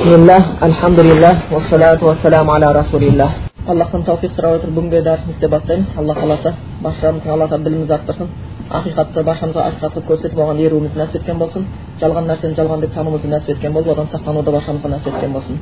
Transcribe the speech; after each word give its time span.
бисмиллах 0.00 0.44
альхамдулиллах 0.60 1.36
уассалату 1.52 2.06
вассаламу 2.06 2.52
аля 2.52 2.72
расулиллах 2.72 3.32
аллахтан 3.66 4.02
тауфиқ 4.04 4.32
сұрап 4.32 4.54
отырып 4.56 4.74
бүгінгі 4.74 5.02
дәрісімізді 5.04 5.48
бастаймыз 5.48 5.98
алла 5.98 6.14
қаласа 6.14 6.54
баршамыздың 6.80 7.32
алла 7.32 7.48
тағала 7.48 7.64
білімімізді 7.64 7.94
арттырсын 7.94 8.28
ақиқатты 8.70 9.24
баршамызға 9.24 9.66
ақиқат 9.68 9.92
қылып 9.92 10.08
көрсетіп 10.08 10.40
оған 10.40 10.62
еруімізді 10.64 11.00
нәсіп 11.00 11.20
еткен 11.20 11.38
болсын 11.38 11.66
жалған 12.00 12.30
нәрсені 12.32 12.56
жалған 12.56 12.80
деп 12.80 12.94
тануымызды 12.94 13.28
нәсіп 13.28 13.50
еткен 13.56 13.72
болып 13.72 13.92
одан 13.92 14.08
сақтануды 14.14 14.50
баршамызға 14.56 14.88
нәсіп 14.94 15.14
еткен 15.14 15.32
болсын 15.32 15.60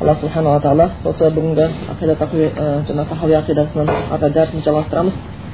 алла 0.00 0.16
субханала 0.20 0.60
тағала 0.60 0.90
осы 1.04 1.30
бүгінгі 1.30 1.68
ақида 1.92 2.16
жаңағы 2.88 3.08
тахауи 3.08 3.36
ақидасынан 3.42 3.90
ата 4.10 4.30
дәрісімізді 4.30 4.70
жалғастырамыз 4.70 5.12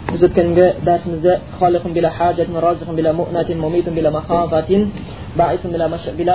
біз 0.09 0.23
өткенгі 0.25 0.67
дәрісімізде 0.87 1.33
халиқун 1.59 1.93
bila 1.93 2.11
хажатин 2.11 2.57
разиқун 2.57 2.95
bila 2.97 3.13
муънатин 3.13 3.59
мумитун 3.61 3.95
bila 3.95 4.11
махафатин 4.11 4.91
баисун 5.37 5.73
bila 5.73 5.89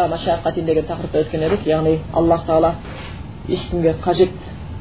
машаққатин 0.08 0.66
деген 0.66 0.86
тақырыпта 0.86 1.22
өткен 1.24 1.42
едік 1.48 1.66
яғни 1.66 2.00
аллах 2.14 2.46
тағала 2.46 2.74
ешкімге 3.48 3.96
қажет 4.06 4.30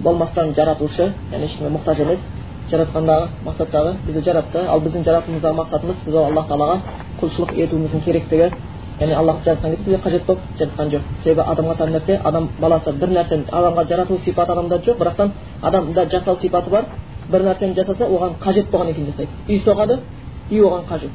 болмастан 0.00 0.52
жаратушы 0.54 1.12
яғни 1.32 1.44
ешкімге 1.44 1.70
мұқтаж 1.76 2.02
емес 2.02 2.18
жаратқандағы 2.70 3.28
мақсаттағы 3.46 3.94
бізді 4.06 4.24
жаратты 4.26 4.66
ал 4.68 4.80
біздің 4.80 5.04
жаратуымыздағы 5.06 5.56
мақсатымыз 5.56 6.04
біз 6.04 6.14
ол 6.14 6.24
аллах 6.24 6.48
тағалаға 6.48 6.76
құлшылық 7.20 7.54
етуіміздің 7.64 8.04
керектігі 8.04 8.50
яғни 9.00 9.14
аллах 9.14 9.36
жаратқан 9.44 9.70
кезде 9.70 9.90
бізге 9.90 10.02
қажет 10.04 10.26
болып 10.26 10.42
жаратқан 10.58 10.92
жоқ 10.92 11.02
себебі 11.24 11.40
адамға 11.46 11.76
тән 11.80 11.92
нәрсе 11.96 12.20
адам 12.24 12.48
баласы 12.60 12.92
бір 12.92 13.08
нәрсені 13.16 13.48
адамға 13.50 13.84
жарату 13.88 14.18
сипаты 14.24 14.52
адамда 14.52 14.78
жоқ 14.86 14.98
бірақтан 14.98 15.32
адамда 15.62 16.06
жасау 16.12 16.36
сипаты 16.36 16.70
бар 16.70 16.84
бір 17.32 17.44
нәрсені 17.48 17.74
жасаса 17.76 18.04
оған 18.06 18.36
қажет 18.42 18.70
болғаннан 18.70 18.94
кейін 18.94 19.08
жасайды 19.10 19.32
үй 19.48 19.60
соғады 19.64 19.98
үй 20.50 20.60
оған 20.60 20.84
қажет 20.90 21.10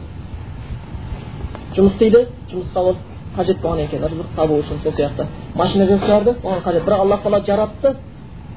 жұмыс 1.77 1.93
істейді 1.93 2.23
жұмысқа 2.51 2.83
ол 2.89 2.95
қажет 3.37 3.61
болғаннан 3.61 3.89
кейін 3.91 4.05
рызық 4.11 4.35
табу 4.35 4.59
үшін 4.63 4.81
сол 4.83 4.93
сияқты 4.97 5.27
машина 5.55 5.85
жасап 5.85 6.05
шығарды 6.07 6.35
оған 6.43 6.63
қажет 6.65 6.85
бірақ 6.87 7.03
аллах 7.05 7.23
тағала 7.23 7.45
жаратты 7.45 7.95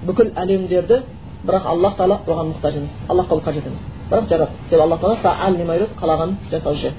бүкіл 0.07 0.33
әлемдерді 0.37 1.02
бірақ 1.45 1.67
аллах 1.73 1.97
тағала 1.97 2.21
оған 2.27 2.52
мұқтаж 2.55 2.77
емес 2.77 2.91
аллахқа 3.09 3.35
ол 3.35 3.43
қажет 3.49 3.67
емес 3.67 3.80
бірақ 4.11 4.29
жаратты 4.29 4.57
себебі 4.69 4.83
аллах 4.83 5.01
тағала 5.01 5.89
қалағанын 6.01 6.37
жасаушы 6.51 6.95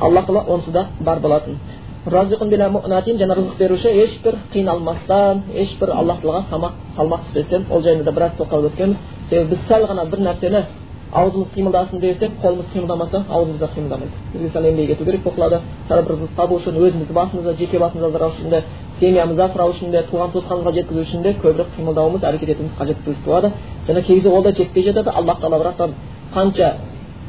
аллах 0.00 0.26
тағала 0.26 0.44
онсыз 0.54 0.72
да 0.72 0.86
бар 1.00 1.20
болатын 1.20 1.58
жаңа 2.06 3.34
рызық 3.36 3.58
беруші 3.58 3.88
ешбір 3.88 4.34
қиналмастан 4.52 5.42
ешбір 5.54 5.90
аллах 5.90 6.18
тағалаға 6.22 6.44
салмақ 6.50 6.72
салмақ 6.96 7.20
түспестен 7.26 7.66
ол 7.70 7.82
жайында 7.82 8.04
да 8.04 8.12
біраз 8.12 8.32
тоқталып 8.38 8.72
өткенбіз 8.72 8.96
себебі 9.30 9.50
біз 9.50 9.58
сәл 9.68 9.86
ғана 9.86 10.04
бір 10.10 10.18
нәрсені 10.18 10.64
аузымыз 11.12 11.48
қимылдасын 11.54 12.00
десек 12.00 12.30
қолымыз 12.42 12.66
қимылдамаса 12.72 13.24
аузымыз 13.28 13.58
да 13.58 13.68
қимылдамайды 13.74 14.12
бізге 14.32 14.48
сәл 14.48 14.64
еңбек 14.64 14.90
ету 14.90 15.04
керек 15.04 15.22
болып 15.22 15.38
қалады 15.38 15.60
сәл 15.88 16.02
бір 16.02 16.12
рызық 16.14 16.34
табу 16.36 16.56
үшін 16.56 16.78
өзімізді 16.80 17.12
басымызды 17.12 17.54
жеке 17.58 17.78
басымызды 17.78 18.08
асырау 18.08 18.30
үшін 18.30 18.50
де 18.50 18.62
семьямызды 19.00 19.42
асырау 19.42 19.70
үшін 19.70 19.90
де 19.90 20.02
туған 20.10 20.32
туысқанымызға 20.32 20.72
жеткізу 20.78 21.00
үшін 21.04 21.22
де 21.22 21.34
көбірек 21.42 21.68
қимылдауымыз 21.76 22.24
әрекет 22.24 22.54
етуіміз 22.54 22.72
қажеттілік 22.78 23.24
туады 23.24 23.52
және 23.86 24.02
кей 24.02 24.16
кезде 24.16 24.30
ол 24.30 24.42
да 24.42 24.52
жетпей 24.52 24.84
жатады 24.88 25.10
аллах 25.10 25.40
тағала 25.40 25.60
бірақтан 25.62 25.94
қанша 26.34 26.72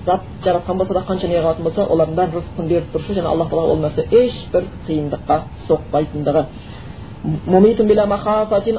зат 0.05 0.21
жаратқан 0.43 0.77
болса 0.77 0.93
да 0.93 0.99
қанша 1.07 1.27
не 1.27 1.35
қылатын 1.35 1.63
болса 1.63 1.81
олардың 1.83 2.15
бәрін 2.15 2.33
рызқын 2.37 2.67
беріп 2.67 2.87
тұрушы 2.93 3.13
және 3.17 3.27
аллах 3.27 3.49
тағала 3.49 3.71
ол 3.73 3.79
нәрсе 3.83 4.01
ешбір 4.11 4.63
қиындыққа 4.87 5.37
соқпайтындығы 5.67 6.43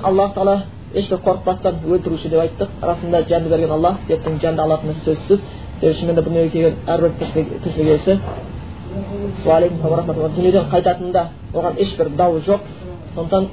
аллах 0.04 0.34
тағала 0.34 0.56
ешбір 0.94 1.18
қорықпастан 1.26 1.74
өлтіруші 1.88 2.28
деп 2.28 2.40
айттық 2.40 2.68
расында 2.82 3.22
жанды 3.28 3.48
берген 3.50 3.70
алла 3.70 3.96
ертең 4.08 4.40
жанды 4.42 4.62
алатыны 4.62 4.94
сөзсіз 5.04 5.40
себебі 5.80 5.94
шынымен 5.98 6.16
де 6.16 6.22
дүниеге 6.22 6.50
келген 6.50 6.74
әрбір 6.86 7.10
тіршілік 7.18 7.88
иесі 7.90 8.18
дүниеден 10.36 10.68
қайтатынында 10.70 11.22
оған 11.54 11.80
ешбір 11.82 12.08
дау 12.18 12.38
жоқ 12.46 12.60
сондықтан 13.14 13.48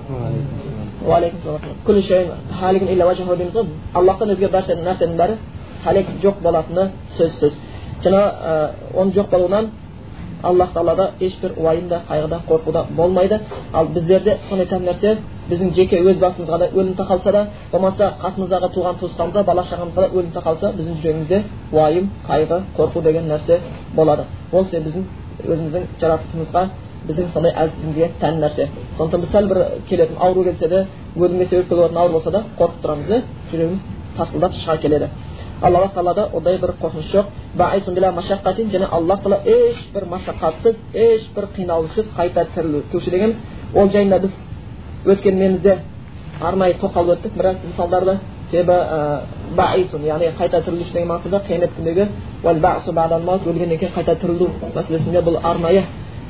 аллахтан 3.94 4.30
өзге 4.36 4.48
нәрсенің 4.52 5.18
бәрі 5.18 5.36
хәлек 5.84 6.08
жоқ 6.24 6.42
болатыны 6.44 6.90
сөзсіз 7.18 7.54
жаңа 8.04 8.24
оның 8.94 9.14
жоқ 9.16 9.30
болуынан 9.32 9.72
аллах 10.44 10.74
тағалада 10.74 11.12
ешбір 11.20 11.54
уайым 11.58 11.88
да 11.88 12.02
қайғы 12.10 12.28
да 12.30 12.42
қорқу 12.50 12.72
да 12.72 12.86
болмайды 12.90 13.40
ал 13.74 13.88
біздерде 13.88 14.38
сондай 14.50 14.68
тән 14.68 14.86
нәрсе 14.86 15.18
біздің 15.50 15.74
жеке 15.76 16.00
өз 16.02 16.18
басымызға 16.20 16.58
да 16.60 16.70
өлім 16.74 16.96
тақалса 16.98 17.32
да 17.32 17.48
болмаса 17.72 18.14
қасымыздағы 18.24 18.72
туған 18.76 19.00
туысқанымызға 19.02 19.46
бала 19.46 19.64
шағамызға 19.70 20.02
да 20.02 20.10
өлім 20.14 20.32
тақалса 20.34 20.74
біздің 20.78 21.02
жүрегімізде 21.02 21.44
уайым 21.72 22.10
қайғы 22.28 22.62
қорқу 22.78 23.02
деген 23.02 23.30
нәрсе 23.30 23.60
болады 23.96 24.26
ол 24.52 24.66
себебі 24.66 24.90
біздің 24.90 25.52
өзіміздің 25.54 25.88
жаратылысымызға 26.02 26.68
біздің 27.08 27.32
сондай 27.34 27.54
әлсіздігімізге 27.64 28.12
тән 28.22 28.42
нәрсе 28.42 28.68
сондықтан 28.98 29.22
біз 29.22 29.32
сәл 29.32 29.48
бір 29.50 29.62
келетін 29.90 30.18
ауру 30.20 30.44
келсе 30.44 30.68
де 30.70 30.86
өлімге 31.16 31.48
себеп 31.50 31.70
болатын 31.70 31.98
ауру 31.98 32.14
болса 32.14 32.32
да 32.32 32.44
қорқып 32.60 32.84
тұрамыз 32.84 33.08
да 33.08 33.22
жүрегіміз 33.52 33.80
тарсылдап 34.18 34.54
шыға 34.54 34.78
келеді 34.82 35.10
ал 35.62 35.76
алла 35.76 35.90
тағалада 35.94 36.28
ондай 36.34 36.58
бір 36.58 36.74
қорқыныш 36.82 37.12
жоқ 37.14 37.26
және 38.74 38.88
аллах 38.92 39.20
тағала 39.24 39.40
ешбір 39.46 40.06
машақатсыз 40.14 40.76
ешбір 40.94 41.48
қиналыссыз 41.56 42.08
қайта 42.18 42.46
тірілтуші 42.56 43.12
дегеніміз 43.12 43.36
ол 43.76 43.90
жайында 43.90 44.20
біз 44.20 44.32
өткен 45.06 45.38
немізде 45.38 45.78
арнайы 46.42 46.74
тоқталып 46.82 47.18
өттік 47.20 47.38
біраз 47.38 47.58
мысалдарды 47.64 48.18
себебі 48.52 48.78
яғни 50.08 50.34
қайта 50.40 50.64
тірілуші 50.66 50.94
деген 50.94 51.10
мағынада 51.12 51.44
қиямет 51.48 51.72
күндегі 51.78 52.08
өлгеннен 53.48 53.80
кейін 53.80 53.94
қайта 53.96 54.16
тірілу 54.22 54.50
мәселесінде 54.76 55.22
бұл 55.22 55.40
арнайы 55.44 55.86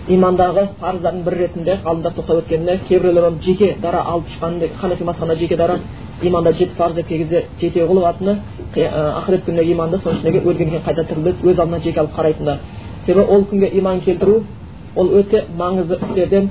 имандағы 0.09 0.67
парыздардың 0.81 1.23
бірі 1.25 1.37
ретінде 1.43 1.77
ғалымдар 1.83 2.13
тоқтап 2.17 2.39
өткенде 2.41 2.79
кейбіреулер 2.87 3.27
оны 3.27 3.41
жеке 3.45 3.75
дара 3.81 4.01
алып 4.01 4.25
шыққан 4.33 4.61
ханафи 4.81 5.03
мазхабында 5.03 5.35
жеке 5.35 5.57
дара 5.57 5.79
иманда 6.21 6.51
жеті 6.53 6.75
парыз 6.77 6.95
деп 6.95 7.07
кезде 7.07 7.45
жетеу 7.59 7.87
қылып 7.87 8.05
атыны 8.09 8.37
ақырет 8.75 9.45
күніне 9.45 9.71
иманды 9.71 9.97
соның 9.97 10.17
ішіндегі 10.17 10.39
өлгеннен 10.49 10.71
кейін 10.71 10.85
қайта 10.85 11.05
тірілуді 11.07 11.49
өз 11.49 11.59
алдына 11.59 11.79
жеке 11.79 11.99
алып 11.99 12.15
қарайтындар. 12.17 12.57
Себебі 13.05 13.25
ол 13.29 13.45
күнге 13.45 13.69
иман 13.77 14.01
келтіру 14.01 14.43
ол 14.95 15.07
өте 15.19 15.45
маңызды 15.57 15.97
істерден 16.01 16.49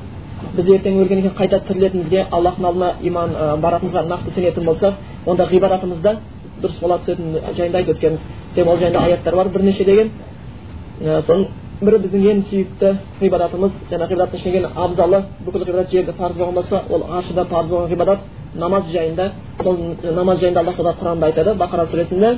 біз 0.57 0.69
ертең 0.69 1.01
өлгеннен 1.03 1.23
кейін 1.23 1.37
қайта 1.39 1.61
тірілетінімізге 1.67 2.27
аллахтың 2.31 2.67
алдына 2.67 2.93
иман 3.03 3.31
баратынымызға 3.63 4.05
нақты 4.09 4.35
сенетін 4.35 4.65
болсақ 4.65 4.95
онда 5.27 5.47
ғибадатымыз 5.51 6.01
да 6.03 6.17
дұрыс 6.63 6.81
бола 6.81 6.99
түсетіні 6.99 7.41
жайында 7.57 7.79
айтып 7.79 7.97
өткенбіз. 7.97 8.21
Себебі 8.55 8.71
ол 8.71 8.79
жайында 8.79 9.01
аяттар 9.01 9.37
бар 9.37 9.49
бірнеше 9.49 9.85
деген 9.85 10.11
соның 11.01 11.47
бірі 11.81 11.99
біздің 12.05 12.23
ең 12.31 12.41
сүйікті 12.51 12.89
ғибадатымыз 13.23 13.73
жаңа 13.91 14.07
ғибадаттың 14.11 14.39
ішінен 14.41 14.67
абзалы 14.85 15.19
бүкіл 15.47 15.63
ғибадат 15.65 15.89
жерде 15.95 16.13
парыз 16.19 16.37
болған 16.37 16.55
болса 16.59 16.77
ол 16.91 17.03
аршыда 17.19 17.45
парыз 17.49 17.71
болған 17.71 17.91
ғибадат 17.93 18.21
намаз 18.55 18.85
жайында 18.93 19.25
сол 19.63 19.77
намаз 20.19 20.37
жайында 20.41 20.61
алла 20.61 20.73
тағала 20.77 20.95
құранда 21.01 21.25
айтады 21.31 21.51
бақара 21.63 21.85
сүресінде 21.93 22.31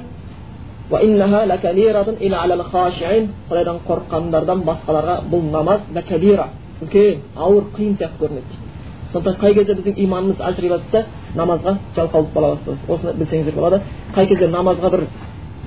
құдайдан 3.51 3.79
қорыққандардан 3.89 4.59
басқаларға 4.69 5.15
бұл 5.33 5.43
намаз 5.51 5.81
үлкен 6.83 7.21
ауыр 7.37 7.65
қиын 7.77 7.97
сияқты 7.99 8.19
көрінеді 8.19 8.57
сондықтан 9.13 9.37
қай 9.41 9.55
кезде 9.55 9.75
біздің 9.79 9.99
иманымыз 10.05 10.41
әлсірей 10.41 10.71
бастаса 10.73 11.05
намазға 11.37 11.77
жалқаулық 11.97 12.33
бола 12.35 12.49
бастайды 12.55 12.79
осыны 12.89 13.13
білсеңіздер 13.21 13.55
болады 13.55 13.81
қай 14.15 14.27
кезде 14.27 14.49
намазға 14.49 14.91
бір 14.91 15.05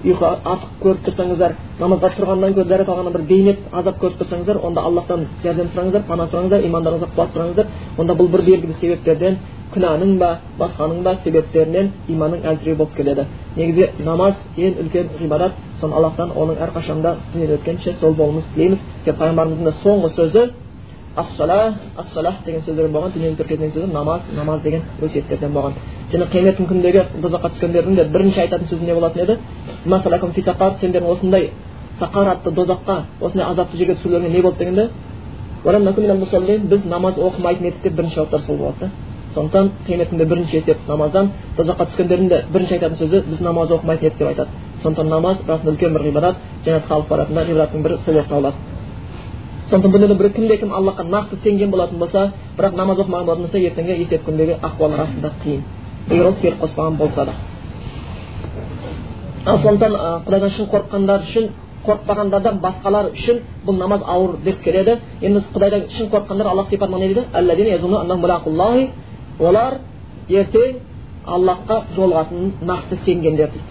ұйқы 0.05 0.27
артық 0.45 0.73
көріп 0.83 1.05
тұрсаңыздар 1.07 1.55
намазға 1.79 2.11
тұрғаннан 2.17 2.53
гөрі 2.53 2.69
дәрет 2.69 2.89
алғаннан 2.93 3.13
бір 3.15 3.23
бейнет 3.29 3.63
азап 3.73 3.97
көріп 4.03 4.19
тұрсаңыздар 4.21 4.59
онда 4.67 4.83
аллахтан 4.85 5.25
жәрдем 5.43 5.71
сұраңыздар 5.73 6.05
пана 6.07 6.27
сұраңыздар 6.29 6.65
имандарыңызға 6.69 7.09
қуат 7.15 7.33
сұраңыздар 7.33 7.71
онда 7.97 8.17
бұл 8.19 8.29
бір 8.35 8.43
белгілі 8.49 8.77
себептерден 8.81 9.39
күнәнің 9.73 10.17
ба 10.21 10.29
басқаның 10.59 11.01
ба 11.03 11.15
себептерінен 11.23 11.91
иманның 12.07 12.45
әлсіреу 12.51 12.77
болып 12.81 12.93
келеді 12.95 13.25
негізі 13.55 13.89
намаз 14.05 14.35
ең 14.57 14.77
үлкен 14.83 15.09
ғибадат 15.19 15.57
соны 15.81 15.97
аллахтан 15.97 16.31
оның 16.35 16.61
әрқашанда 16.67 17.15
үстінен 17.19 17.55
өткенше 17.57 17.95
сол 17.99 18.13
болуымызды 18.13 18.53
тілейміз 18.53 18.85
деп 19.05 19.17
пайғамбарымыздың 19.19 19.81
соңғы 19.81 20.13
сөзі 20.19 20.45
ассала 21.15 21.75
ассалах 21.97 22.35
деген 22.45 22.61
сөздер 22.61 22.89
болған 22.91 23.13
дүниені 23.15 23.35
тіркейтін 23.39 23.71
сөзі 23.71 23.91
намаз 23.93 24.21
намаз 24.35 24.61
деген 24.61 24.81
өсиеттерден 25.01 25.53
болған 25.53 25.73
және 26.11 26.25
қияметтің 26.33 26.67
күніндегі 26.71 27.01
тозаққа 27.23 27.49
түскендердің 27.53 27.95
де 27.95 28.03
бірінші 28.15 28.39
айтатын 28.41 28.67
сөзі 28.71 28.83
не 28.85 28.93
болатын 28.93 29.21
еді 29.23 29.37
сендердің 30.81 31.09
осындай 31.11 31.49
сақар 31.99 32.27
атты 32.33 32.51
дозаққа 32.51 32.95
осындай 33.21 33.45
азапты 33.51 33.77
жерге 33.77 33.95
түсірулеріңе 33.95 34.29
не 34.29 34.41
болды 34.41 34.57
дегенде 34.59 34.89
біз 36.69 36.85
намаз 36.85 37.17
оқымайтын 37.17 37.65
едік 37.67 37.81
деп 37.83 37.93
бірінші 37.93 38.15
жауаптары 38.15 38.43
сол 38.43 38.57
болады 38.57 38.79
да 38.79 38.89
сондықтан 39.35 39.71
қиямет 39.87 40.09
күнінде 40.09 40.25
бірінші 40.25 40.57
есеп 40.57 40.77
намаздан 40.87 41.31
тозаққа 41.57 41.87
түскендердің 41.89 42.29
де 42.29 42.43
бірінші 42.53 42.73
айтатын 42.73 42.97
сөзі 42.99 43.23
біз 43.29 43.41
намаз 43.41 43.71
оқымайтын 43.71 44.07
едік 44.07 44.17
деп 44.19 44.27
айтады 44.27 44.49
сондықтан 44.83 45.09
намаз 45.09 45.37
расында 45.47 45.71
үлкен 45.71 45.93
бір 45.93 46.01
ғибадат 46.09 46.35
жәннатқа 46.65 46.93
алып 46.95 47.09
баратын 47.09 47.35
ғибадаттың 47.35 47.83
бірі 47.83 47.97
сол 48.05 48.13
болып 48.13 48.29
табылады 48.29 48.74
сондықтан 49.69 50.05
бұл 50.05 50.17
бір 50.17 50.29
кімде 50.33 50.57
кім 50.57 50.73
аллахқа 50.73 51.03
нақты 51.09 51.35
сенген 51.43 51.71
болатын 51.71 51.97
болса 51.97 52.31
бірақ 52.57 52.75
намаз 52.75 52.99
оқымаған 52.99 53.25
болатын 53.25 53.43
болса 53.45 53.57
ертеңгі 53.57 53.97
есеп 53.99 54.25
күніндегі 54.27 54.59
ахуалы 54.61 54.97
расында 54.97 55.31
қиын. 55.43 55.61
Егер 56.09 56.25
ол 56.25 56.33
серік 56.41 56.59
қоспаған 56.61 56.97
болса 56.97 57.25
да. 57.25 57.33
Ал 59.45 59.59
сондықтан 59.59 59.93
құдайдан 60.27 60.49
шын 60.49 60.65
қорыққандар 60.69 61.19
үшін 61.25 61.49
қорықпағандардан 61.85 62.59
басқалар 62.61 63.11
үшін 63.13 63.41
бұл 63.65 63.77
намаз 63.79 64.01
ауыр 64.05 64.37
деп 64.45 64.61
келеді. 64.63 64.99
Енді 65.21 65.41
құдайдан 65.53 65.89
шын 65.97 66.09
қорыққандар 66.13 66.47
аллах 66.47 66.69
сипатына 66.69 66.99
не 66.99 67.07
дейді. 67.13 68.89
Олар 69.39 69.73
ертең 70.29 70.77
аллахқа 71.27 71.81
жолығатынын 71.95 72.51
нақты 72.63 72.97
сенгендер 73.03 73.49
дейді. 73.51 73.65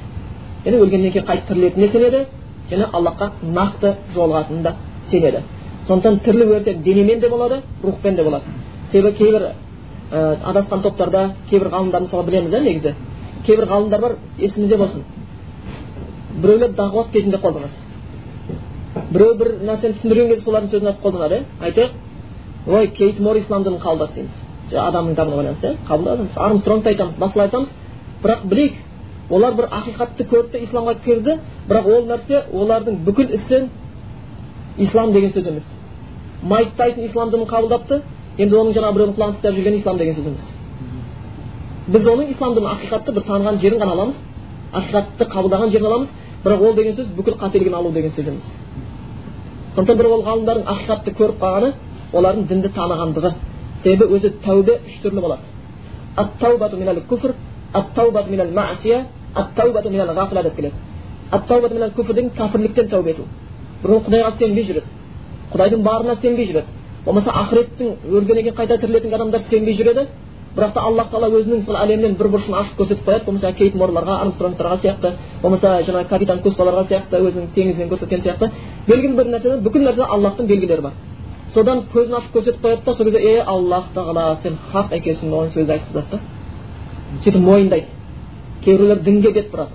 Яғни 0.66 0.80
өлгеннен 0.84 1.12
кейін 1.12 1.26
қайтып 1.28 1.46
тірілетініне 1.48 1.88
сенеді 1.88 2.26
және 2.70 2.88
аллахқа 2.92 3.30
нақты 3.42 3.94
жолығатынына 4.14 4.74
сенеді. 5.10 5.40
Сондықтан 5.88 6.20
тірілу 6.24 6.54
ертең 6.54 6.82
денемен 6.82 7.20
де 7.20 7.28
болады 7.28 7.62
рухпен 7.82 8.14
де 8.16 8.22
болады. 8.24 8.44
Себебі 8.92 9.16
кейбір 9.18 9.42
ә, 10.12 10.36
адасқан 10.44 10.82
топтарда 10.82 11.34
кейбір 11.50 11.68
ғалымдар 11.68 12.00
мысалы 12.06 12.24
білеміз 12.24 12.52
иә 12.52 12.60
негізі. 12.60 12.94
Кейбір 13.46 13.66
ғалымдар 13.68 14.00
бар 14.00 14.16
есімізде 14.38 14.76
болсын. 14.76 15.04
Біреулер 16.40 16.72
дағуат 16.72 17.12
кезінде 17.12 17.36
қолданады. 17.36 17.68
Біреу 19.10 19.34
бір 19.34 19.52
нәрсені 19.62 19.98
түсіндірген 19.98 20.28
кезде 20.28 20.44
солардың 20.44 20.70
сөзін 20.70 20.88
айтып 20.88 21.04
қолданады 21.04 21.34
иә 21.34 21.68
айтайық. 21.68 21.90
Ой 22.66 22.86
кейт 22.88 23.20
мор 23.20 23.36
ислам 23.36 23.62
дінін 23.62 23.80
қабылдады 23.80 24.14
дейміз. 24.14 24.30
Адамның 24.72 25.14
дамына 25.14 25.36
байланысты 25.36 25.66
иә 25.66 25.76
қабылдадыңыз 25.88 26.36
армстронгты 26.36 26.88
айтамыз 26.88 27.14
басқалай 27.18 27.46
айтамыз. 27.46 27.68
Бірақ 28.22 28.44
білейік 28.48 28.74
олар 29.30 29.54
бір 29.54 29.68
ақиқатты 29.70 30.26
көрді 30.30 30.62
исламға 30.64 30.94
кірді. 31.04 31.38
Бірақ 31.68 31.86
ол 31.86 32.06
нәрсе 32.08 32.44
олардың 32.52 32.96
бүкіл 33.04 33.34
ісін 33.38 33.68
ислам 34.78 35.12
деген 35.12 35.32
сөз 35.32 35.46
емес 35.46 35.62
майк 36.42 36.68
ислам 37.08 37.30
дінін 37.30 37.46
қабылдапты 37.46 38.02
енді 38.38 38.56
оның 38.56 38.72
жаңағы 38.76 38.94
біреудің 38.96 39.14
құлағын 39.16 39.34
ұстап 39.36 39.54
жүргені 39.54 39.78
ислам 39.78 39.98
деген 39.98 40.14
сөз 40.14 40.26
емес 40.26 40.44
біз 41.86 42.06
оның 42.06 42.30
ислам 42.34 42.54
дінін 42.54 42.70
ақиқатты 42.74 43.12
бір 43.14 43.22
таныған 43.28 43.60
жерін 43.62 43.78
ғана 43.82 43.92
аламыз 43.92 44.16
ақиқатты 44.80 45.24
қабылдаған 45.34 45.70
жерін 45.70 45.86
аламыз 45.86 46.08
бірақ 46.44 46.60
ол 46.66 46.74
деген 46.74 46.94
сөз 46.98 47.06
бүкіл 47.16 47.34
қателігін 47.42 47.74
алу 47.78 47.92
деген 47.92 48.12
сөз 48.16 48.28
емес 48.28 48.46
сондықтан 49.76 49.98
бір 49.98 50.06
ол 50.06 50.22
ғалымдардың 50.28 50.64
ақиқатты 50.74 51.10
көріп 51.20 51.36
қалғаны 51.42 51.72
олардың 52.12 52.44
дінді 52.50 52.68
танығандығы 52.78 53.30
себебі 53.84 54.04
өзі 54.16 54.28
тәубе 54.44 54.74
үш 54.86 54.94
түрлі 55.04 55.20
болады 55.20 55.42
деп 60.42 60.56
келеді 60.56 60.74
деген 62.14 62.30
кәпірліктен 62.38 62.88
тәубе 62.90 63.10
ету 63.10 63.24
біреу 63.84 64.02
құдайға 64.06 64.32
сенбей 64.38 64.64
жүреді 64.68 64.86
құдайдың 65.52 65.82
барына 65.84 66.16
сенбей 66.22 66.48
жүреді 66.50 66.66
болмаса 67.04 67.30
ақыреттің 67.42 67.88
өлгеннен 68.10 68.54
қайта 68.58 68.78
тірілетін 68.80 69.14
адамдар 69.14 69.42
сенбей 69.50 69.76
жүреді 69.78 70.06
бірақ 70.56 70.72
та 70.74 70.80
аллах 70.86 71.10
тағала 71.10 71.40
өзінің 71.40 71.64
сол 71.66 71.76
әлемнен 71.76 72.14
бір 72.18 72.28
бұрышын 72.30 72.54
ашып 72.54 72.78
көрсетіп 72.78 73.08
қояды 73.08 73.24
болмаса 73.26 73.52
кейт 73.58 73.74
морларға 73.74 74.18
армстронгтарға 74.22 74.76
сияқты 74.84 75.10
болмаса 75.42 75.72
жаңағы 75.88 76.08
капитан 76.08 76.42
кускаларға 76.44 76.84
сияқты 76.90 77.20
өзінің 77.28 77.48
теңізінен 77.56 77.90
көрсеткен 77.90 78.22
сияқты 78.22 78.50
белгілі 78.86 79.16
бір 79.18 79.32
нәрсе 79.34 79.56
бүкіл 79.66 79.88
нәрсе 79.88 80.06
аллахтың 80.06 80.46
белгілері 80.46 80.82
бар 80.86 80.92
содан 81.54 81.82
көзін 81.92 82.18
ашып 82.20 82.36
көрсетіп 82.36 82.62
қояды 82.62 82.84
да 82.86 82.94
сол 82.94 83.04
кезде 83.06 83.18
е 83.18 83.42
аллах 83.42 83.90
тағала 83.96 84.36
сен 84.42 84.58
хақ 84.72 84.94
екенсің 84.94 85.30
деген 85.30 85.50
сөзді 85.54 85.72
айтқызады 85.72 86.06
да 86.10 86.20
сөйтіп 87.24 87.40
мойындайды 87.40 87.86
кейбіреулер 88.64 89.02
дінге 89.02 89.32
бет 89.32 89.50
бұрады 89.52 89.70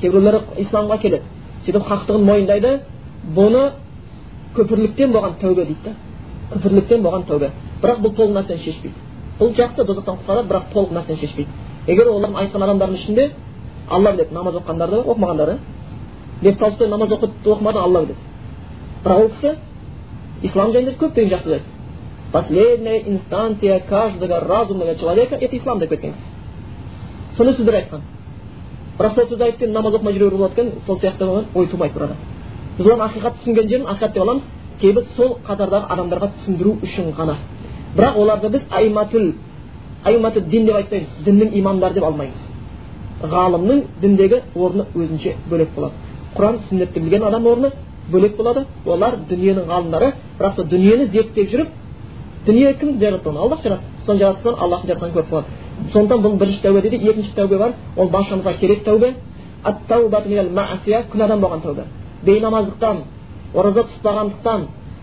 кейбіреулер 0.00 0.40
исламға 0.58 0.98
келеді 1.02 1.22
сөйтіп 1.66 1.86
хақтығын 1.86 2.26
мойындайды 2.30 2.80
бұны 3.34 3.62
күпірліктен 4.56 5.12
болған 5.12 5.34
тәубе 5.40 5.64
дейді 5.66 5.90
да 5.90 5.94
күпірліктен 6.52 7.02
болған 7.02 7.26
тәубе 7.26 7.50
бірақ 7.82 8.02
бұл 8.04 8.14
толық 8.16 8.36
нәрсені 8.36 8.62
шешпейді 8.62 8.94
бұл 9.40 9.54
жақсы 9.56 9.84
тозақтан 9.84 10.20
құтқарады 10.20 10.48
бірақ 10.50 10.68
толық 10.72 10.92
нәрсені 10.96 11.20
шешпейді 11.20 11.50
егер 11.86 12.10
олардың 12.12 12.38
айтқан 12.42 12.62
адамдардың 12.66 13.00
ішінде 13.00 13.30
алла 13.90 14.12
біледі 14.12 14.34
намаз 14.34 14.54
оқығандар 14.60 14.90
да 14.90 15.02
оқымағандар 15.02 15.56
лев 16.42 16.58
толстой 16.58 16.88
намаз 16.88 17.10
оқымады 17.10 17.78
алла 17.78 18.04
біледі 18.04 18.20
бірақ 19.04 19.24
ол 19.24 19.28
кісі 19.34 19.56
ислам 20.42 20.72
жайында 20.72 20.96
көптеген 21.00 21.30
жақсы 21.34 21.48
сөз 21.48 21.62
последняя 22.32 23.02
инстанция 23.02 23.80
каждого 23.80 24.40
разумного 24.40 24.94
человека 24.94 25.36
это 25.36 25.56
ислам 25.56 25.78
деп 25.78 25.90
кеткен 25.90 26.12
кісі 26.12 27.36
сондай 27.36 27.54
сөздер 27.54 27.74
айтқан 27.74 28.00
бірақ 28.98 29.14
сол 29.14 29.28
сөзді 29.28 29.44
айтып 29.44 29.70
намаз 29.70 29.94
оқымай 29.94 30.14
жүре 30.14 30.30
болады 30.30 30.52
екен 30.60 30.72
сол 30.86 30.98
сияқты 30.98 31.44
ой 31.54 31.66
тумайды 31.66 31.94
бір 31.94 32.04
адам 32.04 32.35
біз 32.78 32.86
оның 32.86 33.04
ақиқат 33.08 33.38
түсінген 33.40 33.68
жерін 33.68 33.86
ақиқат 33.92 34.12
деп 34.12 34.22
аламыз 34.22 34.42
кейбір 34.80 35.04
сол 35.16 35.36
қатардағы 35.46 35.86
адамдарға 35.94 36.28
түсіндіру 36.40 36.72
үшін 36.84 37.12
ғана 37.16 37.36
бірақ 37.96 38.18
оларды 38.20 38.48
біз 38.52 38.62
айматул 38.70 39.32
айматул 40.04 40.42
дин 40.42 40.66
деп 40.66 40.76
айтпаймыз 40.76 41.08
діннің 41.24 41.54
имамдары 41.60 41.94
деп 41.94 42.04
алмаймыз 42.04 42.38
ғалымның 43.22 43.82
діндегі 44.02 44.42
орны 44.54 44.84
өзінше 44.94 45.34
бөлек 45.50 45.70
болады 45.74 45.94
құран 46.36 46.58
сүннетті 46.68 47.00
білген 47.00 47.24
адам 47.24 47.46
орны 47.46 47.72
бөлек 48.12 48.36
болады 48.36 48.66
олар 48.84 49.16
дүниенің 49.30 49.64
ғалымдары 49.70 50.12
бірақ 50.38 50.54
сол 50.56 50.64
дүниені 50.64 51.06
зерттеп 51.06 51.50
жүріп 51.50 51.68
дүние 52.46 52.74
кім 52.80 52.98
жаратты 53.00 53.28
оны 53.28 53.38
аллах 53.38 53.62
жаратты 53.62 53.86
соны 54.06 54.18
жаратса 54.18 54.54
аллахтың 54.54 54.88
жаратқанын 54.90 55.14
көріп 55.16 55.30
қалады 55.30 55.46
сондықтан 55.92 56.22
бұл 56.22 56.38
бірінші 56.38 56.62
тәубе 56.62 56.80
дейді 56.82 56.96
екінші 57.10 57.32
тәубе 57.34 57.58
бар 57.58 57.72
ол 57.96 58.08
баршамызға 58.08 58.52
керек 58.60 58.84
тәубе 58.84 59.14
күнәдан 61.12 61.40
болған 61.40 61.62
тәубе 61.62 61.84
бейнамаздықтан 62.26 62.96
ораза 63.54 63.82
тұтпағандықтан 63.90 64.60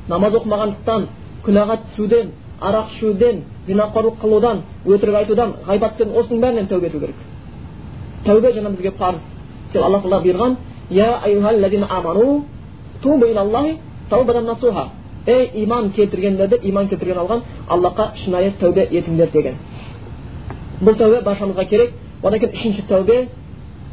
намаз 0.09 0.33
оқымағандықтан 0.39 1.01
күнәға 1.45 1.75
түсуден 1.83 2.31
арақ 2.61 2.87
ішуден 2.95 3.43
зинақорлық 3.67 4.15
қылудан 4.21 4.57
өтірік 4.85 5.15
айтудан 5.21 5.49
ғайбаттан 5.67 6.09
осының 6.19 6.39
бәрінен 6.43 6.67
тәубе 6.67 6.87
ету 6.87 6.99
керек. 6.99 7.15
Тәубе 8.25 8.53
жаңа 8.55 8.69
бізге 8.75 8.91
парыз. 8.91 9.21
Себебі 9.71 9.85
алла 9.85 9.99
тағала 9.99 10.19
бұйырған 10.23 10.51
ей 15.25 15.63
иман 15.63 15.91
келтіргендерді 15.91 16.59
иман 16.67 16.87
келтірген 16.87 17.17
алған 17.17 17.41
аллахқа 17.69 18.09
шынайы 18.23 18.53
тәубе 18.59 18.87
етіңдер 18.91 19.31
деген. 19.31 19.55
Бұл 20.81 20.97
тәубе 20.99 21.21
баршамызға 21.23 21.65
керек. 21.69 21.93
Одан 22.23 22.39
кейін 22.39 22.53
үшінші 22.57 22.83
тәубе 22.89 23.27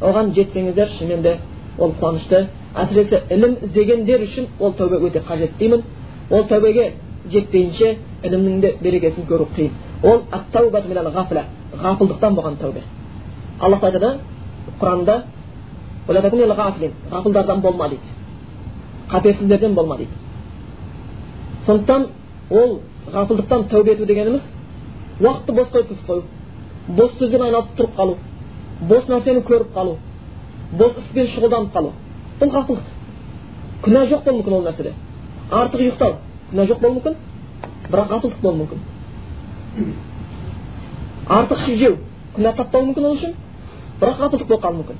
оған 0.01 0.33
жетсеңіздер 0.35 0.89
шынымен 0.97 1.21
де 1.21 1.37
ол 1.77 1.93
қуанышты. 1.99 2.47
Әсіресе 2.75 3.23
ілім 3.29 3.57
іздегендер 3.63 4.21
үшін 4.25 4.47
ол 4.59 4.73
тәубе 4.73 4.99
өте 5.07 5.21
қажет 5.27 5.57
деймін. 5.59 5.83
Ол 6.29 6.43
тәубеге 6.47 6.93
жетпейінше 7.31 7.97
ілімнің 8.23 8.59
де 8.61 8.75
берекесін 8.81 9.25
көру 9.27 9.47
қиын. 9.55 9.71
Ол 10.03 10.23
ғафылдықтан 11.71 12.35
болған 12.35 12.57
тәубе. 12.59 12.81
Аллах 13.59 13.83
айтады 13.83 14.17
құранда 14.79 15.23
ғафылдардан 17.11 17.61
болма 17.61 17.89
дейді. 17.89 18.01
Қаперсіздерден 19.09 19.73
болма 19.73 19.97
дейді. 19.97 20.11
Сондықтан 21.65 22.07
ол 22.49 22.79
ғафылдықтан 23.13 23.69
тәубе 23.69 23.93
ету 23.93 24.05
дегеніміз 24.05 24.41
уақытты 25.19 25.51
босқа 25.53 25.79
өткізіп 25.79 26.07
қою 26.07 26.23
бос 26.87 27.11
сөзбен 27.19 27.41
айналысып 27.41 27.77
тұрып 27.77 27.95
қалу 27.95 28.17
бос 28.89 29.07
нәрсені 29.09 29.43
көріп 29.45 29.73
қалу 29.75 29.97
бос 30.77 30.97
іспен 31.01 31.27
шұғылданып 31.35 31.73
қалу. 31.73 31.91
Бұл 32.39 32.51
ғафылдық 32.55 32.85
күнә 33.83 34.05
жоқ 34.09 34.23
болуы 34.25 34.37
мүмкін 34.39 34.53
ол 34.57 34.63
нәрседе. 34.65 34.93
Артық 35.51 35.81
ұйықтау 35.81 36.15
күнә 36.51 36.65
жоқ 36.69 36.79
болуы 36.81 36.95
мүмкін 36.95 37.15
бірақ 37.91 38.07
ғафылдық 38.11 38.41
болуы 38.41 38.57
мүмкін. 38.61 38.79
Артық 41.27 41.63
ішіп 41.63 41.79
жеу 41.79 41.97
күнә 42.35 42.55
таппауы 42.57 42.85
мүмкін 42.89 43.05
ол 43.09 43.15
үшін 43.17 43.33
бірақ 44.01 44.21
ғафылдық 44.21 44.47
болып 44.47 44.63
қалуы 44.63 44.77
мүмкін. 44.81 44.97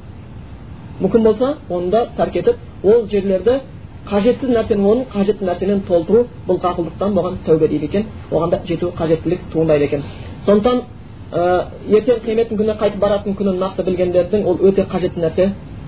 Мүмкін 1.02 1.24
болса 1.24 1.56
оны 1.70 1.90
да 1.90 2.06
тәрк 2.18 2.36
етіп 2.42 2.58
ол 2.84 3.08
жерлерді 3.10 3.62
қажетсіз 4.10 4.50
нәрсенің 4.50 4.88
орнын 4.92 5.06
қажетті 5.14 5.46
нәрсемен 5.46 5.84
толтыру 5.88 6.26
бұл 6.48 6.60
ғафылдықтан 6.62 7.14
болған 7.16 7.38
тәубе 7.46 7.68
дейді 7.70 7.86
екен. 7.86 8.06
Оған 8.32 8.50
да 8.50 8.62
жету 8.66 8.92
қажеттілік 8.98 9.40
туындайды 9.54 9.86
екен. 9.86 10.04
Сондықтан 10.46 10.82
ертең 11.32 12.18
қияметтің 12.26 12.58
күні 12.60 12.74
қайтып 12.80 13.00
баратын 13.00 13.36
күнін 13.40 13.60
нақты 13.62 13.86
білгендердің 13.88 14.46
ол 14.46 14.58
өте 14.68 14.84
қажетті 14.92 15.22
нәрсе. 15.24 15.46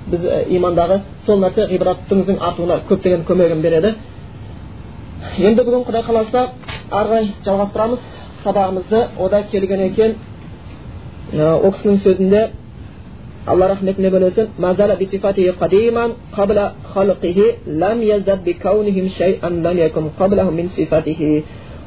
Біз 0.08 0.24
ә, 0.24 0.48
имандағы 0.56 1.02
сол 1.26 1.40
нәрсе 1.44 1.68
ғибраттыңыздың 1.68 2.40
артуына 2.40 2.80
көптеген 2.88 3.26
көмегін 3.28 3.62
береді. 3.64 3.94
Енді 5.38 5.64
бүгін 5.68 5.84
құдай 5.88 6.04
қаласа 6.08 6.48
ары 6.92 7.08
қарай 7.10 7.26
жалғастырамыз. 7.46 8.00
Сабағымызды 8.44 9.00
ода 9.20 9.44
келген 9.52 9.82
екен 9.90 10.16
ол 11.34 11.72
кісінің 11.72 11.98
сөзінде 12.04 12.42
алла 13.48 13.68
рахметіне 13.68 14.10
бөлесін 14.12 14.48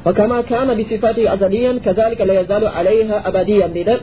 وكما 0.05 0.41
كان 0.41 0.77
بصفاته 0.77 1.33
أزليا 1.33 1.79
كذلك 1.85 2.21
لا 2.21 2.33
يزال 2.41 2.67
عليها 2.67 3.17
أبديا 3.29 3.67
дейді 3.67 4.01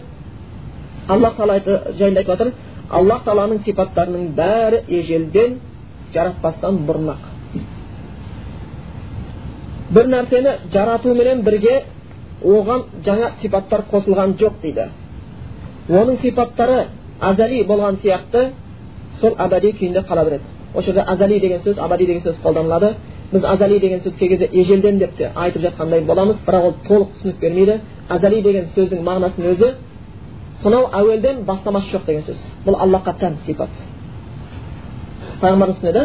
аллах 1.08 1.38
тағала 1.38 1.58
жайында 1.98 2.20
айтып 2.20 2.32
жатыр 2.32 2.52
аллах 2.90 3.22
тағаланың 3.24 3.62
сипаттарының 3.64 4.26
бәрі 4.36 4.82
ежелден 4.98 5.56
жаратпастан 6.14 6.82
бұрын 6.88 7.12
ақ 7.14 7.22
бір 9.96 10.10
нәрсені 10.12 10.54
жаратуменен 10.72 11.42
бірге 11.46 11.82
оған 12.44 12.84
жаңа 13.06 13.32
сипаттар 13.40 13.86
қосылған 13.92 14.36
жоқ 14.42 14.60
дейді 14.62 14.88
оның 15.88 16.20
сипаттары 16.22 16.86
азали 17.20 17.64
болған 17.64 18.00
сияқты 18.02 18.50
сол 19.20 19.34
абади 19.38 19.72
күйінде 19.80 20.04
қала 20.08 20.24
береді 20.24 20.44
осы 20.74 20.86
жерде 20.92 21.00
азали 21.00 21.40
деген 21.40 21.60
сөз 21.60 21.78
абади 21.78 22.06
деген 22.06 22.22
сөз 22.22 22.36
қолданылады 22.44 22.94
біз 23.33 23.43
азали 23.43 23.79
деген 23.79 23.99
сөз 23.99 24.13
кей 24.19 24.29
кезде 24.29 24.49
ежелден 24.51 24.97
деп 24.99 25.15
те 25.17 25.31
айтып 25.35 25.61
жатқандай 25.63 26.05
боламыз 26.05 26.37
бірақ 26.47 26.63
ол 26.67 26.73
толық 26.87 27.09
түсінік 27.15 27.39
бермейді 27.39 27.79
азали 28.09 28.41
деген 28.41 28.65
сөздің 28.75 29.01
мағынасының 29.07 29.47
өзі 29.53 29.69
сонау 30.63 30.89
әуелден 30.93 31.43
бастамасы 31.45 31.91
жоқ 31.91 32.05
деген 32.05 32.23
сөз 32.27 32.37
бұл 32.65 32.75
аллахқа 32.83 33.13
тән 33.19 33.33
сипат 33.45 33.69
пайғамбарымыз 35.41 35.77
түсінеді 35.79 36.03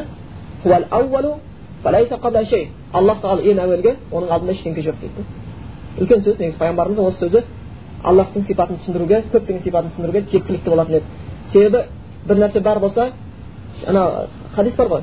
аллах 2.92 3.20
тағала 3.22 3.42
ең 3.44 3.58
әуелге 3.62 3.96
оның 4.10 4.30
алдында 4.32 4.52
ештеңке 4.52 4.82
жоқ 4.82 4.96
дейді 5.02 5.24
үлкен 6.00 6.20
сөз 6.24 6.38
негізі 6.40 6.58
пайғамбарымыздың 6.58 7.04
осы 7.10 7.18
сөзі 7.24 7.42
аллахтың 8.04 8.46
сипатын 8.48 8.80
түсіндіруге 8.80 9.22
көптеген 9.32 9.62
сипатын 9.62 9.90
түсіндіруге 9.90 10.20
жеткілікті 10.32 10.70
болатын 10.70 10.94
еді 10.94 11.04
себебі 11.52 11.80
бір 12.28 12.36
нәрсе 12.42 12.60
бар 12.60 12.78
болса 12.80 13.10
ана 13.86 14.28
хадис 14.54 14.76
бар 14.76 14.88
ғой 14.88 15.02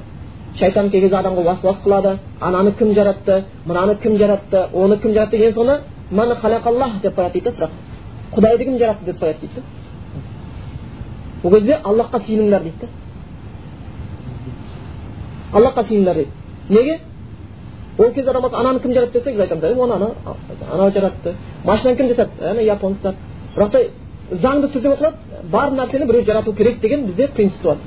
шайтан 0.59 0.89
кей 0.89 1.01
кезде 1.01 1.17
адамға 1.17 1.41
уасуас 1.43 1.77
қылады 1.83 2.17
ананы 2.39 2.71
кім 2.79 2.93
жаратты 2.93 3.43
мынаны 3.65 3.95
кім 3.95 4.17
жаратты 4.17 4.67
оны 4.73 4.97
кім 4.99 5.13
жаратты 5.13 5.37
ең 5.37 5.53
соңында 5.53 5.79
мана 6.11 6.35
халақаллах 6.35 7.01
деп 7.01 7.17
қояды 7.17 7.33
дейді 7.33 7.49
сұрақ 7.57 7.69
құдайды 8.35 8.63
кім 8.63 8.77
жаратты 8.77 9.05
деп 9.05 9.19
қояды 9.21 9.39
дейді 9.41 9.61
ол 11.43 11.51
кезде 11.51 11.79
аллахқа 11.83 12.19
сыйыныңдар 12.19 12.61
дейді 12.63 12.77
да 12.81 12.87
аллахқа 15.59 15.83
сыйыныңдар 15.83 16.15
дейді 16.15 16.31
неге 16.69 16.99
ол 17.97 18.11
кезде 18.11 18.31
адам 18.31 18.45
ананы 18.45 18.79
кім 18.79 18.93
жаратты 18.93 19.19
десе 19.19 19.31
біз 19.31 19.39
айтамыз 19.39 19.77
оны 19.77 19.93
ана 19.93 20.09
анау 20.71 20.91
жаратты 20.91 21.35
машинаны 21.63 21.97
кім 21.97 22.07
жасады 22.07 22.29
ана 22.41 22.61
японецтар 22.61 23.15
бірақ 23.55 23.71
та 23.71 23.79
заңды 24.31 24.67
түрде 24.73 24.89
оқылады 24.93 25.15
бар 25.51 25.71
нәрсені 25.71 26.05
біреу 26.05 26.25
жарату 26.25 26.53
керек 26.53 26.79
деген 26.79 27.05
бізде 27.05 27.27
принцип 27.27 27.61
туады 27.61 27.79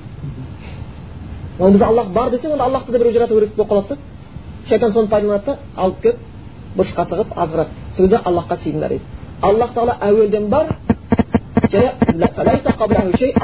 ол 1.58 1.70
біз 1.70 1.82
аллах 1.82 2.06
бар 2.12 2.30
десең 2.30 2.52
онда 2.52 2.64
аллахты 2.64 2.92
да 2.92 2.98
біреу 2.98 3.12
жарату 3.12 3.34
керек 3.34 3.56
болып 3.56 3.70
қалады 3.70 3.88
да 3.88 3.96
шайтан 4.68 4.92
соны 4.92 5.08
пайдаланады 5.08 5.44
да 5.46 5.58
алып 5.76 6.00
келіп 6.02 6.16
бұрышқа 6.76 7.08
тығып 7.10 7.32
азғырады 7.36 7.68
сол 7.96 8.06
кезде 8.06 8.20
аллахқа 8.24 8.56
сыйыңдар 8.62 8.88
дейді 8.88 9.04
аллах 9.42 9.72
тағала 9.74 9.96
әуелден 10.00 10.48
бар 10.48 10.66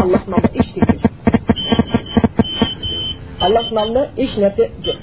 аллахтың 0.03 0.35
алдында 0.35 0.51
ештеңе 0.55 0.87
жоқ 1.03 1.11
аллахтың 3.41 3.79
алдында 3.79 4.07
еш 4.17 4.37
нәрсе 4.39 4.71
жоқ 4.85 4.99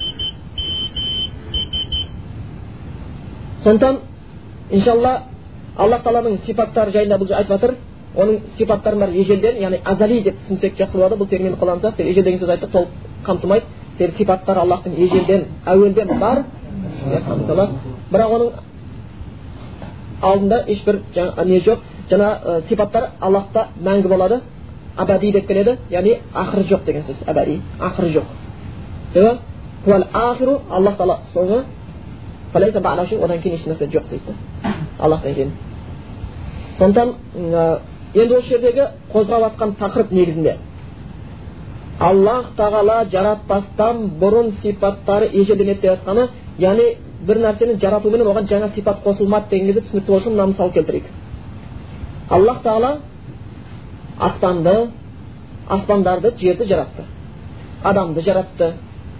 сондықтан 3.63 3.99
иншалла 4.71 5.13
аллах 5.77 6.03
тағаланың 6.03 6.45
сипаттары 6.45 6.91
жайында 6.91 7.17
бұл 7.17 7.33
айтып 7.35 7.51
жатыр 7.57 7.75
оның 8.15 8.39
сипаттарын 8.57 8.99
бәрі 8.99 9.21
ежелден 9.21 9.59
яғни 9.61 9.79
азали 9.85 10.21
деп 10.23 10.39
түсінсек 10.43 10.75
жақсы 10.79 10.97
болады. 10.97 11.15
Бұл 11.15 11.29
терминді 11.29 11.59
қолданса 11.59 11.91
себебі 11.95 12.11
ежел 12.11 12.23
деген 12.23 12.39
сөз 12.39 12.49
айттық 12.55 12.71
толық 12.71 12.87
қамтымайды. 13.25 13.65
Себебі 13.97 14.17
сипаттар 14.17 14.57
аллахтың 14.57 14.97
ежелден 14.97 15.45
әуелден 15.65 16.19
бар. 16.19 16.43
Бірақ 18.11 18.35
оның 18.35 18.51
алдында 20.21 20.63
ешбір 20.67 20.99
не 21.45 21.59
жоқ. 21.59 21.79
Жаңа 22.09 22.61
сипаттар 22.67 23.11
аллахта 23.21 23.67
мәңгі 23.81 24.07
болады. 24.07 24.41
Абади 24.97 25.31
деп 25.31 25.47
келеді 25.47 25.77
яғни 25.89 26.17
ақыры 26.33 26.65
жоқ 26.67 26.83
деген 26.85 27.03
сөз. 27.03 27.23
Абади 27.27 27.61
ақыры 27.79 28.11
жоқ. 28.11 28.23
Себебі 29.13 29.39
аллах 30.69 30.97
тағала 30.97 31.19
соңы 31.33 31.63
одан 32.53 33.41
кейін 33.41 33.55
ешнәрсе 33.55 33.87
жоқ 33.87 34.09
дейді. 34.09 34.35
Аллахтан 34.99 35.33
кейін. 35.33 35.51
Сондықтан 36.77 37.79
енді 38.13 38.35
осы 38.35 38.47
жердегі 38.47 38.87
қозғап 39.13 39.45
жатқан 39.45 39.75
тақырып 39.79 40.11
негізінде 40.11 40.57
аллах 41.99 42.51
тағала 42.57 42.97
жаратпастан 43.11 44.03
бұрын 44.19 44.51
сипаттары 44.61 45.29
ежелден 45.33 45.69
еді 45.69 45.81
деп 45.81 45.91
жатқаны 45.91 46.27
яғни 46.59 46.87
бір 47.27 47.41
нәрсені 47.45 47.77
жаратуменен 47.79 48.27
оған 48.27 48.49
жаңа 48.49 48.69
сипат 48.75 49.03
қосылмады 49.05 49.49
деген 49.49 49.67
кезде 49.67 49.81
түсінікті 49.87 50.07
болу 50.07 50.19
үшін 50.19 50.35
мына 50.35 50.47
мысал 50.51 50.71
келтірейік 50.71 51.05
аллах 52.29 52.61
тағала 52.63 52.97
аспанды 54.19 54.75
аспандарды 55.69 56.33
жерді 56.37 56.65
жаратты 56.65 57.05
адамды 57.83 58.21
жаратты 58.21 58.73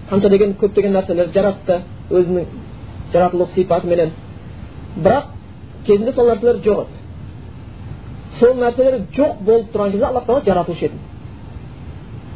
қанша 0.09 0.29
деген 0.29 0.55
көптеген 0.59 0.97
нәрселерді 0.97 1.33
жаратты 1.33 1.81
өзінің 2.09 2.45
жаратылу 3.13 3.47
сипатыменен 3.55 4.11
бірақ 4.97 5.31
кезінде 5.85 6.13
сол 6.13 6.27
нәрселер 6.31 6.63
жоқ 6.65 6.81
еді 6.87 7.00
сол 8.39 8.53
нәрселер 8.55 8.99
жоқ 9.15 9.41
болып 9.45 9.73
тұрған 9.73 9.91
кезде 9.91 10.05
аллах 10.05 10.25
тағала 10.27 10.45
жаратушы 10.45 10.85
еді 10.85 10.97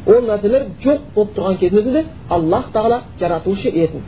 ол 0.06 0.22
нәрселер 0.26 0.66
жоқ 0.84 1.00
болып 1.14 1.34
тұрған 1.36 1.58
кездің 1.60 1.80
өзінде 1.80 2.04
аллах 2.30 2.70
тағала 2.74 3.00
жаратушы 3.20 3.68
еді 3.68 4.02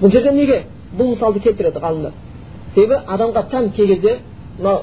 бұл 0.00 0.10
жерде 0.10 0.32
неге 0.32 0.62
бұл 0.96 1.14
мысалды 1.14 1.40
келтіреді 1.40 1.80
ғалымдар 1.84 2.12
себебі 2.74 3.00
адамға 3.06 3.46
тән 3.52 3.70
кей 3.76 3.86
кезде 3.94 4.18
мынау 4.58 4.82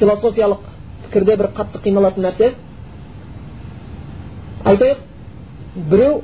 философиялық 0.00 0.66
пікірде 1.04 1.36
бір 1.36 1.50
қатты 1.56 1.82
қиналатын 1.84 2.26
нәрсе 2.26 2.52
айтайық 4.64 4.98
біреу 5.76 6.22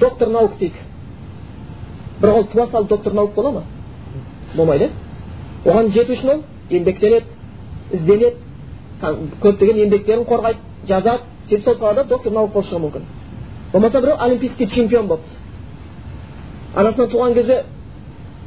доктор 0.00 0.28
наук 0.28 0.58
дейді 0.58 0.74
бірақ 2.20 2.38
ол 2.38 2.44
туа 2.52 2.66
салып 2.66 2.88
доктор 2.88 3.12
наук 3.12 3.34
бола 3.34 3.52
ма 3.52 3.62
болмайды 4.54 4.90
оған 5.64 5.92
жету 5.94 6.12
үшін 6.12 6.30
ол 6.34 6.42
еңбектенеді 6.70 7.35
ізденеді. 7.92 8.36
Көптеген 9.42 9.82
еңбектерін 9.84 10.24
қорғайды 10.24 10.58
жазады 10.88 11.22
сөйтіп 11.48 11.64
сол 11.64 11.78
салада 11.78 12.04
доктор 12.04 12.32
наук 12.32 12.52
болып 12.52 12.72
мүмкін. 12.72 13.02
Болмаса 13.72 14.00
біреу 14.00 14.16
олимпийский 14.18 14.66
чемпион 14.66 15.06
болды 15.06 15.22
анасынан 16.74 17.10
туған 17.10 17.34
кезде 17.34 17.64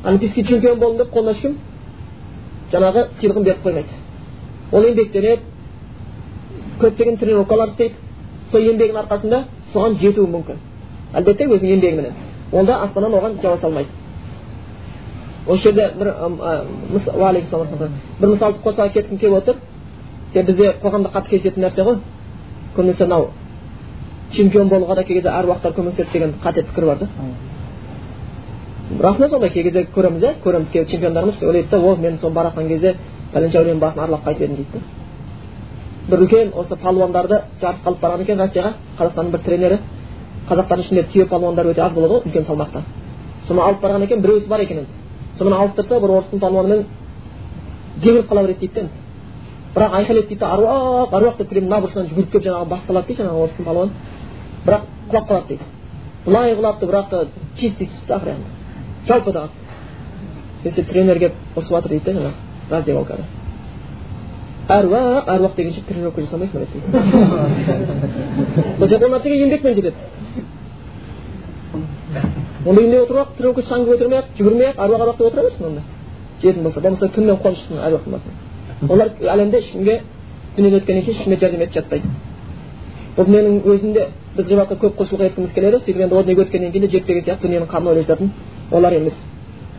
олимпийский 0.03 0.43
чемпион 0.43 0.79
болдым 0.79 0.97
деп 0.97 1.13
қолына 1.13 1.31
ешкім 1.31 1.57
жаңағы 2.71 3.05
сыйлығын 3.19 3.43
беріп 3.43 3.63
қоймайды. 3.65 3.87
Ол 4.71 4.83
еңбектенеді 4.83 5.41
көптеген 6.81 7.19
тренировкалар 7.19 7.69
істейді. 7.69 7.95
Сол 8.51 8.61
еңбегінің 8.61 9.03
арқасында 9.03 9.43
соған 9.73 9.97
жетуі 10.01 10.27
мүмкін. 10.27 10.61
Әлбетте 11.13 11.45
өзінің 11.45 11.73
еңбегіменен 11.75 12.13
онда 12.51 12.81
аспаннан 12.83 13.13
оған 13.13 13.41
жауа 13.41 13.57
салмайды. 13.57 13.89
Осы 15.49 15.63
жерде 15.63 15.89
бір 15.97 16.13
бір 18.19 18.29
мысалды 18.29 18.59
қоса 18.63 18.89
кеткім 18.93 19.17
келіп 19.17 19.37
отыр 19.41 19.55
себебі 20.33 20.51
бізде 20.51 20.73
қоғамда 20.83 21.11
қатты 21.13 21.29
кездесетін 21.29 21.63
нәрсе 21.63 21.83
ғой 21.83 21.97
көбінесе 22.75 23.05
мынау 23.05 23.29
чемпион 24.31 24.69
болуға 24.69 24.95
да 24.95 25.03
кей 25.03 25.15
кезде 25.15 25.29
әруақтар 25.29 25.73
көмектеседі 25.73 26.13
деген 26.13 26.33
қате 26.43 26.63
пікір 26.63 26.85
бар 26.85 26.97
да 26.97 27.07
расында 28.99 29.29
солай 29.29 29.49
кей 29.49 29.63
кезде 29.63 29.87
көреміз 29.95 30.23
иә 30.23 30.33
көреміз 30.43 30.71
кейбір 30.71 30.89
чемпиондарымыз 30.91 31.41
ойлайды 31.41 31.69
да 31.71 31.79
о 31.79 31.95
мен 31.95 32.17
сол 32.17 32.31
бара 32.31 32.49
жатқан 32.49 32.67
кезде 32.67 32.95
пәленше 33.33 33.57
әулиенің 33.57 33.79
басын 33.79 34.03
аралап 34.03 34.25
қайтып 34.27 34.41
едім 34.41 34.55
дейді 34.55 34.69
да 34.73 34.79
бір 36.09 36.23
үлкен 36.25 36.53
осы 36.53 36.75
палуандарды 36.75 37.41
жарысқа 37.61 37.87
алып 37.87 38.01
барған 38.01 38.21
екен 38.21 38.39
россияға 38.39 38.73
қазақстанның 38.99 39.31
бір 39.31 39.43
тренері 39.45 39.79
қазақтардың 40.49 40.85
ішінде 40.85 41.03
түйе 41.13 41.25
палуандар 41.29 41.65
өте 41.65 41.81
аз 41.81 41.93
болады 41.93 42.13
ғой 42.13 42.21
үлкен 42.25 42.45
салмақта 42.47 42.81
соны 43.47 43.61
алып 43.61 43.83
барған 43.83 44.03
екен 44.03 44.21
біреусі 44.21 44.49
бар 44.49 44.59
екен 44.59 44.77
енді 44.77 44.98
соны 45.39 45.55
алып 45.55 45.77
тұрса 45.79 45.99
бір 46.03 46.11
орыстың 46.17 46.39
палуанымен 46.43 46.85
жеңіліп 48.03 48.27
қала 48.29 48.41
береді 48.45 48.59
дейді 48.59 48.81
да 48.81 48.89
бірақ 49.75 49.91
айқайлайды 49.99 50.27
дейді 50.27 50.39
да 50.39 50.47
аруақ 50.53 51.13
аруақ 51.15 51.37
деп 51.37 51.49
келемін 51.49 51.69
мына 51.69 51.81
бұрышынан 51.85 52.09
жүгіріп 52.09 52.31
келіп 52.31 52.45
жаңағы 52.47 52.69
бас 52.69 52.81
салады 52.87 53.07
дейді 53.07 53.21
жаңағы 53.21 53.43
орыстың 53.43 53.65
палуаны 53.65 53.91
бірақ 54.65 54.81
құлап 55.09 55.25
қалады 55.29 55.47
дейді 55.47 55.63
былай 56.25 56.55
құлапты 56.55 56.85
бірақ 56.91 57.09
та 57.09 57.17
чистый 57.57 57.87
түсті 57.87 58.13
ақыры 58.17 58.35
жалпы 59.07 59.31
да 59.31 59.47
сөйтсе 60.63 60.83
тренер 60.83 61.19
келіп 61.19 61.33
ұрысып 61.55 61.75
жатыр 61.75 61.89
дейді 61.89 62.05
да 62.05 62.11
жаңағы 62.19 62.33
раздевалкада 62.69 63.23
әруақ 64.69 65.29
әруақ 65.33 65.55
дегенше 65.55 65.81
тренировка 65.87 66.21
жасамайсың 66.21 66.59
дейді 66.59 66.87
сол 68.77 68.87
сияқты 68.87 69.05
ол 69.05 69.11
нәрсеге 69.15 69.35
еңбекпен 69.45 69.73
жетеді 69.73 69.95
онда 72.65 72.81
үйінде 72.81 73.01
отырып 73.03 73.19
алып 73.19 73.37
тренировка 73.37 73.61
шаңғы 73.61 73.93
көтермей 73.93 74.19
ақ 74.19 74.25
жүгірмей 74.37 74.67
ақ 74.71 74.79
әруақ 74.85 75.01
әруақ 75.05 75.17
деп 75.17 75.27
отыра 75.27 75.43
берсін 75.43 75.65
онда. 75.65 75.81
Жетім 76.41 76.63
болса 76.63 76.81
болмаса 76.81 77.07
түнімен 77.07 77.37
қонып 77.43 77.57
шықсын 77.59 77.83
әруақтың 77.87 78.11
басына 78.15 78.49
олар 78.87 79.09
әлемде 79.19 79.57
ешкімге 79.59 80.01
дүниеден 80.55 80.79
өткеннен 80.79 81.03
кейін 81.03 81.17
ешкімге 81.17 81.39
жәрдем 81.39 81.61
етіп 81.65 81.75
жатпайды. 81.79 82.07
Бұл 83.17 83.27
дүниенің 83.27 83.57
өзінде 83.73 84.05
біз 84.37 84.47
ғибадатқа 84.47 84.77
көп 84.83 84.97
құлшылық 84.99 85.25
еткіміз 85.27 85.53
келеді. 85.53 85.79
Сөйтіп 85.83 86.03
енді 86.05 86.15
о 86.15 86.23
дүниеге 86.23 86.45
өткеннен 86.45 86.71
кейін 86.71 86.85
де 86.85 86.91
жетпеген 86.93 87.23
сияқты 87.25 87.47
дүниенің 87.47 87.67
қамын 87.67 87.91
ойлап 87.91 88.07
жататын 88.07 88.31
олар 88.71 88.93
емес. 88.93 89.13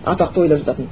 Атақты 0.05 0.41
ойлап 0.41 0.59
жататын. 0.59 0.89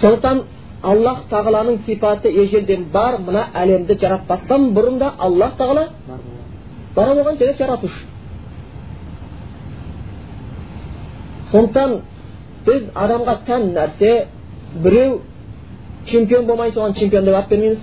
Сондықтан 0.00 0.42
аллах 0.82 1.24
тағаланың 1.30 1.78
сипаты 1.86 2.30
ежелден 2.30 2.86
бар. 2.92 3.18
Мына 3.18 3.48
әлемді 3.54 3.98
жаратпастан 4.00 4.70
бұрын 4.76 4.98
да 4.98 5.12
аллах 5.18 5.56
тағала 5.58 5.88
бар 6.94 7.14
болған. 7.16 7.40
Және 7.40 7.56
жаратушы. 7.58 8.13
Сондықтан 11.54 11.98
біз 12.66 12.86
адамға 12.94 13.34
тән 13.46 13.66
нәрсе 13.76 14.12
біреу 14.84 15.20
чемпион 16.10 16.46
болмай 16.46 16.72
соған 16.74 16.94
чемпион 16.98 17.24
деп 17.24 17.34
ат 17.34 17.48
бермейміз. 17.48 17.78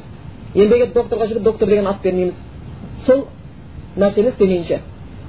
Еңбек 0.55 0.81
етіп 0.85 0.95
докторға 0.95 1.27
жүріп 1.31 1.43
доктор 1.43 1.69
деген 1.69 1.87
ат 1.87 2.01
бермейміз. 2.03 2.33
Сол 3.05 3.25
нәрсені 3.95 4.33
істемейінше. 4.33 4.81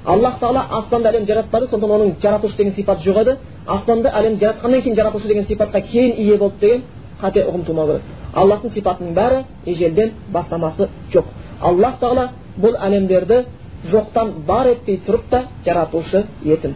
Аллах 0.05 0.39
тағала 0.41 0.65
аспанды 0.79 1.09
әлем 1.09 1.25
жаратпады 1.25 1.67
сондықтан 1.67 1.95
оның 1.95 2.15
жаратушы 2.21 2.57
деген 2.57 2.73
сипаты 2.73 3.03
жоқ 3.09 3.21
еді 3.21 3.37
аспанды 3.65 4.09
әлем 4.09 4.35
жаратқаннан 4.39 4.81
кейін 4.81 4.95
жаратушы 4.95 5.27
деген 5.27 5.45
сипатқа 5.45 5.81
кейін 5.81 6.17
ие 6.17 6.37
болды 6.37 6.59
деген 6.59 6.81
қате 7.21 7.45
ұғым 7.47 7.63
тумау 7.65 7.87
керек 7.87 8.01
аллахтың 8.33 8.73
сипатының 8.73 9.13
бәрі 9.15 9.43
ежелден 9.65 10.11
бастамасы 10.33 10.89
жоқ. 11.13 11.25
Аллах 11.61 11.99
тағала 12.01 12.29
бұл 12.57 12.75
әлемдерді 12.75 13.45
жоқтан 13.91 14.33
бар 14.47 14.73
етпей 14.73 14.99
тұрып 15.07 15.29
та 15.29 15.43
жаратушы 15.65 16.25
етін. 16.43 16.75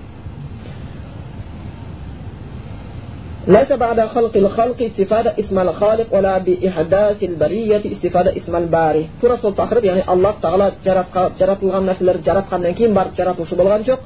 ليس 3.47 3.73
بعد 3.73 4.01
خلق 4.01 4.37
الخلق 4.37 4.83
استفادة 4.83 5.35
اسم 5.41 5.59
الخالق 5.59 6.07
ولا 6.15 6.39
بإحداث 6.39 7.23
البرية 7.23 7.83
استفادة 7.93 8.37
اسم 8.37 8.57
الباري 8.57 9.09
тура 9.21 9.37
сол 9.43 9.53
тақырып 9.53 9.85
яғни 9.85 10.05
аллах 10.07 10.37
тағала 10.43 10.71
жаратылған 10.85 11.85
нәрселерді 11.91 12.23
жаратқаннан 12.29 12.75
кейін 12.79 12.95
барып 12.95 13.17
жаратушы 13.17 13.57
болған 13.57 13.83
жоқ 13.89 14.01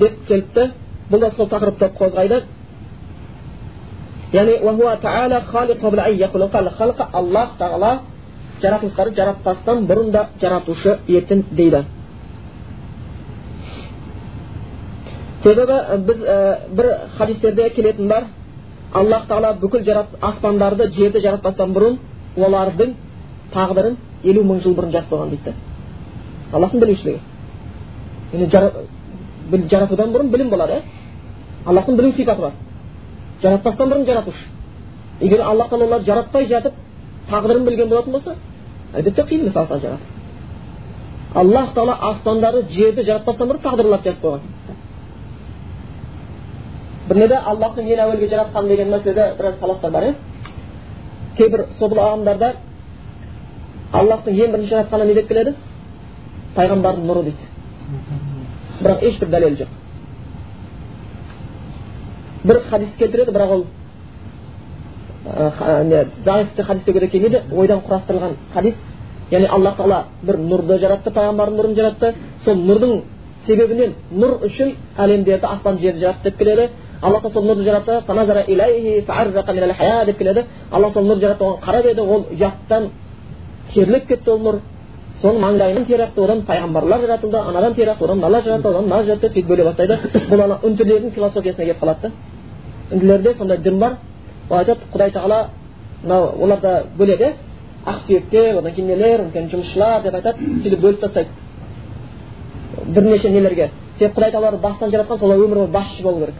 деп 0.00 0.14
келіпті 0.28 0.70
бұл 1.10 1.20
да 1.20 1.30
сол 1.36 1.46
тақырыпты 1.46 1.90
қозғайды 2.00 2.42
яғни 4.32 4.54
аллах 7.12 7.50
тағала 7.58 7.98
жаратылыстарды 8.62 9.14
жаратпастан 9.16 9.86
бұрын 9.86 10.10
да 10.10 10.28
жаратушы 10.40 10.98
етін 11.08 11.44
дейді 11.50 11.84
Себебі 15.45 16.05
біз 16.07 16.21
ә, 16.25 16.57
бір 16.73 16.91
хадистерде 17.17 17.69
келетін 17.69 18.07
бар. 18.07 18.25
Аллах 18.93 19.27
тағала 19.27 19.53
бүкіл 19.59 19.83
жарат, 19.83 20.07
аспандарды 20.21 20.87
жерді 20.93 21.21
жаратпастан 21.21 21.73
бұрын 21.75 21.97
олардың 22.37 22.93
тағдырын 23.53 23.97
елу 24.23 24.43
мың 24.47 24.61
жыл 24.63 24.75
бұрын 24.77 24.93
жазып 24.93 25.11
қойған 25.11 25.29
дейді. 25.33 25.53
Аллахтың 26.53 26.79
білушілігі. 26.79 27.19
Яғни 28.33 29.67
жаратудан 29.69 30.13
бұрын 30.15 30.31
білім 30.31 30.49
болады 30.49 30.79
иә. 30.79 30.81
Аллахтың 31.65 31.97
білу 31.99 32.11
сипаты 32.13 32.41
бар. 32.41 32.51
Жаратпастан 33.41 33.91
бұрын 33.91 34.05
жаратушы. 34.05 34.45
Егер 35.19 35.41
аллах 35.41 35.69
тағала 35.69 35.85
оларды 35.85 36.05
жаратпай 36.05 36.45
жатып 36.45 36.73
тағдырын 37.29 37.65
білген 37.65 37.89
болатын 37.89 38.11
болса 38.13 38.35
әлбетте 38.93 39.23
қиын 39.23 39.45
мысалы 39.49 39.79
жарату. 39.79 40.03
Аллах 41.35 41.73
тағала 41.73 41.97
аспандарды 42.11 42.65
жерді 42.71 43.03
жаратпастан 43.03 43.49
бұрын 43.49 43.63
тағдырларды 43.63 44.09
жазып 44.09 44.23
қойған 44.23 44.64
бірнеде 47.09 47.37
аллахтың 47.37 47.89
ең 47.93 47.99
әуелге 48.05 48.27
жаратқан 48.31 48.67
деген 48.67 48.89
мәселеде 48.89 49.25
біраз 49.37 49.57
таластар 49.59 49.91
бар 49.91 50.03
иә 50.03 50.15
кейбір 51.37 51.65
собыл 51.79 51.99
ағымдарда 51.99 52.53
аллахтың 53.93 54.33
ең 54.33 54.51
бірінші 54.51 54.71
жаратқаны 54.73 55.05
не 55.05 55.13
деп 55.13 55.27
келеді 55.27 55.55
пайғамбардың 56.55 57.05
нұры 57.09 57.23
дейді 57.23 57.43
бірақ 58.81 59.03
ешбір 59.09 59.29
дәлел 59.29 59.57
жоқ 59.61 59.67
бір 62.43 62.61
хадис 62.69 62.95
келтіреді 62.99 63.31
бірақ 63.31 63.49
ол 63.55 63.65
заифты 66.25 66.63
хадис 66.63 66.83
деуге 66.83 66.99
де 66.99 67.07
келмейді 67.07 67.41
ойдан 67.51 67.79
құрастырылған 67.87 68.35
хадис 68.53 68.73
яғни 69.31 69.47
аллах 69.47 69.77
тағала 69.77 70.03
бір 70.23 70.37
нұрды 70.37 70.79
жаратты 70.79 71.11
пайғамбардың 71.11 71.57
нұрын 71.59 71.75
жаратты 71.75 72.13
сол 72.45 72.55
нұрдың 72.55 73.01
себебінен 73.45 73.95
нұр 74.11 74.37
үшін 74.45 74.75
әлемдерді 74.97 75.45
аспан 75.49 75.79
жерді 75.79 75.99
жаратты 75.99 76.29
деп 76.29 76.37
келеді 76.37 76.69
алла 77.01 77.19
тағала 77.19 77.33
сол 77.33 77.43
нұрды 77.43 77.63
жаратты 77.63 77.91
деп 80.05 80.17
келеді 80.17 80.45
алла 80.71 80.91
сол 80.91 81.03
нұрды 81.03 81.21
жаратты 81.21 81.43
оған 81.43 81.61
қарап 81.61 81.85
еді 81.91 82.01
ол 82.01 82.25
ұяттан 82.31 82.89
терлеп 83.73 84.07
кетті 84.07 84.31
ол 84.31 84.39
нұр 84.39 84.59
соның 85.21 85.41
маңдайынан 85.41 85.85
тер 85.87 86.01
ақты 86.05 86.23
одан 86.23 86.41
пайғамбарлар 86.47 86.99
жаратылды 87.01 87.37
анадан 87.37 87.73
тер 87.75 87.89
ақты 87.89 88.03
одан 88.05 88.19
мына 88.19 88.41
жаратты 88.41 88.67
одан 88.69 88.83
мына 88.83 89.03
жаратты 89.03 89.29
сөйтіп 89.29 89.47
бөле 89.47 89.63
бастайды 89.63 89.99
бұл 90.29 90.43
ана 90.43 90.59
үнділердің 90.63 91.11
философиясына 91.15 91.65
келіп 91.65 91.81
қалады 91.81 92.01
да 92.01 92.11
үнділерде 92.91 93.33
сондай 93.33 93.57
дін 93.57 93.79
бар 93.79 93.97
ол 94.49 94.57
айтады 94.57 94.79
құдай 94.93 95.11
тағала 95.11 95.49
мынау 96.03 96.43
оларда 96.43 96.83
бөледі 96.97 97.33
ақсүйектер 97.85 98.59
одан 98.59 98.73
кейін 98.73 98.87
нелер 98.87 99.19
одан 99.21 99.31
кейін 99.31 99.49
жұмысшылар 99.53 100.03
деп 100.03 100.15
айтады 100.15 100.37
сөйтіп 100.63 100.81
бөліп 100.81 100.99
тастайды 100.99 101.29
бірнеше 102.85 103.29
нелерге 103.29 103.69
себебі 103.99 104.19
құдай 104.19 104.31
тағала 104.31 104.59
бастан 104.61 104.91
жаратқан 104.91 105.19
солар 105.19 105.37
өмір 105.37 105.57
бойы 105.63 105.67
басшы 105.67 106.03
болу 106.03 106.19
керек 106.19 106.35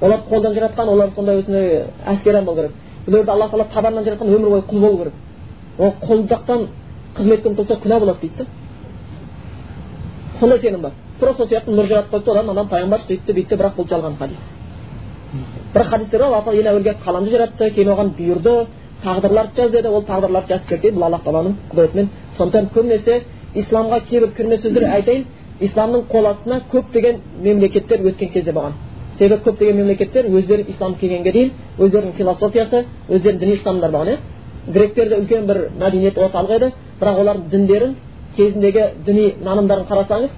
олар 0.00 0.20
қолдан 0.30 0.54
жаратқан 0.54 0.88
олар 0.88 1.10
сондай 1.14 1.38
осындай 1.38 1.84
әскеран 2.06 2.44
болу 2.44 2.56
керек 2.56 2.72
біреуді 3.06 3.30
алла 3.30 3.48
тағала 3.48 3.68
табаннан 3.74 4.04
жаратқан 4.04 4.28
өмір 4.28 4.48
бойы 4.48 4.62
құл 4.70 4.80
болу 4.80 4.98
керек 4.98 5.12
ол 5.78 5.92
құлдықтан 6.02 6.66
қызметке 7.16 7.48
ұмтылса 7.48 7.80
күнә 7.82 8.00
болады 8.00 8.20
дейді 8.20 8.36
да 8.38 8.46
сондай 10.40 10.58
сенім 10.58 10.80
бар 10.80 10.92
тура 11.20 11.34
сол 11.34 11.46
сияқты 11.46 11.70
нұр 11.70 11.86
жаратып 11.86 12.12
қойыпты 12.12 12.30
одан 12.30 12.50
анан 12.50 12.68
пайғамбар 12.68 13.00
сөйтті 13.06 13.32
бүйтті 13.32 13.56
бірақ 13.56 13.76
бұл 13.76 13.88
жалған 13.88 14.16
хадис 14.18 14.38
бірақ 15.74 15.88
хадистер 15.90 16.20
бар 16.20 16.28
алла 16.28 16.42
тағала 16.42 16.60
ең 16.60 16.68
әуелге 16.72 16.96
қаламды 17.04 17.30
жаратты 17.30 17.70
кейін 17.70 17.92
оған 17.94 18.10
бұйырды 18.18 18.66
тағдырларды 19.04 19.56
жаз 19.56 19.70
деді 19.70 19.88
ол 19.88 20.02
тағдырларды 20.02 20.48
жазып 20.48 20.80
дейді 20.82 20.96
бұл 20.96 21.06
аллах 21.08 21.22
тағаланың 21.24 21.54
құдіретімен 21.70 22.08
сондықтан 22.38 22.68
көбінесе 22.74 23.20
исламға 23.54 24.00
кейбір 24.08 24.34
кірме 24.36 24.58
сөздер 24.58 24.88
айтайын 24.90 25.24
исламның 25.60 26.06
қол 26.10 26.26
астына 26.30 26.60
көптеген 26.72 27.20
мемлекеттер 27.42 28.00
өткен 28.00 28.32
кезде 28.32 28.52
болған 28.52 28.72
себебі 29.18 29.42
көптеген 29.44 29.76
мемлекеттер 29.76 30.26
өздері 30.26 30.66
ислам 30.68 30.94
келгенге 31.00 31.32
дейін 31.32 31.52
өздерінің 31.78 32.16
философиясы 32.18 32.84
өздерінің 33.08 33.40
діни 33.40 33.56
ұстанымдары 33.58 33.92
болған 33.92 34.08
иә 34.14 34.72
гректерде 34.72 35.18
үлкен 35.20 35.46
бір 35.46 35.60
мәдениет 35.78 36.18
орталық 36.18 36.56
еді 36.56 36.72
бірақ 37.00 37.20
олардың 37.22 37.48
діндерін 37.52 37.94
кезіндегі 38.36 38.84
діни 39.06 39.26
нанымдарын 39.44 39.86
қарасаңыз 39.90 40.30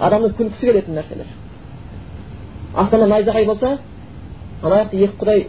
адамның 0.00 0.34
күлкісі 0.38 0.70
келетін 0.70 0.98
нәрселер 0.98 1.32
астана 2.74 3.06
найзағай 3.06 3.46
болса 3.46 3.78
ана 4.62 4.82
жақта 4.82 4.96
екі 4.96 5.18
құдай 5.20 5.44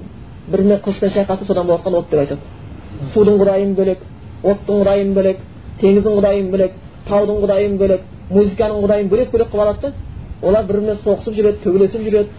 бір 0.50 0.58
бірімен 0.58 0.82
қылышпен 0.86 1.14
шайқасып 1.16 1.48
содан 1.48 1.68
болып 1.68 1.86
жатқан 1.86 1.98
от 2.00 2.10
деп 2.10 2.20
айтады 2.20 3.14
судың 3.14 3.40
құдайын 3.42 3.74
бөлек 3.78 4.00
оттың 4.44 4.82
құдайын 4.84 5.14
бөлек 5.14 5.42
теңіздің 5.82 6.20
құдайын 6.20 6.52
бөлек 6.54 6.78
таудың 7.08 7.42
құдайын 7.44 7.78
бөлек 7.80 8.02
музыканың 8.30 8.84
құдайын 8.86 9.10
бөлек 9.14 9.32
бөлек 9.32 9.52
қылып 9.54 9.66
алады 9.66 9.82
да 9.82 9.94
олар 10.42 10.64
бір 10.66 10.74
бірімен 10.74 10.98
соғысып 11.04 11.34
жүреді 11.36 11.58
төбелесіп 11.64 12.02
жүреді. 12.08 12.30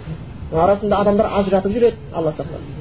Арасында 0.52 0.96
адамдар 1.00 1.26
ажыратып 1.40 1.72
жүреді. 1.72 1.96
Алла 2.12 2.32
сақтасын. 2.38 2.80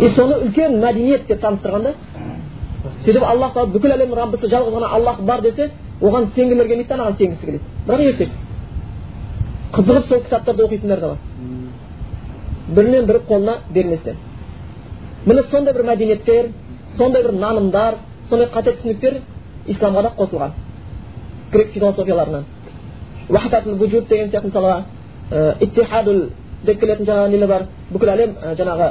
И 0.00 0.08
соны 0.14 0.34
үлкен 0.44 0.80
мәдениет 0.80 1.26
деп 1.28 1.40
таныстырған 1.42 1.82
да 1.82 1.94
сөйтіп 3.04 3.24
аллах 3.24 3.54
тағала 3.54 3.72
бүкіл 3.74 3.94
әлемнің 3.96 4.16
раббысы 4.16 4.48
жалғыз 4.48 4.74
ғана 4.74 4.88
аллах 4.96 5.20
бар 5.20 5.40
десе 5.42 5.70
оған 6.00 6.30
сенгілер 6.34 6.68
келмейді 6.68 6.88
да 6.88 6.94
анаған 6.94 7.16
сенгісі 7.18 7.46
келеді. 7.46 7.64
Бірақ 7.86 8.00
еркек 8.00 8.30
қызығып 9.72 10.08
сол 10.08 10.20
кітаптарды 10.20 10.62
оқитындар 10.64 11.00
да 11.00 11.08
бар. 11.08 11.18
Бірінен 12.76 13.06
бірі 13.06 13.20
қолына 13.28 13.56
берместен. 13.70 14.16
Міне 15.26 15.42
сондай 15.50 15.74
бір 15.74 15.84
мәдениеттер 15.90 16.50
сондай 16.96 17.22
бір 17.22 17.32
нанымдар 17.32 17.94
сондай 18.30 18.48
қате 18.54 18.76
түсініктер 18.76 19.20
исламға 19.66 20.02
да 20.02 20.12
қосылған. 20.18 20.50
Грек 21.52 21.72
философияларынан 21.72 22.44
вахдатул 23.28 23.74
вуджуд 23.74 24.08
деген 24.08 24.30
сияқты 24.30 24.50
мысалға 24.50 24.84
иттихадул 25.60 26.30
деп 26.64 26.80
келетін 26.80 27.06
жаңағы 27.06 27.30
нелер 27.30 27.48
бар 27.48 27.66
бүкіл 27.92 28.12
әлем 28.14 28.34
жаңағы 28.58 28.88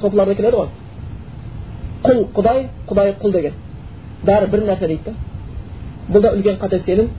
сопыларда 0.00 0.34
келеді 0.34 0.56
ғой 0.56 0.68
құл 2.04 2.24
құдай 2.34 2.68
құдай 2.88 3.14
құл 3.22 3.32
деген 3.32 3.52
бәрі 4.24 4.50
бір 4.50 4.64
нәрсе 4.68 4.86
дейді 4.86 5.04
да 5.10 5.14
бұл 6.12 6.22
да 6.22 6.32
үлкен 6.34 6.58
қате 6.60 6.82
сенім 6.84 7.10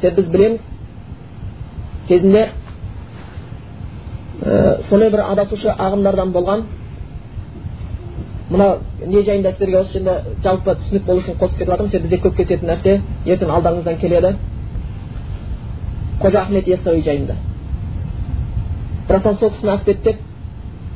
себебі 0.00 0.16
біз 0.16 0.30
білеміз 0.30 0.60
кезінде 2.08 2.48
ә, 4.42 4.82
сондай 4.88 5.10
бір 5.10 5.20
адасушы 5.28 5.68
ағымдардан 5.68 6.32
болған 6.32 6.66
мына 8.50 8.68
не 9.06 9.22
жайында 9.22 9.52
сіздерге 9.52 9.78
осы 9.80 9.92
жерде 9.92 10.36
жалпы 10.44 10.74
түсінік 10.80 11.04
болу 11.06 11.22
үшін 11.22 11.38
қосып 11.40 11.58
кетіп 11.58 11.70
жатырмын 11.72 11.90
себебі 11.90 12.08
бізде 12.08 12.28
көп 12.28 12.36
кететін 12.36 12.68
нәрсе 12.68 13.00
ертең 13.26 13.50
алдарыңыздан 13.56 13.98
келеді. 14.00 14.34
Қожа 16.20 16.42
ахмет 16.42 16.68
яссауи 16.68 17.02
жайында. 17.02 17.36
Бірақтан 19.08 19.38
сол 19.38 19.50
кісіні 19.50 19.72
әспеттеп 19.74 20.16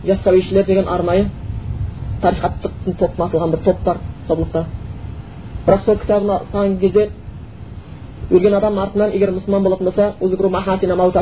яссауишілер 0.05 0.67
деген 0.67 0.89
арнайы 0.89 1.29
тарихаттықтың 2.23 2.99
топына 2.99 3.27
атылған 3.29 3.51
бір 3.55 3.65
топ 3.65 3.83
бар 3.85 3.99
собылықта 4.29 4.65
бірақ 5.67 5.85
сол 5.85 5.99
кітабын 6.03 6.35
ұстаған 6.37 6.79
кезде 6.81 7.09
өлген 8.31 8.55
адамның 8.59 8.83
артынан 8.83 9.13
егер 9.17 9.33
мұсылман 9.37 9.63
болатын 9.63 9.87
болса 9.87 10.15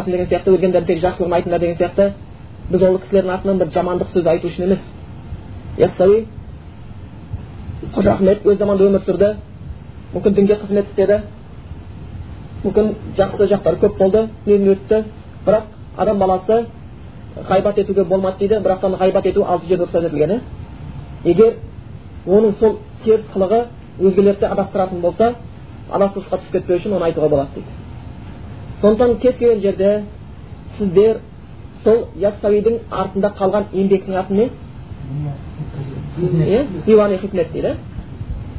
деген 0.07 0.27
сияқты 0.27 0.51
өлгендердің 0.55 0.87
тек 0.87 1.03
жақсылығын 1.03 1.37
айтыңдар 1.39 1.61
деген 1.61 1.77
сияқты 1.77 2.13
біз 2.71 2.83
ол 2.83 2.99
кісілердің 2.99 3.33
артынан 3.33 3.59
бір 3.59 3.73
жамандық 3.75 4.13
сөз 4.13 4.27
айту 4.27 4.49
үшін 4.49 4.65
емес. 4.65 4.81
Яссауи 5.79 6.27
қожа 7.95 8.13
ахмет 8.15 8.47
өз 8.47 8.59
заманында 8.59 8.89
өмір 8.91 9.05
сүрді 9.05 9.33
мүмкін 10.15 10.35
дінге 10.35 10.59
қызмет 10.63 10.91
істеді 10.91 11.21
мүмкін 12.65 12.93
жақсы 13.19 13.49
жақтары 13.53 13.81
көп 13.83 13.99
болды 13.99 14.29
дүниеден 14.47 14.73
өтті 14.73 15.03
бірақ 15.47 15.65
адам 15.97 16.19
баласы 16.19 16.67
ғайбат 17.49 17.79
етуге 17.79 18.05
болмайды 18.05 18.39
дейді 18.39 18.63
бірақтан 18.65 18.97
ғайбат 19.01 19.27
ету 19.27 19.45
алты 19.45 19.67
жерде 19.67 19.85
рұқсат 19.85 20.07
етілген 20.07 20.41
егер 21.25 21.55
оның 22.27 22.59
сол 22.61 22.79
теріс 23.05 23.27
қылығы 23.35 23.65
өзгелерді 24.01 24.47
адастыратын 24.47 25.01
болса 25.01 25.35
адасушылыққа 25.91 26.39
түсіп 26.39 26.53
кетпеу 26.53 26.77
үшін 26.77 26.97
оны 26.97 27.05
айтуға 27.11 27.29
болады 27.29 27.51
дейді 27.55 27.69
сондықтан 28.81 29.19
кез 29.19 29.37
келген 29.39 29.61
жерде 29.61 30.05
сіздер 30.79 31.21
сол 31.85 32.07
яссауидің 32.17 32.81
артында 32.91 33.33
қалған 33.39 33.69
еңбектің 33.73 34.19
аты 34.21 34.35
не 34.35 34.51
иә 36.17 36.67
дивани 36.87 37.19
хикмет 37.19 37.53
дейді 37.53 37.77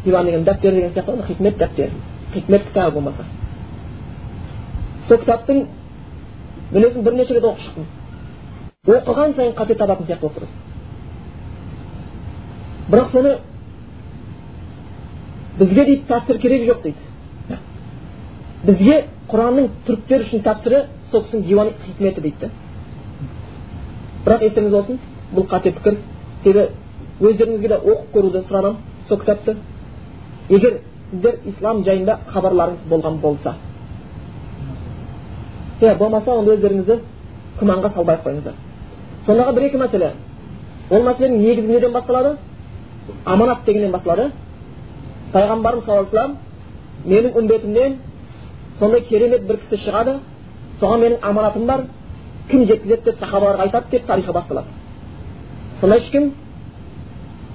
диван 0.05 0.25
деген 0.25 0.43
дәптер 0.43 0.71
деген 0.73 0.91
сияқты 0.91 1.11
ғой 1.11 1.27
хикмет 1.27 1.57
дәптер 1.57 1.89
хикмет 2.33 2.63
кітабы 2.67 2.91
болмаса 2.93 3.25
сол 5.07 5.17
кітаптың 5.17 5.65
өзім 6.73 7.03
бірнеше 7.03 7.33
рет 7.33 7.43
оқып 7.43 7.59
шықтым 7.59 7.85
оқыған 8.87 9.35
сайын 9.35 9.53
қате 9.55 9.75
табатын 9.75 10.05
сияқты 10.05 10.21
болып 10.21 10.37
тұрасың 10.37 10.57
бірақ 12.91 13.11
соны 13.11 13.37
бізге 15.59 15.85
дейді 15.85 16.03
тәпсір 16.07 16.37
керек 16.37 16.67
жоқ 16.69 16.81
дейді 16.83 16.97
бізге 18.65 19.05
құранның 19.31 19.69
түріктер 19.87 20.19
үшін 20.27 20.43
тәпсірі 20.45 20.83
сол 21.11 21.23
кісінің 21.23 21.47
диван 21.47 21.69
хикметі 21.85 22.21
дейді 22.21 22.37
да 22.41 22.49
бірақ 24.25 24.41
естеріңізде 24.49 24.77
болсын 24.77 24.99
бұл 25.33 25.47
қате 25.49 25.71
пікір 25.71 25.97
себебі 26.43 26.69
өздеріңізге 27.21 27.67
де 27.67 27.77
оқып 27.77 28.13
көруді 28.13 28.43
сұранамын 28.47 28.77
сол 29.07 29.19
кітапты 29.19 29.55
егер 30.49 30.79
сіздер 31.11 31.39
ислам 31.45 31.83
жайында 31.83 32.19
хабарларыңыз 32.27 32.87
болған 32.89 33.19
болса 33.21 33.55
иә 35.81 35.97
болмаса 35.97 36.31
онда 36.31 36.55
өздеріңізді 36.57 36.99
күмәнға 37.59 37.93
салбай 37.93 38.17
ақ 38.17 38.25
қойыңыздар 38.27 38.53
сондағы 39.25 39.53
бір 39.55 39.67
екі 39.69 39.81
мәселе 39.81 40.11
ол 40.89 41.03
мәселенің 41.07 41.41
негізі 41.41 41.67
неден 41.67 41.93
басталады 41.93 42.37
аманат 43.25 43.65
дегеннен 43.65 43.91
басталады 43.91 44.31
пайғамбарымыз 45.33 45.85
саллаллаху 45.85 46.09
алейхи 46.09 46.15
вассалам 46.15 46.37
менің 47.05 47.37
үмбетімнен 47.39 47.97
сондай 48.79 49.01
керемет 49.01 49.47
бір 49.47 49.59
кісі 49.63 49.83
шығады 49.85 50.19
соған 50.81 51.01
менің 51.03 51.17
аманатым 51.21 51.65
бар 51.65 51.85
кім 52.49 52.65
жеткізеді 52.65 53.03
деп 53.05 53.19
сахабаларға 53.19 53.63
айтады 53.67 53.91
деп 53.91 54.05
тарихы 54.07 54.33
басталады 54.33 54.67
сонда 55.81 55.97
ешкім 55.97 56.31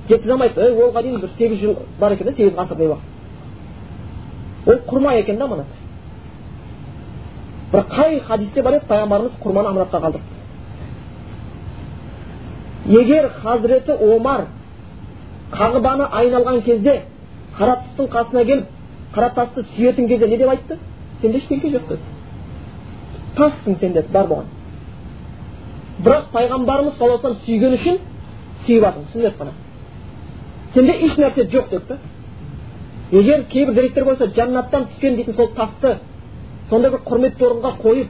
жеткізе 0.08 0.32
алмайды. 0.32 0.60
Ей 0.60 0.92
дейін 1.02 1.20
бір 1.20 1.30
сегіз 1.38 1.58
жыл 1.60 1.76
бар 2.00 2.12
екен 2.12 2.26
да 2.26 2.32
сегіз 2.32 2.54
ғасырдай 2.54 2.88
уақыт 2.88 3.12
ол 4.66 4.78
құрма 4.86 5.14
екен 5.18 5.38
да 5.38 5.44
аманат 5.44 5.66
бір 7.72 7.80
қай 7.90 8.20
хадисте 8.20 8.62
бар 8.62 8.74
еді? 8.74 8.86
Пайғамбарымыз 8.88 9.32
құрманы 9.42 9.68
аманатқа 9.68 10.00
қалдырды. 10.00 10.20
Егер 12.86 13.30
хазіреті 13.42 13.92
омар 13.92 14.46
қағыбаны 15.52 16.08
айналған 16.12 16.62
кезде 16.62 17.02
қара 17.58 17.78
тастың 17.82 18.10
қасына 18.12 18.44
келіп 18.44 18.66
қара 19.14 19.34
тасты 19.34 19.64
сүйетін 19.76 20.08
кезде 20.08 20.28
не 20.28 20.36
деп 20.36 20.48
айтты? 20.48 20.78
Сенде 21.20 21.38
ештеңке 21.38 21.70
жоқ 21.72 21.88
деді. 21.88 22.00
Тассың 23.36 23.78
сен 23.80 23.92
деді 23.92 24.12
бар 24.12 24.26
болған. 24.26 24.46
Бірақ 26.04 26.30
пайғамбарымыз 26.32 26.98
саллаллаху 26.98 27.26
алейhi 27.26 27.44
сүйгені 27.46 27.74
үшін 27.80 27.98
сүйіп 28.66 28.84
түсініп 29.12 29.38
қана. 29.38 29.52
Сенде 30.74 30.92
еш 31.06 31.16
нәрсе 31.16 31.46
жоқ 31.50 31.70
деді 31.70 31.85
да 31.88 31.98
егер 33.12 33.44
кейбір 33.44 33.74
деректер 33.74 34.04
болса 34.04 34.26
жәннаттан 34.26 34.87
түскен 34.92 35.16
дейтін 35.16 35.35
сол 35.35 35.50
тасты 35.56 35.98
сондай 36.70 36.90
бір 36.90 37.04
құрметті 37.06 37.46
орынға 37.48 37.74
қойып 37.82 38.08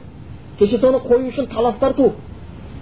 кеше 0.59 0.79
соны 0.79 0.99
қою 1.07 1.27
үшін 1.29 1.49
талас 1.53 1.77
тарту 1.79 2.13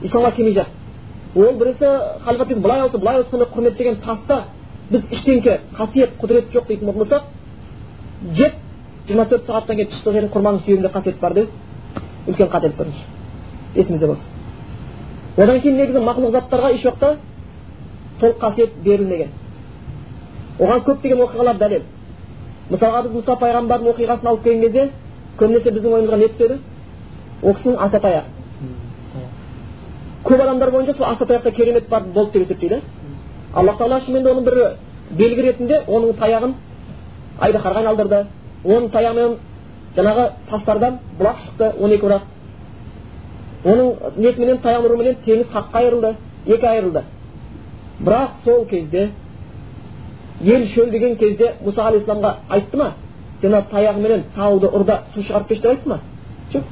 исламға 0.02 0.36
келмей 0.36 0.54
жатыр 0.54 1.46
ол 1.48 1.58
біресе 1.58 1.89
халифат 2.26 2.58
былай 2.60 2.82
болса 2.82 2.98
былай 2.98 3.17
болса 3.17 3.30
сондай 3.32 3.48
құрметтеген 3.56 4.02
таста 4.06 4.44
біз 4.91 5.02
ештеңке 5.12 5.60
қасиет 5.78 6.17
құдірет 6.22 6.52
жоқ 6.54 6.67
дейтін 6.67 6.91
болсақ 6.91 7.24
жеп 8.36 8.54
жиырма 9.08 9.26
төрт 9.26 9.48
сағаттан 9.48 9.76
кейін 9.76 9.91
жердің 10.06 10.32
құрманың 10.36 10.63
сүйегінде 10.65 10.94
қасиет 10.94 11.20
бар 11.20 11.34
деу 11.34 11.48
үлкен 12.28 12.50
қателік 12.52 12.78
бірінші 12.78 13.06
есімізде 13.76 14.08
болсын. 14.08 14.26
Одан 15.38 15.62
кейін 15.62 15.78
негізі 15.80 16.04
мақұлық 16.06 16.36
заттарға 16.36 16.74
еш 16.76 16.86
уақытта 16.86 17.15
толық 18.20 18.38
қасиет 18.41 18.76
берілмеген. 18.84 19.30
Оған 20.62 20.86
көптеген 20.88 21.26
оқиғалар 21.26 21.58
дәлел. 21.58 21.88
Мысалға 22.69 23.02
біз 23.08 23.17
мұса 23.19 23.38
пайғамбардың 23.41 23.93
оқиғасын 23.93 24.30
алып 24.32 24.43
келген 24.43 24.62
кезде 24.62 24.89
көбінесе 25.39 25.74
біздің 25.76 25.97
ойымызға 25.97 26.21
не 26.21 26.30
түседі? 26.36 26.60
Ол 27.41 27.56
кісінің 27.58 27.82
аса 27.82 28.00
таяғы 28.00 28.41
көп 30.24 30.41
адамдар 30.41 30.71
бойынша 30.71 30.93
сол 30.93 31.06
аса 31.06 31.26
таяқта 31.26 31.52
керемет 31.52 31.89
бар 31.89 32.04
болды 32.04 32.32
деп 32.39 32.43
есептейді. 32.43 32.82
Аллах 33.54 33.78
тағала 33.78 34.02
шынымен 34.06 34.28
оның 34.32 34.43
бір 34.43 34.58
белгі 35.17 35.41
ретінде 35.41 35.82
оның 35.88 36.13
таяғын 36.19 36.54
айдаһарға 37.39 37.80
айналдырды. 37.80 38.26
Оның 38.63 38.89
таяғымен 38.93 39.38
жаңағы 39.95 40.28
тастардан 40.50 41.00
бұлақ 41.19 41.41
шықты 41.45 41.71
он 41.80 41.91
екі 41.91 42.06
бұлақ. 42.06 42.21
Оның 43.65 44.13
несіменен 44.17 44.62
таяқ 44.62 44.86
нұрыменен 44.86 45.17
теңіз 45.26 45.50
хаққа 45.52 45.82
айырылды 45.82 46.15
екі 46.45 46.67
айырылды. 46.67 47.04
Бірақ 48.00 48.43
сол 48.45 48.65
кезде 48.65 49.10
ел 50.43 50.67
шөлдеген 50.73 51.17
кезде 51.17 51.56
мұса 51.65 51.88
алейхисаламға 51.89 52.36
айтты 52.49 52.77
ма? 52.77 52.93
Сен 53.41 53.56
таяғыменен 53.71 54.23
тауды 54.36 54.67
ұрда 54.67 55.01
су 55.13 55.21
шығарып 55.21 55.49
берші 55.49 55.62
деп 55.62 55.71
айтты 55.71 55.89
ма? 55.89 55.99
Жоқ. 56.54 56.63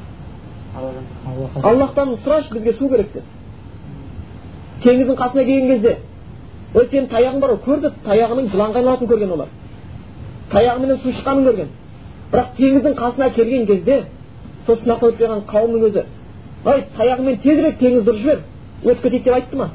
Аллахтан 1.64 2.16
сұрашы 2.24 2.54
бізге 2.54 2.74
су 2.74 2.90
керек 2.90 3.14
деді 3.14 3.26
теңіздің 4.84 5.18
қасына 5.20 5.44
келген 5.46 5.68
кезде 5.74 5.98
ой 6.74 6.86
сенің 6.86 7.10
таяғың 7.12 7.42
бар 7.44 7.54
ғой 7.56 7.62
көрді 7.66 7.92
таяғының 8.06 8.48
жыланға 8.54 8.80
айналатынын 8.80 9.12
көрген 9.12 9.34
олар. 9.36 9.50
Таяғыменен 10.52 11.02
су 11.04 11.12
шыққанын 11.18 11.48
көрген. 11.50 11.74
Бірақ 12.32 12.54
теңіздің 12.60 12.96
қасына 13.00 13.30
келген 13.36 13.66
кезде 13.68 14.04
сол 14.68 14.78
сынақтан 14.78 15.10
өтіп 15.10 15.20
келген 15.20 15.44
қауымның 15.50 15.86
өзі 15.90 16.06
ай 16.66 16.86
таяғымен 16.98 17.42
тезірек 17.44 17.80
теңізді 17.80 18.14
ұрып 18.14 18.22
жібер 18.22 18.40
өтіп 18.86 19.04
кетейік 19.04 19.24
деп 19.26 19.34
айтты 19.34 19.58
ма? 19.58 19.70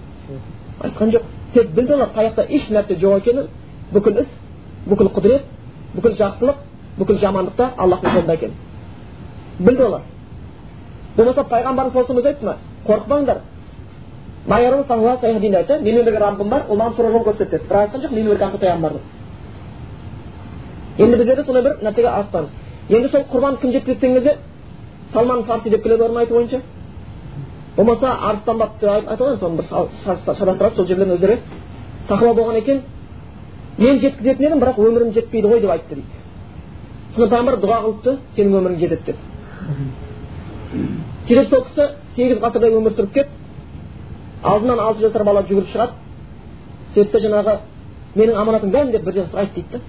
Айтқан 0.80 1.12
жоқ. 1.14 1.28
Тек 1.54 1.70
білді 1.74 1.94
олар 1.94 2.10
таяқта 2.14 2.46
еш 2.48 2.68
нәрсе 2.70 2.98
жоқ 3.00 3.18
екенін 3.18 3.48
бүкіл 3.94 4.20
іс 4.22 4.28
бүкіл 4.86 5.08
құдірет 5.16 5.42
бүкіл 5.94 6.16
жақсылық 6.18 6.56
бүкіл 6.98 7.18
жамандық 7.22 7.56
та 7.56 7.70
аллахтың 7.78 8.10
қолында 8.10 8.34
екенін 8.34 8.54
білді 9.58 9.82
олар. 9.82 10.00
Болмаса 11.16 11.42
пайғамбарымыз 11.50 11.92
саллаллаху 11.92 12.28
айтты 12.28 12.44
ма? 12.44 12.56
Қорықпаңдар. 12.86 13.38
Айтты 15.56 15.80
менімен 15.80 16.04
бірге 16.04 16.18
раббым 16.18 16.48
бар 16.48 16.62
ол 16.68 16.76
маған 16.76 16.96
тура 16.96 17.10
жол 17.12 17.22
көрсетеді 17.24 17.68
бірақ 17.68 17.80
айтқан 17.80 18.00
жоқ 18.02 18.10
менімен 18.10 18.30
бірге 18.32 18.44
ақыл 18.44 18.58
таяғым 18.60 18.80
бар 18.82 18.92
деп 18.92 19.02
енді 20.98 21.16
біздер 21.16 21.36
де 21.36 21.44
сондай 21.44 21.62
бір 21.62 21.72
нәрсеге 21.82 22.08
асықпаңыз 22.08 22.48
енді 22.90 23.08
сол 23.08 23.20
құрбан 23.32 23.56
кім 23.60 23.72
жеткізеді 23.72 24.00
деген 24.00 24.14
кезде 24.14 24.38
салман 25.12 25.44
фарси 25.44 25.70
деп 25.70 25.82
келеді 25.82 26.02
оның 26.02 26.18
айтуы 26.18 26.36
бойынша. 26.36 26.60
Болмаса 27.76 28.34
деп 28.44 28.90
айтады 28.90 29.24
ғой 29.24 29.38
соны 29.38 29.56
бір 29.56 29.64
шатастырады 30.04 30.74
сол 30.76 30.86
жерлерін 30.86 31.14
өздері 31.16 31.38
сахаба 32.08 32.34
болған 32.34 32.58
екен. 32.58 32.82
Мен 33.78 33.98
жеткізетін 34.00 34.46
едім 34.46 34.60
бірақ 34.62 34.78
өмірім 34.78 35.12
жетпейді 35.14 35.48
ғой 35.48 35.60
деп 35.60 35.70
айтты 35.74 35.94
дейді 35.94 36.24
сонда 37.14 37.30
пайғамбар 37.30 37.58
дұға 37.62 37.78
қылыпты 37.84 38.16
сенің 38.36 38.56
өмірің 38.58 38.78
жетеді 38.80 39.04
деп. 39.06 39.16
Сөйтіп 41.28 41.50
сол 41.50 41.62
кісі 41.68 41.84
сегіз 42.16 42.40
ғасырдай 42.42 42.74
өмір 42.74 42.94
сүріп 42.96 43.12
келіп 43.14 43.28
алдынан 44.42 44.80
алты 44.82 45.04
жасар 45.06 45.24
бала 45.24 45.44
жүгіріп 45.46 45.70
шығады. 45.72 45.92
Сөйтіп 46.94 47.22
жаңағы 47.24 47.54
менің 48.14 48.40
аманатым 48.40 48.72
бәрін 48.74 48.90
деп 48.92 49.04
бірден 49.06 49.28
сұрайды 49.30 49.54
дейді 49.54 49.68
да. 49.72 49.80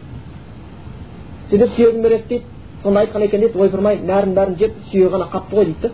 Сөйтіп 1.49 1.73
сүйегін 1.75 2.01
береді 2.03 2.29
дейді. 2.29 2.45
Сонда 2.83 3.05
айтқан 3.05 3.25
екен 3.25 3.41
дейді 3.41 3.59
ойпырмай 3.59 3.97
бәрін 4.05 4.35
бәрін 4.37 4.59
жеп 4.59 4.77
сүйегі 4.91 5.09
ғана 5.15 5.29
қапты 5.33 5.57
ғой 5.57 5.65
дейді 5.65 5.81
да. 5.81 5.91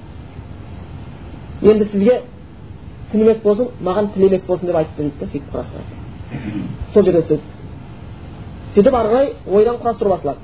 Енді 1.72 1.86
сізге 1.94 2.22
түнемек 3.12 3.42
болсын 3.44 3.72
маған 3.84 4.14
тілемек 4.14 4.46
болсын 4.48 4.68
деп 4.68 4.76
айтты 4.76 5.04
дейді 5.04 5.20
да 5.20 5.32
сөйтіп 5.32 5.56
сол 6.94 7.04
жерде 7.04 7.22
сөз. 7.22 7.40
Сөйтіп 8.76 8.94
ары 8.96 9.10
қарай 9.10 9.34
ойдан 9.48 9.76
құрастыру 9.82 10.10
басталады 10.10 10.40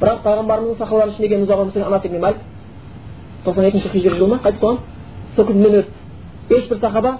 бірақ 0.00 0.22
пайғамбарымыздың 0.24 0.78
сахабалары 0.78 1.10
ішінде 1.10 1.26
екен 1.26 1.44
ұзақ 1.44 1.62
өмір 1.64 1.86
анас 1.86 2.04
ибн 2.04 2.20
малик 2.20 2.38
тоқсан 3.44 3.68
екінші 3.68 3.88
хижри 3.88 4.16
жылы 4.16 4.34
ма 4.34 4.40
қайтыс 4.44 4.60
болған 4.60 4.78
сол 5.36 5.46
күннен 5.46 5.78
өтті 5.80 6.58
ешбір 6.58 6.78
сахаба 6.80 7.18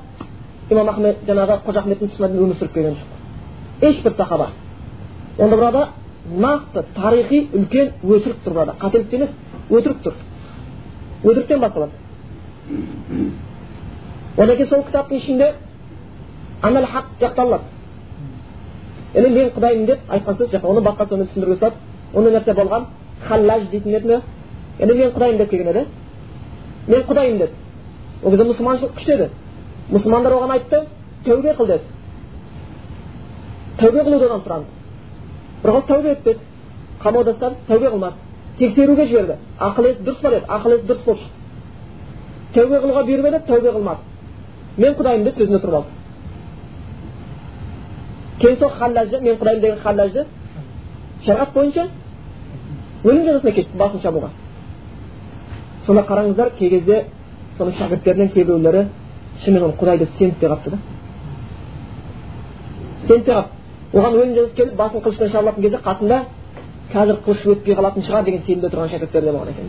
имам 0.70 0.88
ахмед 0.88 1.25
жаңағы 1.29 1.61
қожа 1.66 1.81
ахметтің 1.81 2.12
тұсына 2.12 2.29
дейін 2.29 2.44
өмір 2.44 2.57
сүріп 2.61 2.75
келген 2.75 2.96
жоқ 3.01 3.88
ешбір 3.88 4.12
сахаба 4.16 4.51
онда 5.38 5.57
burada 5.57 5.88
нақты 6.29 6.85
тарихи 6.94 7.49
үлкен 7.53 7.92
өтірік 8.05 8.42
тұр 8.44 8.53
burada. 8.53 8.75
Қателік 8.81 9.14
емес 9.14 9.31
өтірік 9.70 10.03
тұр 10.05 10.14
өтіріктен 11.25 11.61
басталады 11.61 11.92
одан 14.37 14.57
кейін 14.57 14.68
сол 14.68 14.85
кітаптың 14.85 15.16
ішінде 15.16 15.53
анал 16.62 16.87
хақ 16.87 17.05
жақталады 17.20 17.62
яғни 19.14 19.31
мен 19.35 19.51
құдайым 19.57 19.87
деп 19.87 19.99
айтқан 20.09 20.37
сөз 20.38 20.51
жоқ. 20.51 20.64
Оны 20.64 20.81
басқа 20.81 21.07
сөзбен 21.09 21.29
түсіндіруге 21.29 21.59
салады 21.59 21.77
ондай 22.14 22.33
нәрсе 22.33 22.55
болған 22.55 22.87
халлаж 23.29 23.68
дейтін 23.70 23.94
еді 23.94 24.20
яғни 24.79 24.94
мен 24.94 25.11
құдайым 25.14 25.38
деп 25.38 25.51
келген 25.51 25.68
еді. 25.68 25.87
Мен 26.88 27.03
құдайым 27.03 27.38
деді. 27.38 27.53
Ол 28.25 28.31
кезде 28.31 28.44
мұсылманшылық 28.44 28.94
күшті 28.99 29.14
еді. 29.14 29.31
Мұсылмандар 29.90 30.33
оған 30.33 30.53
айтты 30.57 30.85
тәубе 31.25 31.55
қыл 31.55 31.66
деді. 31.66 31.83
Тәубе 33.79 34.05
қылуды 34.05 34.27
одан 34.27 34.44
сұранды 34.44 34.81
бірақ 35.62 35.75
ол 35.77 35.83
тәубе 35.88 36.12
етпеді 36.14 36.40
қамауда 37.03 37.35
тәубе 37.68 37.90
қылмады 37.90 38.14
тексеруге 38.59 39.07
жіберді 39.07 39.37
ақыл 39.61 39.90
есі 39.90 40.05
дұрыс 40.07 40.20
па 40.23 40.31
деді 40.31 40.46
ақыл 40.49 40.75
есі 40.77 40.87
дұрыс 40.88 41.05
болып 41.05 41.20
шықты 41.20 42.55
тәубе 42.55 42.81
қылуға 42.81 43.05
бұйырма 43.09 43.31
деді 43.31 43.46
тәубе 43.49 43.73
қылмады 43.75 44.01
мен 44.77 44.94
құдайым 44.94 45.25
деп 45.25 45.37
сөзінде 45.37 45.61
тұрып 45.61 45.75
алды. 45.75 45.99
Кейін 48.40 48.57
сол 48.59 48.70
халлажды 48.70 49.20
мен 49.20 49.37
құдайым 49.37 49.61
деген 49.61 49.79
халлажды 49.85 50.26
шариғат 51.24 51.53
бойынша 51.55 51.88
өлім 53.05 53.24
жазасына 53.26 53.53
кешті 53.53 53.76
басын 53.76 54.00
шабуға 54.00 54.31
сонда 55.87 56.03
қараңыздар 56.09 56.50
кей 56.59 56.70
кезде 56.70 57.05
соның 57.59 57.74
шәкірттерінен 57.79 58.29
кейбіреулері 58.35 58.87
шынымен 59.44 59.72
құдай 59.81 59.98
деп 59.98 60.11
сеніп 60.18 60.38
те 60.40 60.46
қалыпты 60.46 60.70
да 60.70 60.79
сеніп 63.09 63.24
те 63.24 63.33
қалыпты 63.33 63.98
оған 63.98 64.12
өлім 64.20 64.35
жазасы 64.37 64.57
келіп 64.57 64.76
басын 64.76 65.00
қылышпен 65.05 65.29
шабылатын 65.33 65.62
кезде 65.62 65.79
қасында 65.88 66.22
қазір 66.92 67.16
қылыш 67.24 67.46
өтпей 67.55 67.74
қалатын 67.79 68.03
шығар 68.07 68.24
деген 68.24 68.42
сенімде 68.46 68.68
тұрған 68.68 68.88
шәкірттер 68.94 69.22
де 69.24 69.31
болған 69.33 69.48
екен 69.50 69.66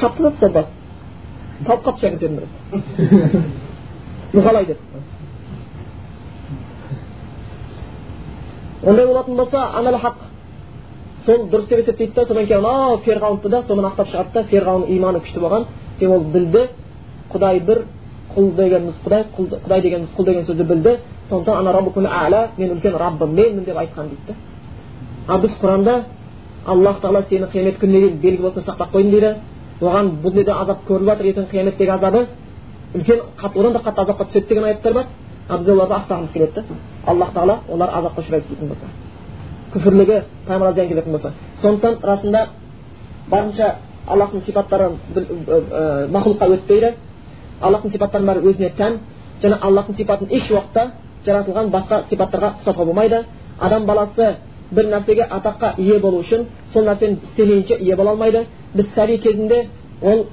шапты 0.00 0.22
да 0.22 0.30
басын 0.48 0.85
талып 1.64 1.82
қалыпты 1.86 2.00
шәкірттердің 2.04 2.36
біраз 4.32 4.46
қалай 4.46 4.66
деп 4.66 4.78
ондай 8.84 9.06
болатын 9.06 9.36
болса 9.36 9.58
анал 9.78 9.98
хақ 9.98 10.14
сол 11.26 11.48
дұрыс 11.50 11.68
деп 11.68 11.78
есептейді 11.78 12.14
да 12.14 12.24
содан 12.24 12.46
кейін 12.46 12.64
анау 12.64 12.98
ферғауынды 13.04 13.48
да 13.48 13.62
сонымен 13.68 13.90
ақтап 13.92 14.10
шығады 14.12 14.32
да 14.34 14.42
ферғауын 14.50 14.88
иманы 14.96 15.18
күшті 15.20 15.40
болған 15.40 15.64
себебі 15.98 16.14
ол 16.14 16.24
білді 16.34 16.68
құдай 17.32 17.60
бір 17.60 17.84
құл 18.36 18.52
дегеніміз 18.56 18.94
құдай 19.04 19.24
құдай 19.36 19.80
дегеніміз 19.82 20.10
құл 20.16 20.24
деген 20.24 20.44
сөзді 20.44 20.64
білді 20.64 20.98
сондықтан 21.30 22.06
ана 22.06 22.48
мен 22.58 22.70
үлкен 22.76 22.96
раббым 22.96 23.34
менмін 23.34 23.64
деп 23.64 23.76
айтқан 23.76 24.08
дейді 24.08 24.22
да 24.28 24.34
ал 25.28 25.40
біз 25.40 25.50
құранда 25.62 26.04
аллах 26.66 27.00
тағала 27.00 27.24
сені 27.28 27.46
қиямет 27.46 27.78
күніне 27.80 28.00
дейін 28.00 28.20
белгі 28.22 28.42
болсын 28.42 28.62
сақтап 28.62 28.90
қойдым 28.92 29.10
дейді 29.10 29.34
оған 29.80 30.12
бұл 30.22 30.30
дүниеде 30.34 30.52
азап 30.52 30.84
көріліп 30.88 31.08
жатыр 31.10 31.26
ертең 31.32 31.48
қияметтегі 31.50 31.90
азабы 31.96 32.26
үлкен 32.94 33.20
одан 33.42 33.72
да 33.72 33.80
қатты 33.80 34.00
азапқа 34.02 34.24
түседі 34.24 34.48
деген 34.48 34.64
аяттар 34.64 34.92
бар. 34.92 35.06
Ал 35.48 35.58
біз 35.58 35.68
оларды 35.68 35.94
ақтағымыз 35.94 36.32
келеді 36.32 36.54
да. 36.54 36.64
Аллах 37.06 37.32
тағала 37.34 37.58
олар 37.68 37.90
азапқа 37.98 38.22
ұшырайды 38.22 38.48
дейтін 38.48 38.68
болса 38.68 38.86
күфірлігі 39.76 40.22
пайғамбар 40.46 40.74
зиян 40.74 40.88
келетін 40.88 41.12
болса. 41.12 41.32
Сондықтан 41.62 41.98
расында 42.02 42.46
барынша 43.30 43.74
аллахтың 44.06 44.44
сипаттары 44.46 44.90
мақұлыққа 46.14 46.48
өтпейді. 46.56 46.92
Аллахтың 47.60 47.92
сипаттарының 47.92 48.30
бәрі 48.30 48.50
өзіне 48.50 48.70
тән 48.78 48.98
және 49.42 49.58
аллахтың 49.60 49.96
сипатын 49.96 50.30
еш 50.30 50.50
уақытта 50.50 50.90
жаратылған 51.26 51.70
басқа 51.74 52.02
сипаттарға 52.10 52.52
ұқсатуға 52.60 52.84
болмайды. 52.84 53.24
Адам 53.60 53.86
баласы 53.86 54.36
бір 54.70 54.90
нәрсеге 54.92 55.26
атаққа 55.30 55.74
ие 55.78 55.98
болу 56.00 56.20
үшін 56.20 56.46
сол 56.76 56.84
нәрсені 56.84 57.16
істемейінше 57.24 57.78
ие 57.80 57.96
бола 57.96 58.10
алмайды 58.10 58.44
біз 58.74 58.86
сәби 58.96 59.18
кезінде 59.18 59.66
ол 60.02 60.26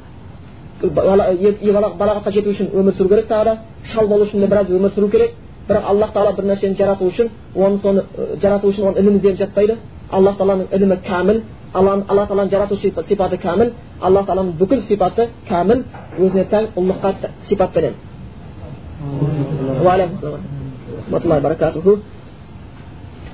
балағатқа 0.82 2.32
жету 2.36 2.52
үшін 2.52 2.72
өмір 2.76 2.94
сүру 2.98 3.10
керек 3.10 3.28
тағы 3.30 3.44
да 3.46 3.58
шал 3.94 4.08
болу 4.08 4.26
үшін 4.26 4.40
де 4.42 4.48
біраз 4.48 4.68
өмір 4.70 4.92
сүру 4.96 5.10
керек 5.10 5.32
бірақ 5.70 5.84
аллах 5.92 6.12
тағала 6.14 6.36
бір 6.36 6.46
нәрсені 6.52 6.78
жарату 6.78 7.08
үшін 7.08 7.30
оны 7.56 7.78
соны 7.80 8.04
жарату 8.42 8.68
үшін 8.68 8.88
оның 8.90 9.00
ілімі 9.00 9.18
ізденіп 9.18 9.38
жатпайды 9.38 9.78
аллах 10.12 10.36
тағаланың 10.38 10.68
ілімі 10.76 10.98
кәміл 11.08 11.42
алла 11.74 12.26
тағаланың 12.28 12.52
жарату 12.52 12.76
сипаты 13.08 13.38
кәміл 13.38 13.72
алла 14.02 14.26
тағаланың 14.28 14.58
бүкіл 14.60 14.82
сипаты 14.90 15.30
кәміл 15.48 15.86
өзіне 16.20 16.46
тән 16.52 16.68
ұлылыққа 16.76 17.30
сипатпенен 17.48 17.94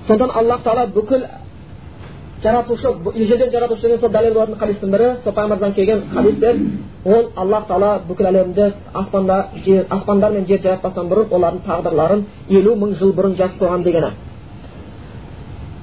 сондықтан 0.07 0.37
аллах 0.39 0.63
тағала 0.63 0.87
бүкіл 0.93 1.25
жаратушы 2.43 2.87
ежелден 3.15 3.51
жаратушы 3.51 3.81
деген 3.81 3.99
сол 3.99 4.09
дәлел 4.09 4.33
болатын 4.33 4.55
хадистің 4.59 4.91
бірі 4.93 5.09
сол 5.23 5.33
пайғамбардан 5.33 5.73
келген 5.73 6.03
хадистер 6.13 6.55
ол 7.05 7.31
аллах 7.35 7.67
тағала 7.67 7.99
бүкіл 8.07 8.29
әлемді 8.31 8.71
аспанда 8.93 9.45
жер 9.65 9.85
аспандар 9.89 10.31
мен 10.31 10.45
жер 10.47 10.61
жаратпастан 10.61 11.09
бұрын 11.09 11.33
олардың 11.35 11.61
тағдырларын 11.67 12.25
елу 12.49 12.75
мың 12.75 12.95
жыл 12.99 13.13
бұрын 13.13 13.35
жазып 13.35 13.61
қойған 13.61 13.83
дегені 13.83 14.11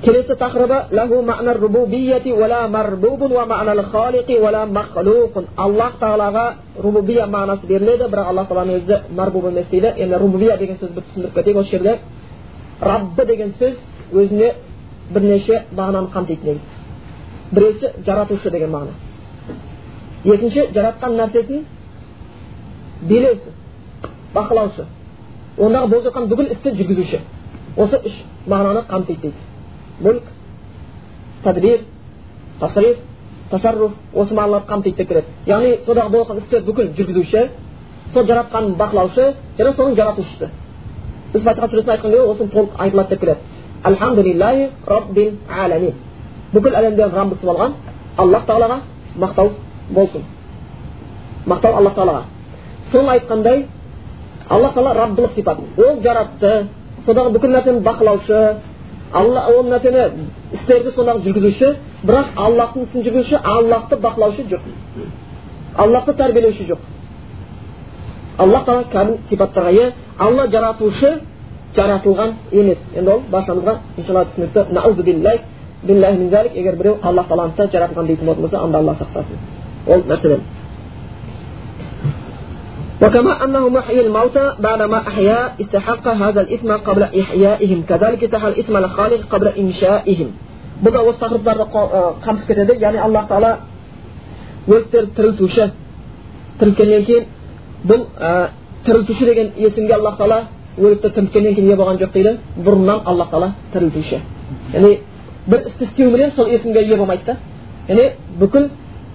келесі 0.03 0.37
тақырыбы 0.37 0.79
аллах 5.57 5.93
тағалаға 6.01 6.53
рубубия 6.79 7.27
мағынасы 7.27 7.67
беріледі 7.67 8.09
бірақ 8.13 8.29
аллах 8.29 8.49
тағаланың 8.49 8.81
өзі 8.81 9.01
марбуб 9.17 9.47
емес 9.49 9.67
дейді 9.71 9.93
енді 9.97 10.19
рубубия 10.19 10.57
деген 10.59 10.77
сөзді 10.77 11.01
түсіндіріп 11.01 11.35
кетейік 11.35 11.57
осы 11.57 11.71
жерде 11.71 11.99
раббы 12.81 13.25
деген 13.25 13.55
сөз 13.59 13.75
өзіне 14.13 14.53
бірнеше 15.11 15.63
мағынаны 15.77 16.11
қамтиды 16.15 16.45
негізі 16.45 16.77
біреусі 17.53 17.91
жаратушы 18.07 18.51
деген 18.51 18.71
мағына 18.71 18.95
екінші 20.35 20.69
жаратқан 20.75 21.17
нәрсесін 21.21 21.65
билеуші 23.03 23.53
бақылаушы 24.35 24.87
ондағы 25.59 25.91
болып 25.93 26.09
жатқан 26.09 26.29
бүкіл 26.31 26.51
істі 26.55 26.73
жүргізуші 26.81 27.21
осы 27.77 28.01
үш 28.05 28.17
мағынаны 28.47 28.87
қамтиды 28.91 29.21
дейді 29.23 29.37
мүлк 30.01 30.23
тәдбир 31.45 31.87
тасриф 32.61 32.99
осы 33.53 34.35
мағыналарды 34.35 34.69
қамтиды 34.73 34.97
деп 34.97 35.09
келеді 35.09 35.27
яғни 35.47 35.77
содағы 35.87 36.11
болып 36.11 36.29
жатқан 36.29 36.43
істі 36.43 36.65
бүкіл 36.67 36.93
жүргізуші 36.99 37.49
сол 38.15 38.27
жаратқанын 38.27 38.75
бақылаушы 38.81 39.35
және 39.59 39.75
соның 39.77 39.97
жаратушысы 39.97 40.51
біз 41.33 41.43
фатиха 41.43 41.69
сүресін 41.69 41.91
айтқан 41.95 42.11
кезде 42.11 42.27
осыны 42.33 42.51
толық 42.51 42.77
айтылады 42.79 43.09
деп 43.11 43.21
келеді 43.21 43.56
альхамдулиллахи 43.89 44.71
раббил 44.87 45.33
аламин 45.49 45.95
бүкіл 46.53 46.75
әлемдердің 46.81 47.17
раббысы 47.21 47.47
болған 47.47 47.75
аллах 48.17 48.47
тағалаға 48.49 48.79
мақтау 49.23 49.51
болсын 49.91 50.25
мақтау 51.47 51.77
аллах 51.81 51.95
тағалаға 51.95 52.23
соны 52.93 53.11
айтқандай 53.17 53.67
аллах 54.49 54.75
тағала 54.75 54.95
раббылық 54.95 55.35
сипат 55.35 55.59
ол 55.77 56.01
жаратты 56.03 56.67
содағы 57.07 57.33
бүкіл 57.37 57.55
нәрсені 57.57 57.85
бақылаушы 57.87 58.41
алла 59.13 59.47
ол 59.53 59.71
нәрсені 59.71 60.09
істерді 60.53 60.93
содағы 60.97 61.23
жүргізуші 61.27 61.73
бірақ 62.03 62.35
аллахтың 62.37 62.89
ісін 62.89 63.07
жүргізуші 63.07 63.41
аллахты 63.43 63.97
бақылаушы 64.03 64.49
жоқ 64.51 64.67
аллахты 65.77 66.15
тәрбиелеуші 66.19 66.67
жоқ 66.73 66.79
аллах 68.39 68.67
тағала 68.67 68.91
кәміл 68.93 69.19
сипаттарға 69.29 69.71
ие 69.73 69.93
алла 70.19 70.49
жаратушы 70.51 71.21
жаратылған 71.76 72.34
емес 72.52 72.78
енді 72.96 73.12
ол 73.12 73.22
баршамызға 73.32 73.76
иншалла 73.98 74.26
түсінікті 74.26 74.60
егер 76.56 76.76
біреу 76.76 76.98
алла 77.02 77.24
тағаланы 77.30 77.72
жаратылған 77.72 78.08
дейтін 78.08 78.26
болатын 78.26 78.42
болса 78.42 78.60
анда 78.60 78.78
алла 78.78 78.96
сақтасын 79.00 79.38
ол 79.88 80.04
нәрседен 80.08 80.42
وكما 83.02 83.44
أنه 83.44 83.70
محيي 83.70 84.02
الموتى 84.08 84.56
بعدما 84.60 84.98
أحيا 85.08 85.54
استحق 85.62 86.08
هذا 86.08 86.42
الاسم 86.42 86.72
قبل 86.72 87.04
إحيائهم 87.04 87.84
كذلك 87.90 88.24
استحق 88.24 88.48
الاسم 88.48 88.78
الخالق 88.78 89.22
قبل 89.32 89.48
إنشائهم 89.48 90.30
бұл 90.82 90.92
да 90.96 91.02
осы 91.06 91.20
тақырыптарды 91.22 91.66
қамтып 92.26 92.48
кетеді 92.48 92.80
яғни 92.82 93.02
аллах 93.06 93.28
тағала 93.30 93.52
өліктерді 94.68 95.12
тірілтуші 95.16 95.68
тірілткеннен 96.60 97.06
кейін 97.06 97.28
бұл 97.86 98.08
тірілтуші 98.86 99.26
деген 99.30 99.52
есімге 99.58 99.94
аллах 100.00 100.18
тағала 100.18 100.40
өлікті 100.79 101.11
тірілткеннен 101.11 101.55
кейін 101.55 101.69
ие 101.71 101.77
болған 101.77 101.99
жоқ 102.01 102.13
дейді 102.13 102.39
бұрыннан 102.65 103.01
аллах 103.05 103.31
тағала 103.31 103.53
тірілтуші 103.73 104.21
яғни 104.75 104.99
бір 105.47 105.61
істі 105.71 105.85
істеуменен 105.85 106.31
сол 106.37 106.47
есімге 106.49 106.83
ие 106.85 106.97
болмайды 106.97 107.25
да 107.27 107.37
яғни 107.89 108.11
бүкіл 108.41 108.71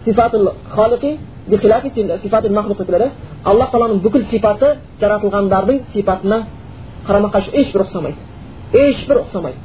сифатул 0.06 0.52
аллах 3.43 3.71
тағаланың 3.74 4.02
бүкіл 4.04 4.24
сипаты 4.30 4.76
жаратылғандардың 5.02 5.80
сипатына 5.93 6.43
қарама 7.08 7.32
қайшы 7.34 7.56
ешбір 7.58 7.82
ұқсамайды 7.88 8.78
ешбір 8.78 9.24
ұқсамайды 9.24 9.58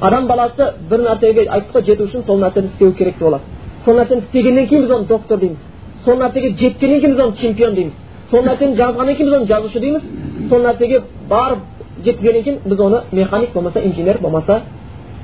адам 0.00 0.26
баласы 0.26 0.72
бір 0.90 1.04
нәрсеге 1.04 1.46
айттық 1.46 1.76
қой 1.76 1.84
жету 1.86 2.08
үшін 2.08 2.24
сол 2.26 2.40
нәрсені 2.42 2.72
істеу 2.72 2.92
керек 2.98 3.18
болады 3.20 3.44
сол 3.84 3.94
нәрсені 4.00 4.24
істегеннен 4.26 4.66
кейін 4.66 4.82
біз 4.82 4.90
оны 4.96 5.06
доктор 5.06 5.38
дейміз 5.38 5.58
сол 6.04 6.18
нәрсеге 6.18 6.50
жеткеннен 6.58 7.00
кейін 7.00 7.14
біз 7.14 7.24
оны 7.26 7.36
чемпион 7.40 7.74
дейміз 7.74 7.92
сол 8.30 8.42
нәрсені 8.44 8.76
жазғаннан 8.76 9.16
кейін 9.16 9.30
біз 9.30 9.36
оны 9.38 9.46
жазушы 9.46 9.80
дейміз 9.80 10.02
сол 10.50 10.60
нәрсеге 10.62 11.02
барып 11.28 11.58
жеткізгеннен 12.04 12.42
кейін 12.42 12.58
біз 12.64 12.80
оны 12.80 13.02
механик 13.12 13.52
болмаса 13.52 13.80
инженер 13.80 14.18
болмаса 14.20 14.60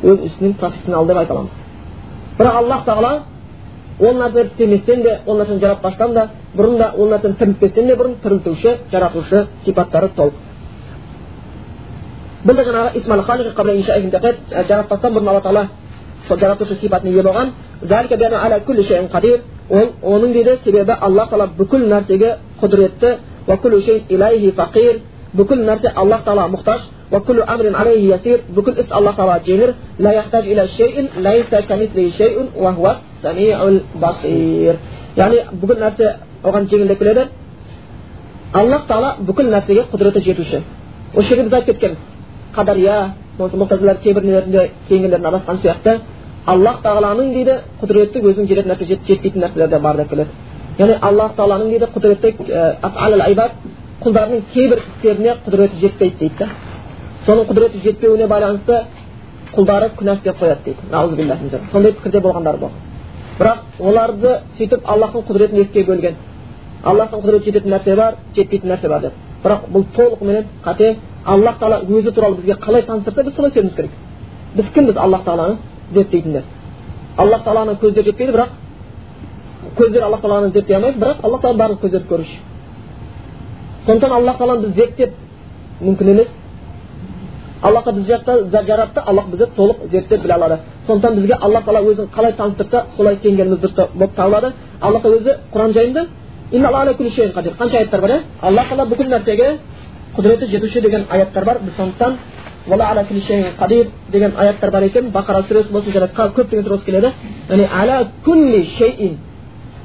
өз 0.03 0.19
ісінің 0.29 0.55
профессионалы 0.59 1.07
деп 1.09 1.17
айта 1.19 1.33
аламыз 1.33 1.51
бірақ 2.39 2.57
аллах 2.57 2.85
тағала 2.87 3.23
ол 4.01 4.15
нәрселерді 4.15 4.51
істеместен 4.51 5.03
де 5.03 5.21
ол 5.27 5.39
нәрсені 5.39 5.61
жаратпастан 5.61 6.15
да 6.15 6.29
бұрын 6.57 6.79
да 6.79 6.93
ол 6.97 7.09
нәрсені 7.13 7.35
тірілтпестен 7.39 7.87
де 7.87 7.95
бұрын 7.95 8.15
тірілтуші 8.23 8.77
жаратушы 8.93 9.47
сипаттары 9.65 10.09
толық 10.17 10.33
бұл 12.45 12.55
да 12.57 12.65
жаратпастан 14.69 15.15
бұрын 15.15 15.29
алла 15.29 15.41
тағала 15.41 15.69
сол 16.29 16.39
жаратушы 16.39 16.75
сипатына 16.75 17.13
ие 17.13 17.23
болған 17.23 17.53
ол 19.71 19.87
оның 20.03 20.33
дейді 20.33 20.59
себебі 20.65 20.93
алла 21.01 21.27
тағала 21.31 21.47
бүкіл 21.59 21.89
нәрсеге 21.89 22.37
құдіретті. 22.61 23.19
Бүкіл 25.35 25.65
нәрсе 25.67 25.91
аллах 25.97 26.25
тағала 26.25 26.49
мұқтаж. 26.53 26.81
Бүкіл 27.11 28.79
іс 28.79 28.91
аллах 28.91 29.17
тағала 29.17 29.41
жеңір. 29.45 29.75
Яғни 35.15 35.39
бүкіл 35.61 35.79
нәрсе 35.79 36.07
оған 36.43 36.69
жеңілдеп 36.71 36.99
келеді. 36.99 37.29
Аллах 38.53 38.87
тағала 38.89 39.17
бүкіл 39.27 39.51
нәрсеге 39.51 39.85
құдіреті 39.93 40.21
жетуші. 40.25 40.63
Осы 41.15 41.29
жерде 41.29 41.45
біз 41.45 41.53
айтып 41.53 41.79
кеткенбіз. 41.79 41.99
Қадария 42.57 42.97
болмаса 43.39 43.57
мұқтазилар 43.57 44.01
кейбір 44.03 44.25
нелерінде 44.25 44.71
кейінгілерін 44.89 45.27
адасқан 45.31 45.61
сияқты. 45.63 46.01
Аллах 46.47 46.81
тағаланың 46.85 47.31
дейді 47.33 47.55
құдіреті 47.81 48.21
өзінің 48.21 48.49
жететін 48.51 48.71
нәрсе 48.73 48.89
жетпейтін 48.91 49.45
нәрселер 49.45 49.71
де 49.73 49.79
бар 49.81 49.97
деп 49.97 50.11
келеді 50.11 50.31
яғни 50.79 50.99
аллах 51.09 51.33
тағаланың 51.39 51.71
дейді 51.73 51.89
құдіреті 51.95 52.33
құлдарының 54.05 54.43
кейбір 54.53 54.83
істеріне 54.85 55.37
құдіреті 55.47 55.81
жетпейді 55.81 56.19
дейді 56.21 56.37
да 56.39 56.49
соның 57.27 57.49
құдіреті 57.49 57.81
жетпеуіне 57.87 58.29
байланысты 58.29 58.83
құлдары 59.55 59.91
күнә 59.97 60.19
істеп 60.19 60.37
қояды 60.43 60.75
дейді 61.17 61.61
сондай 61.73 61.93
пікірде 61.93 62.21
болғандар 62.21 62.59
болды 62.61 62.77
бірақ 63.39 63.59
оларды 63.81 64.39
сөйтіп 64.59 64.85
аллахтың 64.85 65.25
құдіретін 65.29 65.63
екіге 65.65 65.87
бөлген 65.89 66.17
аллахтың 66.85 67.23
құдіреті 67.25 67.51
жететін 67.51 67.73
нәрсе 67.73 67.97
бар 67.97 68.19
жетпейтін 68.37 68.75
нәрсе 68.75 68.89
бар 68.89 69.01
деп 69.09 69.13
бірақ 69.45 69.69
бұл 69.73 69.87
толығыменен 69.97 70.45
қате 70.65 70.97
аллах 71.25 71.57
тағала 71.61 71.81
өзі 71.89 72.13
туралы 72.13 72.37
бізге 72.37 72.59
қалай 72.61 72.83
таныстырса 72.83 73.23
біз 73.25 73.35
солай 73.35 73.51
сенуіміз 73.51 73.77
керек 73.77 73.91
біз 74.55 74.71
кімбіз 74.75 74.97
аллах 74.97 75.25
тағаланы 75.25 75.57
зерттейтіндер 75.95 76.43
аллах 77.17 77.45
тағаланың 77.47 77.81
көздері 77.83 78.11
жетпейді 78.11 78.33
бірақ 78.37 78.49
көздер 79.79 80.07
аллах 80.07 80.21
тағаланы 80.21 80.53
зерттей 80.53 80.77
алмайды 80.77 80.99
бірақ 81.01 81.25
аллах 81.25 81.43
тағала 81.43 81.59
барлық 81.63 81.81
көздерді 81.85 82.09
көруші 82.13 82.39
сондықтан 83.87 84.17
аллах 84.19 84.39
тағаланы 84.39 84.67
біз 84.67 84.75
зерттеп 84.75 85.15
мүмкін 85.81 86.11
емес 86.15 86.29
аллах 87.63 87.85
біз 87.85 88.07
жаратты 88.07 89.01
аллах 89.07 89.27
бізді 89.33 89.47
толық 89.57 89.87
зерттеп 89.91 90.23
біле 90.23 90.35
алады 90.35 90.59
сондықтан 90.87 91.15
бізге 91.15 91.35
аллах 91.41 91.65
тағала 91.65 91.93
өзін 91.93 92.09
қалай 92.15 92.33
таныстырса 92.33 92.85
солай 92.97 93.19
сенгеніміз 93.23 93.59
дұрыс 93.59 93.89
болып 93.95 94.15
табылады 94.17 94.53
алла 94.81 95.01
өзі 95.01 95.39
құран 95.53 95.73
жайында 95.73 96.07
қанша 97.59 97.79
аяттар 97.79 98.01
бар 98.01 98.11
иә 98.11 98.23
аллах 98.43 98.69
тағала 98.69 98.89
бүкіл 98.89 99.09
нәрсеге 99.09 99.59
құдіреті 100.17 100.51
жетуші 100.51 100.81
деген 100.81 101.07
аяттар 101.11 101.45
бар 101.45 101.59
біз 101.59 101.75
сондықтан 101.77 102.19
деген 102.67 104.33
аяттар 104.37 104.71
бар 104.71 104.83
екен 104.83 105.11
бақара 105.13 105.43
сүресі 105.49 105.73
болсын 105.73 105.93
және 105.93 106.09
көптеген 106.17 106.65
сүресі 106.65 106.85
келеді 106.85 107.13
яғни 107.49 107.67
ала 107.81 107.97
күлли 108.25 108.65
шейин 108.79 109.19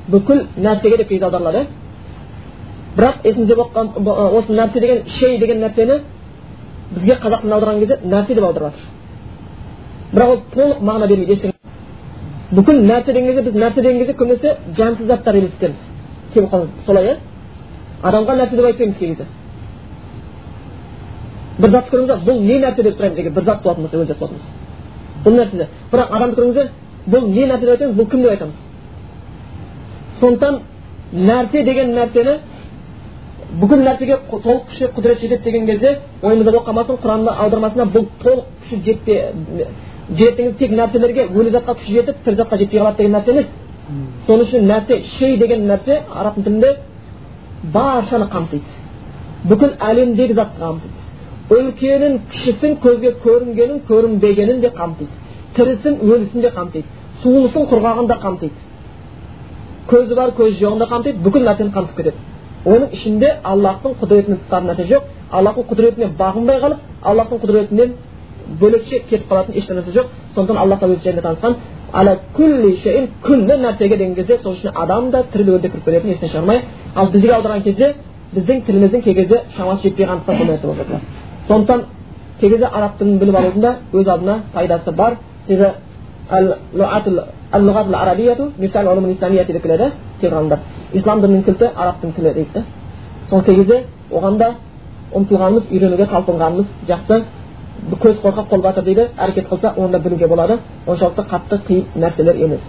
бүкіл 0.08 0.46
нәрсеге 0.58 0.98
деп 0.98 1.10
кейде 1.10 1.26
аударылады 1.26 1.66
бірақ 2.98 3.16
есімізде 3.24 3.56
болған 3.56 3.86
осы 4.38 4.54
нәрсе 4.54 4.80
деген 4.80 5.04
шей 5.08 5.38
деген 5.40 5.60
нәрсені 5.64 6.00
бізге 6.96 7.14
қазақ 7.24 7.42
тіліне 7.42 7.56
аударған 7.56 7.80
кезде 7.80 8.00
нәрсе 8.04 8.36
деп 8.36 8.44
аударып 8.44 8.74
жатыр 8.74 10.16
бірақ 10.16 10.30
ол 10.30 10.40
толық 10.56 10.80
мағына 10.82 11.08
бермейді 11.08 11.54
бүкіл 12.52 12.82
нәрсе 12.82 13.14
деген 13.14 13.28
кезде 13.28 13.42
біз 13.42 13.54
нәрсе 13.62 13.82
деген 13.82 14.00
кезде 14.00 14.14
көбінесе 14.14 14.56
жансыз 14.78 15.08
заттар 15.08 15.36
елестетеміз 15.36 16.86
солай 16.86 17.06
иә 17.06 17.18
адамға 18.04 18.36
нәрсе 18.40 18.56
деп 18.56 18.66
айтпаймыз 18.66 18.98
кей 18.98 19.10
кезде 19.10 19.26
бір 21.60 21.70
затты 21.76 21.92
көріңіздер 21.96 22.24
бұл 22.28 22.42
не 22.46 22.60
нәрсе 22.64 22.84
деп 22.84 22.96
сұраймыз 22.98 23.20
егер 23.20 23.34
бір 23.36 23.44
зат 23.44 23.64
болатын 23.64 23.84
болса 23.84 23.98
өлі 23.98 24.08
зат 24.08 24.20
болатын 24.20 24.38
болса 24.38 24.50
бұл 25.26 25.34
нәрсе 25.40 25.68
бірақ 25.92 26.14
адамды 26.18 26.36
көріңіздер 26.40 26.68
бұл 27.14 27.28
не 27.34 27.48
нәрсе 27.50 27.66
деп 27.66 27.74
айтамыз 27.76 27.96
бұл 28.00 28.10
кім 28.10 28.22
деп 28.22 28.32
айтамыз 28.32 28.58
сондықтан 30.20 30.60
нәрсе 31.14 31.64
деген 31.66 31.94
нәрсені 31.96 32.38
бүкіл 33.60 33.82
нәрсеге 33.82 34.18
толық 34.30 34.68
күші 34.70 34.90
құдірет 34.96 35.22
жетеді 35.24 35.44
деген 35.44 35.66
кезде 35.66 35.96
ойымызда 36.22 36.52
болып 36.52 36.68
қалмасын 36.68 37.00
құранның 37.02 37.40
аудармасында 37.44 37.86
бұл 37.96 38.06
толық 38.22 38.46
күші 38.62 38.82
жетпе 38.86 39.16
жетеді 40.16 40.54
тек 40.60 40.76
нәрселерге 40.78 41.26
өлі 41.34 41.54
затқа 41.56 41.76
күші 41.80 41.96
жетіп 41.96 42.22
тірі 42.26 42.40
затқа 42.44 42.60
жетпей 42.62 42.80
қалады 42.80 42.98
деген 42.98 43.16
нәрсе 43.18 43.32
емес 43.32 43.48
соның 44.28 44.46
үшін 44.46 44.70
нәрсе 44.70 45.02
шей 45.18 45.38
деген 45.42 45.66
нәрсе 45.68 46.04
араб 46.14 46.36
тілінде 46.36 46.76
баршаны 47.74 48.30
қамтиды 48.30 49.50
бүкіл 49.50 49.74
әлемдегі 49.90 50.36
затты 50.38 50.62
қамтиды 50.62 51.09
үлкенін 51.50 52.20
кішісін 52.32 52.78
көзге 52.84 53.16
көрінгенін 53.24 53.82
көрінбегенін 53.90 54.62
де 54.62 54.70
қамтиды 54.76 55.10
тірісін 55.56 56.02
өлісін 56.06 56.42
де 56.46 56.52
қамтиды 56.56 56.86
сулысын 57.24 57.66
құрғағын 57.72 58.10
да 58.10 58.20
қамтиды 58.22 58.54
көзі 59.90 60.16
бар 60.16 60.36
көзі 60.38 60.60
жоғын 60.60 60.84
да 60.84 60.90
қамтиды 60.92 61.24
бүкіл 61.26 61.48
нәрсені 61.48 61.74
қамтып 61.74 61.98
кетеді 61.98 62.18
оның 62.66 62.94
ішінде 62.94 63.34
аллахтың 63.44 63.96
құдіретінен 64.02 64.40
тысқары 64.44 64.70
нәрсе 64.70 64.86
жоқ 64.92 65.10
аллахтың 65.32 65.68
құдіретіне 65.72 66.12
бағынбай 66.20 66.62
қалып 66.62 66.80
аллахтың 67.02 67.42
құдіретінен 67.44 67.94
бөлекше 68.60 69.00
кетіп 69.10 69.30
қалатын 69.32 69.58
ешбір 69.58 69.80
нәрсе 69.80 69.94
жоқ 69.96 70.12
сондықтан 70.36 70.58
аллах 70.64 70.80
тағала 70.80 70.98
өз 70.98 71.04
жерінде 71.04 71.22
танысқан 71.22 71.56
ала 71.94 72.18
күллі 72.36 72.76
шейін 72.84 73.08
күллі 73.24 73.58
нәрсеге 73.64 73.98
деген 73.98 74.16
кезде 74.16 74.38
сол 74.38 74.54
үшін 74.54 74.76
адам 74.76 75.10
да 75.12 75.24
тірі 75.34 75.44
өлі 75.44 75.62
де 75.62 75.70
кіріп 75.70 75.86
кететінін 75.86 76.14
есінен 76.14 76.32
шығармай 76.34 76.62
ал 76.96 77.10
бізге 77.14 77.34
аударған 77.34 77.64
кезде 77.64 77.94
біздің 78.36 78.62
тіліміздің 78.68 79.04
кей 79.04 79.16
кезде 79.16 79.42
шамасы 79.58 79.90
жетпей 79.90 80.06
қалғандықтан 80.06 80.38
сол 80.38 80.48
нәрсе 80.48 80.68
болып 80.68 80.78
жатыр 80.78 81.29
сондықтан 81.50 81.82
кей 82.40 82.64
араб 82.64 82.98
тілін 83.00 83.20
біліп 83.20 83.36
алудың 83.36 83.62
да 83.62 83.76
өз 83.94 84.08
алдына 84.08 84.36
пайдасы 84.54 84.92
бар. 84.92 85.18
Себебі 85.48 85.74
деп 89.50 90.60
ислам 90.94 91.22
дінінің 91.22 91.44
кілті 91.46 91.70
арабтың 91.76 92.12
тілі 92.16 92.34
дейді. 92.34 92.50
Да 92.54 92.64
сол 93.30 93.42
кей 93.44 93.56
кезде 93.56 93.84
оған 94.12 94.38
да 94.38 94.56
ұмтылғанымыз 95.14 95.70
үйренуге 95.72 96.06
талпынғанымыз 96.10 96.66
жақсы. 96.88 97.24
Көз 98.02 98.20
қорқақ 98.24 98.50
қол 98.50 98.62
батыр 98.62 98.84
дейді. 98.84 99.08
Әрекет 99.18 99.50
қылса 99.50 99.74
оны 99.76 99.92
да 99.92 100.00
білуге 100.00 100.28
болады. 100.28 100.60
Оншалықты 100.88 101.26
қатты 101.30 101.60
қиын 101.68 101.86
нәрселер 101.96 102.36
емес. 102.36 102.60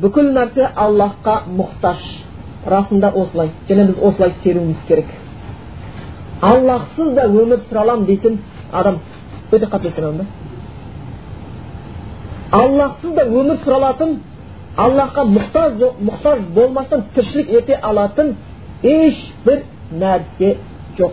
Бүкіл 0.00 0.32
нәрсе 0.32 0.68
аллахқа 0.76 1.42
мұқтаж 1.56 2.29
расында 2.66 3.12
осылай 3.16 3.50
және 3.68 3.86
біз 3.86 3.98
осылай 4.02 4.32
сенуіміз 4.42 4.82
керек. 4.88 5.06
Аллахсыз 6.42 7.14
да 7.14 7.24
өмір 7.28 7.60
сүре 7.68 7.80
аламын 7.80 8.06
дейтін 8.06 8.38
адам 8.72 8.98
өте 9.52 9.66
қателескен 9.66 10.18
да. 10.18 10.26
Аллахсыз 12.50 13.14
да 13.14 13.24
өмір 13.24 13.58
сүре 13.64 13.74
алатын 13.74 14.18
аллахқа 14.76 15.24
мұқтаж 15.24 15.80
мұқтаж 16.00 16.44
болмастан 16.54 17.04
тіршілік 17.14 17.50
ете 17.50 17.74
алатын 17.82 18.36
ешбір 18.82 19.64
нәрсе 19.92 20.56
жоқ. 20.98 21.12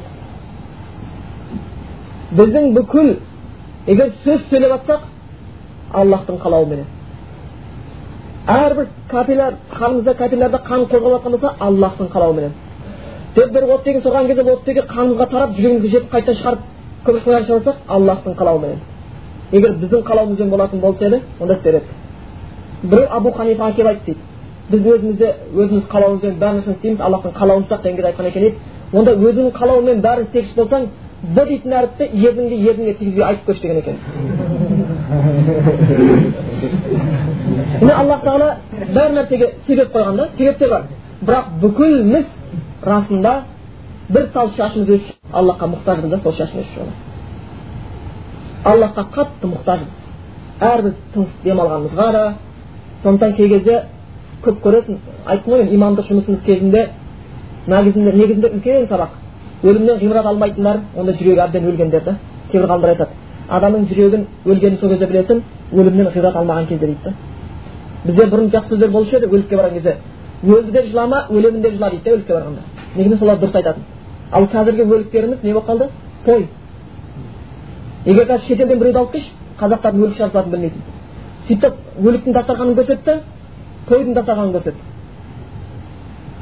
Біздің 2.37 2.73
бүкіл 2.75 3.15
егер 3.87 4.11
сөз 4.23 4.47
сөйлеп 4.49 4.75
жатсақ 4.75 5.07
аллахтың 5.93 6.39
қалауыменен 6.43 6.85
әрбір 8.47 8.87
капилляр 9.11 9.53
қанымызда 9.73 10.13
капиллярда 10.21 10.59
қан 10.69 10.87
қозғалып 10.91 11.17
жатқан 11.17 11.31
болса 11.31 11.53
аллахтың 11.59 12.07
қалауыменен 12.13 12.53
тек 13.35 13.51
бір 13.53 13.63
оттегін 13.75 14.01
сорған 14.05 14.27
кезде 14.27 14.43
оттегі 14.53 14.81
қанымызға 14.93 15.29
тарап 15.31 15.55
жүрегімізге 15.57 15.89
жетіп 15.93 16.11
қайта 16.13 16.33
шығарып 16.39 16.61
алсақ 17.57 17.75
аллахтың 17.87 18.35
қалауыменен 18.39 18.79
егер 19.51 19.71
біздің 19.81 20.03
қалауымызбен 20.09 20.49
болатын 20.49 20.79
болса 20.79 21.05
еді 21.07 21.21
онда 21.39 21.53
істер 21.53 21.75
едік 21.75 21.97
біреу 22.83 23.07
абу 23.09 23.31
ханифаға 23.31 23.73
келіп 23.75 23.87
айтты 23.87 24.05
дейді. 24.05 24.19
Біз 24.69 24.87
өзімізде 24.93 25.33
өзіміз 25.55 25.87
қалауымызбен 25.91 26.39
бәрін 26.41 26.59
істейміз 26.59 27.01
аллахтың 27.01 27.33
қалауын 27.33 27.63
деген 27.69 27.95
кезде 27.95 28.09
айтқан 28.11 28.27
екен 28.27 28.41
дейді. 28.41 28.55
Онда 28.93 29.11
өзіңнің 29.15 29.51
қалауыңмен 29.57 30.01
бәрін 30.03 30.27
істегіш 30.27 30.53
болсаң 30.55 30.87
б 31.23 31.45
дейтін 31.47 31.73
әріпті 31.79 32.09
ерніңге 32.27 32.57
ерніңе 32.71 32.93
тигізбей 32.99 33.23
айтып 33.23 33.49
көрші 33.49 33.61
деген 33.61 33.77
екен. 33.77 33.95
міне 37.81 37.93
аллах 37.93 38.23
тағала 38.23 38.57
бәр 38.93 39.11
нәрсеге 39.15 39.47
себеп 39.67 39.95
қойған 39.95 40.15
да 40.17 40.27
себептер 40.37 40.69
бар. 40.69 40.83
Бірақ 41.21 41.45
бүкіліміз 41.61 42.25
расында 42.83 43.43
бір 44.09 44.27
тал 44.33 44.49
шашымыз 44.57 44.89
өсіп 44.97 45.15
аллахқа 45.33 45.65
мұқтажбыз 45.73 46.09
да 46.09 46.17
сол 46.19 46.33
шашын 46.33 46.59
өсіп 46.61 46.73
шығады 46.75 46.91
аллахқа 48.67 49.03
қатты 49.15 49.45
мұқтажбыз. 49.51 49.93
Әрбір 50.59 50.93
тыныс 51.13 51.29
демалғанымызға 51.43 52.11
да 52.11 52.33
сондықтан 53.03 53.33
кей 53.37 53.49
кезде 53.49 53.83
көп 54.43 54.61
көресің 54.63 54.97
айттым 55.25 55.53
ғой 55.53 55.61
имамдық 55.75 56.05
жұмысымыз 56.09 56.41
кезінде 56.45 56.89
негізінде 57.67 58.11
негізінде 58.13 58.47
үлкен 58.57 58.87
сабақ. 58.89 59.09
Өлімнен 59.63 59.97
ғибрат 60.01 60.25
алмайтындар 60.25 60.77
онда 60.95 61.11
жүрегі 61.13 61.41
әбден 61.45 61.63
өлгендер 61.69 62.03
да 62.03 62.15
кейбір 62.51 62.67
ғалымдар 62.67 62.89
айтады. 62.95 63.11
Адамның 63.49 63.87
жүрегін 63.89 64.25
өлгенін 64.45 64.77
сол 64.77 64.89
кезде 64.89 65.07
білесің 65.07 65.41
өлімнен 65.71 66.11
ғибрат 66.13 66.35
алмаған 66.35 66.67
кезде 66.67 66.87
дейді 66.87 67.03
да. 67.03 67.13
Бізде 68.05 68.25
бұрын 68.31 68.49
жақсы 68.51 68.73
сөздер 68.73 68.91
болушы 68.91 69.17
еді 69.17 69.27
өлікке 69.27 69.55
барған 69.57 69.73
кезде. 69.73 69.95
Өлді 70.43 70.71
деп 70.71 70.85
жылама 70.91 71.25
өлемін 71.29 71.61
деп 71.61 71.73
жыла 71.73 71.89
дейді 71.89 72.03
да 72.03 72.15
өлікке 72.15 72.33
барғанда. 72.33 72.61
Негізі 72.95 73.17
солар 73.17 73.37
дұрыс 73.37 73.55
айтатын. 73.55 73.83
Ал 74.31 74.47
қазіргі 74.51 74.83
өліктеріміз 74.83 75.43
не 75.43 75.53
болып 75.53 75.67
қалды? 75.69 75.89
Той. 76.25 76.47
Егер 78.05 78.27
қазір 78.27 78.45
шетелден 78.47 78.79
біреуді 78.79 78.99
алып 78.99 79.11
келші 79.11 79.31
қазақтардың 79.59 80.03
өлік 80.03 80.15
шығарысатынын 80.17 80.51
білмейтін. 80.51 80.81
Сөйтіп 81.47 81.73
өліктің 82.03 82.33
дастарханын 82.37 82.75
көрсетті 82.77 83.19
тойдың 83.87 84.13
дастарханын 84.13 84.53
көрсетті. 84.53 84.81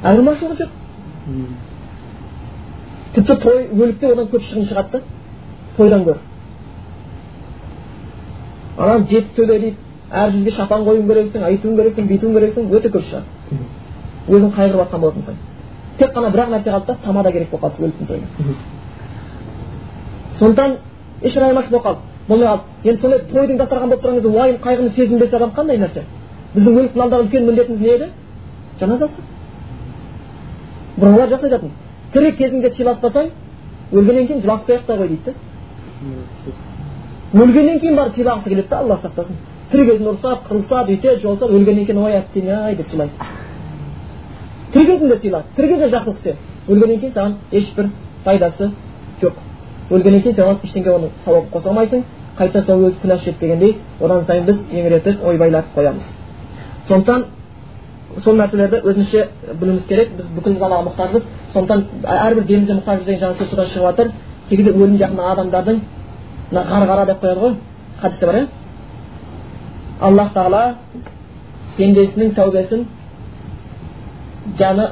Айырмашылығы 0.04 0.56
жоқ. 0.60 0.70
Тіпті 3.16 3.36
той 3.44 3.68
өлікте 3.72 4.12
одан 4.12 4.28
көп 4.34 4.44
шығын 4.50 4.68
шығады 4.70 4.92
да 4.92 5.02
тойдан 5.78 6.04
гөрі. 6.04 6.20
Анан 8.78 9.08
жеті 9.10 9.36
төле 9.36 9.60
дейді 9.60 9.78
әр 10.12 10.32
жүзге 10.32 10.52
шапан 10.56 10.86
қоюың 10.88 11.08
керексің 11.10 11.44
айтуың 11.50 11.78
керексің 11.80 12.10
бүйтуің 12.10 12.34
керексің 12.38 12.74
өте 12.78 12.90
көп 12.96 13.04
шығады 13.10 13.26
өзің 14.30 14.52
қайғырып 14.58 14.82
жатқан 14.82 15.00
болатын 15.02 15.22
болсаң 15.22 15.36
тек 16.00 16.10
қана 16.16 16.32
бір 16.32 16.40
ақ 16.46 16.50
нәрсе 16.56 16.70
қалды 16.74 16.88
да 16.88 16.98
тамада 17.06 17.32
керек 17.32 17.50
болып 17.52 17.64
қалды 17.66 17.78
өліктің 17.88 18.06
тойына 18.08 18.28
сондықтан 20.40 20.78
ешбір 21.22 21.44
айырмашылық 21.44 21.72
болып 21.72 21.86
қалды 21.86 22.00
болмай 22.28 22.48
қалды 22.48 22.90
енді 22.90 23.02
сондай 23.02 23.20
тойдың 23.32 23.58
дастархан 23.58 23.90
болып 23.90 24.04
тұрған 24.04 24.16
кезде 24.16 24.30
уайым 24.30 24.58
қайғыны 24.62 24.90
сезінбес 24.96 25.34
адам 25.34 25.52
қандай 25.56 25.78
нәрсе? 25.78 26.04
Біздің 26.56 26.80
өліктің 26.80 27.02
алдағы 27.06 27.26
үлкен 27.26 27.46
міндетіміз 27.46 27.80
не 27.80 27.90
еді? 27.96 28.10
Жаназасы. 28.80 29.22
Бұрынғылар 30.98 31.30
жақсы 31.36 31.50
айтатын 31.50 31.72
тірі 32.14 32.32
кезіңде 32.40 32.72
сыйласпасаң 32.76 33.30
өлгеннен 33.92 34.28
кейін 34.28 34.42
жыласпай 34.42 34.78
ақ 34.78 34.86
та 34.88 34.98
қой 34.98 35.08
дейді 35.08 35.24
да 35.26 35.34
өлгеннен 37.34 37.80
кейін 37.80 37.96
барып 37.96 38.16
сыйлағысы 38.16 38.50
келеді 38.50 38.70
да 38.70 38.80
алла 38.80 39.00
сақтасын. 39.04 39.36
Тірі 39.72 39.86
кезінде 39.86 40.10
ұрысады 40.10 40.46
қырылысады 40.50 40.94
өйтеді 40.94 41.22
жолысады 41.22 41.54
өлгеннен 41.58 41.86
кейін 41.86 42.04
ой 42.04 42.20
әттең 42.20 42.52
ай 42.54 42.76
деп 42.76 42.92
жылайды 42.92 43.12
тірі 44.76 44.86
кезінде 44.86 45.18
сыйла 45.18 45.44
тірі 45.56 45.68
кезде 45.68 45.88
жақсылық 45.88 46.18
істе 46.18 46.36
өлгеннен 46.68 47.00
кейін 47.00 47.14
саған 47.16 47.36
ешбір 47.52 47.90
пайдасы 48.26 48.72
жоқ. 49.22 49.38
Өлгеннен 49.90 50.22
кейін 50.22 50.36
сен 50.36 50.46
оған 50.46 50.64
ештеңе 50.66 50.92
оның 50.92 51.12
сауабын 51.24 51.50
қоса 51.54 51.70
алмайсың. 51.70 52.04
Қайта 52.38 52.62
сол 52.66 52.84
өз 52.90 52.96
күнәсі 53.04 53.30
жетпегендей 53.30 53.78
одан 54.02 54.26
сайын 54.26 54.46
біз 54.46 54.64
еңіретіп 54.72 55.24
ойбайлатып 55.24 55.78
қоямыз. 55.78 56.10
Сондықтан 56.88 57.26
сол 58.24 58.36
нәрселерді 58.36 58.82
өзінше 58.84 59.28
білуіміз 59.62 59.86
керек. 59.88 60.10
Біз 60.18 60.26
бүкіліміз 60.36 60.66
аллаға 60.66 60.90
мұқтажбыз. 60.90 61.24
Сондықтан 61.54 61.86
әрбір 62.04 62.48
демімізге 62.50 62.80
мұқтажбыз 62.82 63.06
деген 63.06 63.22
жаңа 63.22 63.40
сөз 63.40 63.50
содан 63.54 63.70
шығып 63.72 63.86
жатыр 63.86 64.12
кей 64.50 64.58
кезде 64.58 64.72
өлім 64.74 64.98
жақын 65.00 65.22
адамдардың 65.32 65.80
мына 66.52 66.64
ғарғара 66.70 67.06
деп 67.06 67.24
қояды 67.24 67.40
ғой 67.40 67.56
хадисте 68.02 68.26
бар 68.26 68.36
иә 68.36 68.48
аллах 70.02 70.34
тағала 70.34 70.76
пендесінің 71.78 72.36
тәубесін 72.36 72.86
жаны 74.60 74.90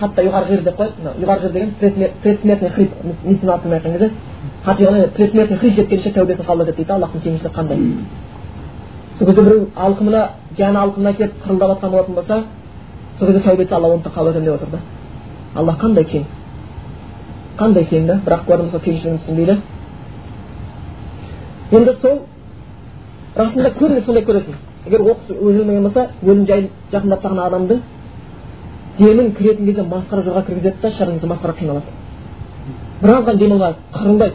хатта 0.00 0.22
юғарғир 0.22 0.62
деп 0.64 0.80
қояды 0.80 0.92
мына 1.20 1.38
деген 1.52 1.74
предсмертный 2.22 2.70
хрип 2.70 2.92
медицина 3.24 3.54
атымен 3.54 3.78
айтқан 3.78 3.92
кезде 3.92 4.10
хатиғаны 4.64 5.08
предсмертный 5.16 5.58
хрип 5.58 5.74
жеткенше 5.74 6.10
тәубесін 6.10 6.46
қабыл 6.46 6.62
етеді 6.62 6.76
дейді 6.76 6.92
аллахтың 6.92 7.22
кеңшілігі 7.22 7.54
қандай 7.54 7.78
сол 9.18 9.26
кезде 9.26 9.42
біреу 9.42 9.68
алқымына 9.76 10.28
жаны 10.58 10.78
алқымына 10.78 11.14
келіп 11.16 11.32
қырылдап 11.44 11.70
жатқан 11.76 11.90
болатын 11.90 12.14
болса 12.14 12.44
сол 13.18 13.26
кезде 13.28 13.42
тәубе 13.42 13.62
етсе 13.62 13.74
алла 13.74 13.94
оны 13.94 14.02
да 14.02 14.10
қабыл 14.10 14.30
етемін 14.30 14.44
деп 14.44 14.54
отыр 14.54 14.68
да 14.70 14.78
аллах 15.54 15.78
қандай 15.78 16.04
кең 16.04 16.24
қандай 17.58 17.84
кең 17.84 18.06
да 18.06 18.20
бірақ 18.26 18.46
бұлардың 18.46 18.70
сол 18.70 18.80
кеңшілігін 18.80 19.18
түсінбейді 19.18 19.58
енді 21.72 21.96
сол 22.02 22.20
расында 23.36 23.70
көбіне 23.78 24.04
сондай 24.04 24.24
көресің. 24.24 24.54
Егер 24.86 25.00
оқыс 25.00 25.32
өлмеген 25.32 25.82
болса 25.82 26.08
өлім 26.22 26.46
жайын 26.46 26.70
жақындап 26.92 27.22
қалған 27.24 27.46
адамдың 27.46 27.82
демін 28.98 29.32
кіретін 29.38 29.66
кезде 29.66 29.82
масқара 29.82 30.22
жорға 30.22 30.46
кіргізеді 30.46 30.82
да 30.82 30.90
шырын 30.90 31.20
масқара 31.32 31.54
қиналады. 31.58 31.92
Біразға 33.02 33.36
демалмайды 33.38 33.78
қырылдайды 33.92 34.34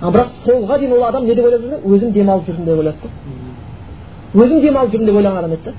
а 0.00 0.10
бірақ 0.10 0.28
солға 0.44 0.78
дейін 0.78 0.92
ол 0.92 1.04
адам 1.04 1.24
не 1.24 1.34
деп 1.34 1.44
ойлап 1.44 1.62
жүрген 1.62 1.84
өзім 1.94 2.12
демалып 2.12 2.48
жүрмін 2.48 2.64
деп 2.64 2.78
ойлады 2.78 2.98
да. 3.02 3.08
Өзім 4.34 4.60
демалып 4.60 4.92
жүрмін 4.92 5.06
деп 5.06 5.16
ойлаған 5.16 5.38
адам 5.38 5.52
еді 5.52 5.64
да. 5.64 5.72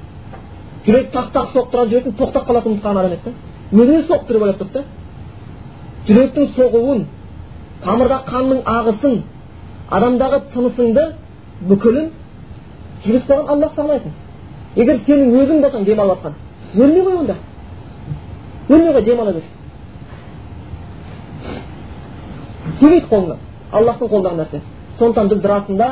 Жүрек 0.86 1.12
тақ 1.14 1.32
тақ 1.36 1.52
соғып 1.54 1.70
тұрған 1.74 1.92
жүректің 1.92 2.16
тоқтап 2.22 2.48
қалатынын 2.48 2.78
ұмытқан 2.78 3.00
адам 3.02 3.12
еді 3.12 3.22
да. 3.26 3.32
Өзіне 3.72 4.02
соғып 4.08 4.26
тұр 4.26 4.34
деп 4.34 4.42
ойлап 4.46 4.60
тұрды 4.62 4.74
да. 4.74 4.84
Жүректің 6.08 6.50
соғуын 6.56 7.06
тамырда 7.84 8.22
қанның 8.32 8.64
ағысын 8.66 9.22
адамдағы 9.92 10.42
тынысыңды 10.54 11.04
бүкілін 11.70 12.10
жүргізіп 13.06 13.30
қойған 13.30 13.52
аллах 13.54 13.76
сақтайтын 13.78 14.12
егер 14.76 15.00
сенің 15.08 15.36
өзің 15.42 15.62
болсаң 15.62 15.86
демалып 15.86 16.24
жатқан 16.24 16.34
өлмей 16.76 17.04
қой 17.04 17.16
онда. 17.20 17.36
өлмей 18.70 18.94
қой 18.94 19.04
демала 19.04 19.34
бер. 19.34 19.44
Тимейді 22.80 23.06
қолыңа 23.12 23.38
аллахтың 23.72 24.10
қолындағы 24.10 24.38
нәрсе. 24.42 24.62
Сондықтан 25.00 25.30
біз 25.30 25.46
расында 25.46 25.88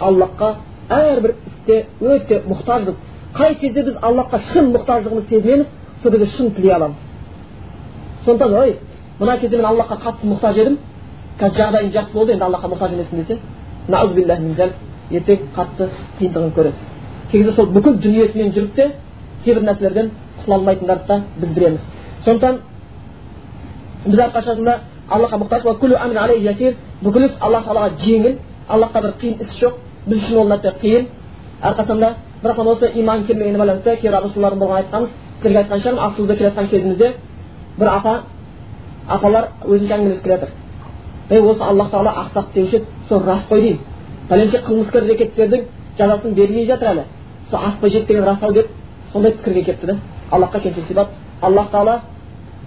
аллахқа 0.00 0.54
әрбір 0.88 1.34
істе 1.46 1.86
өте 2.00 2.42
мұқтажбыз. 2.46 2.94
Қай 3.34 3.58
кезде 3.58 3.82
біз 3.82 3.96
аллахқа 4.02 4.38
шын 4.52 4.72
мұқтаждығымызды 4.76 5.28
сезінеміз 5.28 5.66
сол 6.02 6.12
кезде 6.12 6.26
шын 6.26 6.50
тілей 6.50 6.74
аламыз. 6.74 6.96
Сондықтан 8.24 8.54
ой 8.54 8.78
мына 9.18 9.38
кезде 9.38 9.56
мен 9.56 9.66
аллахқа 9.66 9.98
қатты 10.04 10.26
мұқтаж 10.26 10.60
едім 10.60 10.78
қазір 11.40 11.56
жағдайым 11.58 11.92
жақсы 11.92 12.12
болды 12.12 12.32
енді 12.32 12.44
аллахқа 12.44 12.68
мұқтаж 12.72 12.90
емеспін 12.92 13.18
десе 13.22 14.72
ертең 15.10 15.38
қатты 15.56 15.88
қиындығын 16.18 16.52
көреді 16.52 16.76
кей 17.30 17.40
кезде 17.40 17.52
сол 17.56 17.66
бүкіл 17.72 17.94
дүниесімен 18.02 18.52
жүріп 18.52 18.74
те 18.76 18.84
кейбір 19.44 19.62
нәрселерден 19.64 20.10
құтыла 20.40 20.54
алмайтындарды 20.58 21.06
да 21.08 21.22
біз 21.40 21.54
білеміз 21.54 21.80
сондықтан 22.24 22.58
біз 24.04 24.18
әрқашанда 24.26 24.74
аллахқа 25.08 25.36
мұқтаж 25.42 25.62
бүкіл 27.02 27.24
іс 27.24 27.36
алла 27.40 27.62
тағалаға 27.62 27.90
жеңіл 28.02 28.38
аллахқа 28.68 29.02
бір 29.02 29.12
қиын 29.20 29.42
іс 29.44 29.52
жоқ 29.60 29.74
біз 30.06 30.22
үшін 30.24 30.38
ол 30.42 30.48
нәрсе 30.50 30.72
қиын 30.82 31.06
әрқашанда 31.62 32.14
бірақ 32.42 32.58
осы 32.72 32.90
иман 32.94 33.24
келмегеніне 33.24 33.58
байланысты 33.58 33.96
кейбір 34.00 34.18
расулалардың 34.24 34.58
болған 34.58 34.78
айтқанбыз 34.82 35.10
сіздерге 35.38 35.58
айтқан 35.62 35.78
шығармын 35.84 36.04
автобуста 36.06 36.36
келе 36.36 36.48
жатқан 36.50 36.68
кезімізде 36.68 37.12
бір 37.78 37.88
апа 37.88 38.14
апалар 39.08 39.48
өзінше 39.64 39.94
әңгімелесіп 39.94 40.24
келе 40.24 40.34
жатыр 40.34 40.50
ей 41.30 41.40
осы 41.40 41.62
аллах 41.62 41.90
тағала 41.90 42.14
ақсақ 42.24 42.52
деуші 42.54 42.76
еді 42.76 42.86
сол 43.08 43.22
рас 43.24 43.46
қой 43.50 43.60
деймін. 43.60 43.80
Пәленше 44.28 44.62
қылмыскер 44.66 45.04
әрекеттердің 45.04 45.64
жазасын 45.98 46.34
бермей 46.34 46.66
жатыр 46.66 46.88
әлі. 46.88 47.04
Сол 47.50 47.60
аспай 47.60 47.90
жеткені 47.90 48.20
рас 48.20 48.42
ау 48.42 48.52
деп 48.52 48.68
сондай 49.12 49.32
пікірге 49.32 49.62
келіпті 49.64 49.86
да 49.86 49.98
аллахқа 50.30 50.60
сипат 50.86 51.08
аллах 51.40 51.70
тағала 51.72 52.00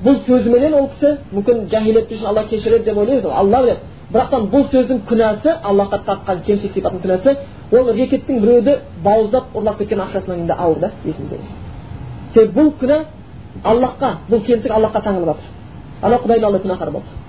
бұл 0.03 0.17
сөзіменен 0.25 0.73
ол 0.73 0.87
кісі 0.89 1.17
мүмкін 1.33 1.67
жахилет 1.69 2.11
үшін 2.11 2.27
алла 2.27 2.43
кешіреді 2.49 2.85
деп 2.85 2.97
ойлаймыз 2.97 3.25
алла 3.25 3.61
біледі 3.63 3.79
бірақтан 4.13 4.47
бұл 4.51 4.65
сөздің 4.71 5.01
күнәсі 5.09 5.55
аллахқа 5.63 6.01
таққан 6.07 6.41
кемшілік 6.45 6.73
сипаттың 6.73 7.01
күнәсі 7.05 7.35
ол 7.71 7.91
рекеттің 7.93 8.39
біреуді 8.41 8.77
бауыздап 9.03 9.55
ұрлап 9.55 9.77
кеткен 9.77 10.01
ақшасынан 10.07 10.47
да 10.47 10.57
ауыр 10.57 10.79
да 10.79 10.91
есіңізде 11.05 11.37
болсын 11.37 11.55
себебі 12.33 12.59
бұл 12.59 12.73
күнә 12.81 12.99
аллахқа 13.63 14.13
бұл 14.29 14.41
кемшілік 14.45 14.71
аллахқа 14.75 15.03
таңылып 15.05 15.35
жатыр. 15.35 15.49
Ана 16.01 16.17
құдайдың 16.17 16.45
алдында 16.45 16.63
күнәһар 16.65 16.91
болды. 16.91 17.20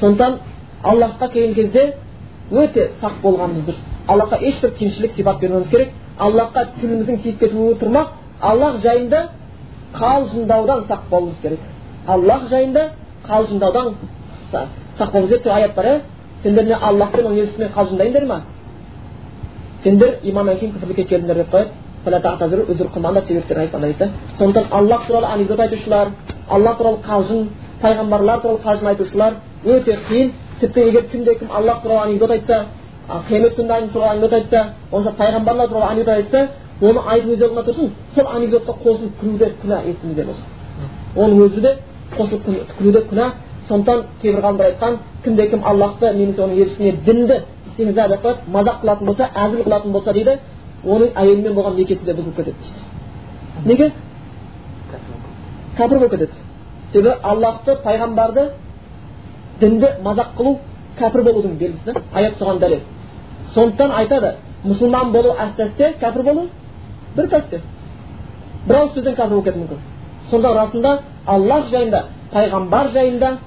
Сондықтан 0.00 0.38
аллахқа 0.82 1.28
келген 1.32 1.54
кезде 1.54 1.94
өте 2.50 2.90
сақ 3.00 3.20
болғанымыз 3.22 3.64
дұрыс 3.66 3.80
аллахқа 4.08 4.38
ешбір 4.40 4.70
кемшілік 4.78 5.12
сипат 5.12 5.40
бермеуіміз 5.40 5.68
керек. 5.68 5.88
Аллахқа 6.18 6.66
тіліміздің 6.80 7.22
тиіп 7.22 7.38
кетуі 7.40 7.74
тұрмақ 7.80 8.06
аллах 8.40 8.80
жайында 8.82 9.28
қалжыңдаудан 9.94 10.86
сақ 10.88 11.02
болуымыз 11.10 11.36
керек. 11.42 11.60
Аллах 12.06 12.48
жайында 12.48 12.90
қалжыңдаудан 13.28 13.94
сақ 14.52 15.12
болуымыз 15.12 15.30
керек. 15.30 15.46
Аят 15.46 15.74
бар 15.74 15.84
иә 15.84 16.00
сендер 16.42 16.64
не 16.64 16.74
аллах 16.74 17.12
пен 17.12 17.26
оның 17.26 17.38
елшісімен 17.40 17.72
қалжыңдайсыңдар 17.76 18.26
ма 18.26 18.40
сендер 19.82 20.18
иманнан 20.22 20.58
кейін 20.58 20.74
күпірлікке 20.74 21.04
келдіңдер 21.04 21.36
деп 21.36 21.54
қояды. 21.54 21.70
Себептерін 22.00 23.60
айтпаңдар 23.60 23.92
дейді 23.92 24.10
сондықтан 24.38 24.64
аллах 24.70 25.06
туралы 25.06 25.26
анекдот 25.26 25.60
айтушылар 25.60 26.08
алла 26.48 26.74
туралы 26.76 26.98
қалжың 27.06 27.48
пайғамбарлар 27.82 28.40
туралы 28.40 28.58
қалжың 28.64 28.86
айтушылар 28.88 29.34
өте 29.64 29.98
қиын. 30.08 30.32
Тіпті 30.60 30.80
егер 30.80 31.06
кімде 31.08 31.34
кім 31.34 31.48
аллах 31.52 31.82
туралы 31.82 32.10
анекдот 32.10 32.30
айтса 32.30 32.66
қиямет 33.28 33.56
күнінде 33.56 33.92
туралы 33.92 34.10
анекдот 34.10 34.32
айтса 34.32 34.64
болмаса 34.90 35.14
пайғамбарлар 35.18 35.68
туралы 35.68 35.92
анекдот 35.92 36.14
айтса 36.14 36.48
оны 36.80 37.00
айтып 37.06 37.30
өз 37.30 37.42
алдына 37.42 37.64
тұрсын 37.68 37.90
сол 38.14 38.26
анекдотқа 38.26 38.74
қосылып 38.84 39.20
күлу 39.20 39.38
де 39.38 39.52
күнә 39.62 39.80
есімізде 39.86 40.24
болсын. 40.24 40.44
Оның 41.16 41.42
өзі 41.46 41.60
де 41.60 41.76
қосылып 42.16 42.44
күлу 42.78 42.92
де 42.92 43.04
күнә. 43.10 43.30
Сондықтан 43.68 44.04
кейбір 44.22 44.40
ғалымдар 44.42 44.66
айтқан 44.66 44.98
кімде 45.24 45.48
кім 45.48 45.64
аллахты 45.64 46.12
немесе 46.14 46.42
оның 46.42 46.56
елшісіне 46.60 46.92
дінді 47.06 47.42
істеңіздер 47.66 48.08
деп 48.08 48.24
қояды 48.24 48.50
мазақ 48.50 48.80
қылатын 48.82 49.06
болса 49.06 49.28
әзіл 49.34 49.62
қылатын 49.64 49.92
болса 49.92 50.12
дейді 50.12 50.38
оның 50.84 51.12
әйелімен 51.14 51.54
болған 51.54 51.76
некесі 51.76 52.04
де 52.04 52.14
бұзылып 52.14 52.36
кетеді 52.36 52.56
дейді 52.64 53.68
неге? 53.68 53.92
Кәпір 55.78 55.98
болып 55.98 56.10
кетеді. 56.10 56.32
Себебі 56.92 57.14
аллахты 57.22 57.76
пайғамбарды 57.84 58.48
дінді 59.60 59.88
мазақ 60.04 60.34
қылу 60.38 60.56
кәпір 60.98 61.24
болудың 61.26 61.56
белгісі 61.58 61.94
аят 62.12 62.38
соған 62.38 62.58
дәлел. 62.60 62.80
Сондықтан 63.54 63.92
айтады 64.00 64.34
мұсылман 64.64 65.12
болу 65.12 65.34
әстәсте 65.38 65.94
кәпір 66.00 66.22
болу 66.24 66.48
бір 67.16 67.28
пәсте 67.30 67.60
бір 68.66 68.76
ауыз 68.80 68.92
сөзден 68.94 69.14
кәпір 69.14 69.30
болып 69.30 69.44
кетуі 69.44 69.62
мүмкін. 69.62 69.78
Сонда 70.30 70.54
расында 70.54 70.98
аллах 71.26 71.70
жайында 71.70 72.04
пайғамбар 72.32 72.92
жайында 72.94 73.38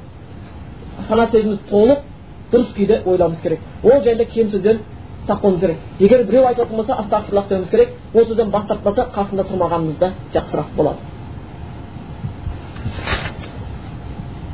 сана 1.07 1.28
сезіміміз 1.32 1.61
толық 1.70 2.03
дұрыс 2.51 2.74
күйде 2.78 3.01
ойлауымыз 3.05 3.41
керек. 3.41 3.59
Ол 3.84 4.03
жайында 4.03 4.26
кем 4.26 4.49
сөзден 4.49 4.80
сақ 5.28 5.41
болуымыз 5.41 5.61
керек. 5.61 5.78
Егер 5.99 6.24
біреу 6.28 6.47
айтып 6.47 6.66
отырған 6.66 6.78
болса 6.78 6.93
астағфирлах 6.93 7.47
деуіміз 7.49 7.70
керек. 7.70 7.89
Ол 8.14 8.26
сөзден 8.26 8.49
бас 8.51 8.68
тартпаса 8.68 9.07
қасында 9.16 9.47
тұрмағанымыз 9.49 9.99
да 9.99 10.11
жақсырақ 10.34 10.76
болады. 10.76 10.97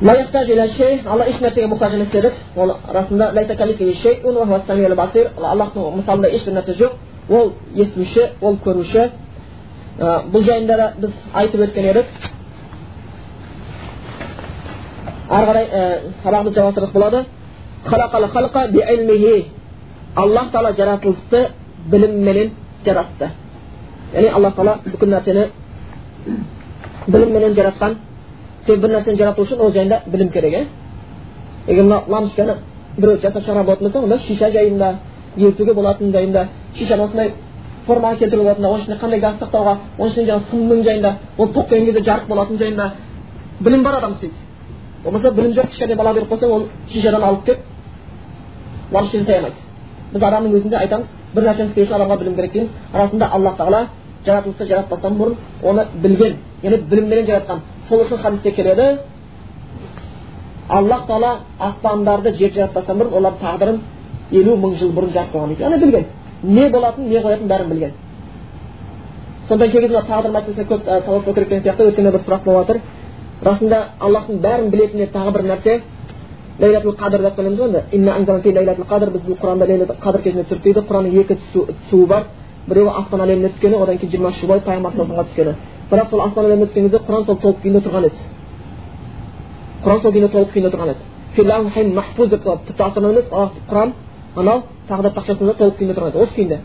Алла 0.02 1.26
еш 1.28 1.39
нәрсеге 1.43 1.68
мұқтаж 1.68 1.93
емес 1.95 2.10
дедік 2.14 2.34
ол 2.56 2.76
расында 2.93 3.34
аллахтың 5.52 5.95
мысалында 5.97 6.30
ешбір 6.30 6.54
нәрсе 6.54 6.74
жоқ 6.80 6.91
ол 7.30 7.54
естуші 7.76 8.30
ол 8.41 8.56
көруші 8.64 9.10
бұл 10.00 10.43
жайында 10.43 10.78
да 10.78 10.93
біз 11.02 11.12
айтып 11.34 11.62
өткен 11.68 11.89
едік 11.91 12.06
ары 15.30 15.45
қарай 15.45 15.66
сабағымызды 16.24 16.60
жалғастырсақ 16.60 16.93
болады 16.93 17.26
аллах 20.16 20.52
тағала 20.52 20.76
жаратылысты 20.78 21.50
білімменен 21.91 22.52
жаратты 22.86 23.30
яғни 24.14 24.30
алла 24.30 24.52
тағала 24.52 24.80
бүкіл 24.86 25.10
нәрсені 25.14 25.47
білімменен 27.08 27.54
жаратқан 27.54 27.97
сен 28.66 28.82
бір 28.82 28.89
нәрсені 28.95 29.18
жарату 29.18 29.43
үшін 29.43 29.60
ол 29.60 29.72
жайында 29.72 30.01
білім 30.07 30.30
керек 30.30 30.53
иә 30.53 30.66
егер 31.68 31.84
мына 31.84 32.03
лампочканы 32.07 32.55
біреу 32.97 33.20
жасап 33.22 33.43
шығара 33.43 33.64
болатын 33.64 33.88
болса 33.88 33.99
онда 33.99 34.18
шиша 34.20 34.51
жайында 34.51 34.95
ерітуге 35.38 35.74
болатын 35.74 36.12
жайында 36.12 36.47
шишаны 36.76 37.03
осындай 37.03 37.34
формаға 37.88 38.18
келтіруге 38.18 38.43
болатын 38.43 38.66
оның 38.66 38.80
ішінде 38.82 38.97
қандай 39.01 39.20
газ 39.20 39.36
сақтауға 39.39 39.78
оның 39.97 40.12
ішінде 40.12 40.32
жаңағы 40.32 40.49
сымның 40.51 40.84
жайында 40.84 41.14
ол 41.38 41.47
тоқ 41.47 41.70
келген 41.70 41.86
кезде 41.86 42.01
жарық 42.12 42.28
болатын 42.28 42.57
жайында 42.57 42.91
білім 43.60 43.84
бар 43.84 43.97
адам 43.97 44.12
істейді 44.12 44.36
болмаса 45.03 45.32
білім 45.32 45.51
жоқ 45.51 45.70
кішкене 45.70 45.95
бала 45.95 46.14
беріп 46.14 46.30
қойсаң 46.32 46.51
ол 46.51 46.68
шишадан 46.89 47.24
алып 47.24 47.45
келіп 47.45 47.60
лампочканы 48.91 49.24
жасай 49.24 49.38
алмайды 49.38 49.55
біз 50.14 50.24
адамның 50.24 50.55
өзінде 50.60 50.78
айтамыз 50.78 51.07
бір 51.36 51.43
нәрсені 51.43 51.70
істеу 51.70 51.84
үшін 51.84 51.95
адамға 51.95 52.20
білім 52.20 52.36
керек 52.36 52.53
дейміз 52.53 52.70
расында 52.93 53.30
аллах 53.34 53.57
тағала 53.57 53.82
жаратылысты 54.26 54.66
жаратпастан 54.66 55.18
бұрын 55.18 55.36
оны 55.64 55.86
білген 56.01 56.38
яғни 56.64 56.82
білімменен 56.89 57.28
жаратқан 57.28 57.62
сол 57.90 58.04
үшін 58.06 58.22
хадисте 58.22 58.52
келеді 58.52 58.88
аллах 60.70 61.06
тағала 61.08 61.32
аспандарды 61.60 62.34
жер 62.38 62.54
жаратпастан 62.54 63.00
бұрын 63.00 63.16
олардың 63.18 63.42
тағдырын 63.46 63.80
елу 64.32 64.56
мың 64.64 64.76
жыл 64.80 64.92
бұрын 64.94 65.14
жазып 65.16 65.36
қойған 65.36 65.50
дейді 65.50 65.64
яғни 65.64 65.80
білген 65.84 66.06
не 66.44 66.70
болатынын 66.70 67.10
не 67.10 67.22
қоятынын 67.24 67.50
бәрін 67.54 67.70
білген 67.74 67.94
сондықтан 69.48 69.72
кей 69.72 69.82
кезде 69.82 70.02
тағдыр 70.12 70.32
мәселесіне 70.36 70.68
көп 70.70 70.84
таласпау 71.06 71.34
керек 71.34 71.50
деген 71.50 71.64
сияқты 71.64 71.88
өткенде 71.90 72.12
бір 72.12 72.22
сұрақ 72.28 72.44
болып 72.46 72.68
жатыр 72.68 72.82
расында 73.50 73.80
аллахтың 74.00 74.42
бәрін 74.44 74.70
білетініне 74.70 75.08
тағы 75.14 75.34
бір 75.34 75.44
нәрсе 75.50 75.82
ләйләтул 76.60 76.96
қадыр 77.02 77.22
деп 77.26 77.36
келеміз 77.36 77.60
ғой 77.60 77.70
енді 77.92 79.12
біз 79.14 79.24
бұл 79.26 79.38
құранда 79.42 79.66
ләйләтул 79.66 79.96
қадыр 80.04 80.22
кезінде 80.22 80.44
түсірдік 80.44 80.64
дейді 80.64 80.86
құранның 80.90 81.20
екі 81.24 81.38
түсуі 81.90 82.06
бар 82.06 82.24
біреуі 82.68 82.94
аспан 83.00 83.22
әлеміне 83.26 83.50
түскені 83.56 83.82
одан 83.82 83.98
кейін 83.98 84.12
жиырма 84.12 84.30
үш 84.30 84.42
жыл 84.42 84.50
бойы 84.50 84.62
пайғамбар 84.68 84.94
түскені 85.32 85.56
бірақ 85.90 86.10
сол 86.10 86.20
түскен 86.22 86.84
кезде 86.86 87.00
құран 87.08 87.26
сол 87.26 87.38
толық 87.42 87.62
күйінде 87.64 87.82
тұрған 87.86 88.06
еді. 88.06 88.20
Құран 89.84 90.02
сол 90.02 90.12
күйінде 90.12 90.30
толық 90.34 90.52
күйінде 90.54 90.70
тұрған 90.74 90.90
еді. 90.94 91.94
Махфуз 91.96 92.30
деп 92.30 92.44
тіпті 92.44 92.84
аспан 92.84 93.06
емес 93.06 93.26
құран 93.70 93.94
анау 94.36 94.64
тағдыр 94.90 95.14
тақшасында 95.18 95.56
толық 95.58 95.78
күйінде 95.80 95.96
тұрған 95.98 96.10
еді. 96.10 96.20
Осы 96.24 96.34
күйінде. 96.36 96.60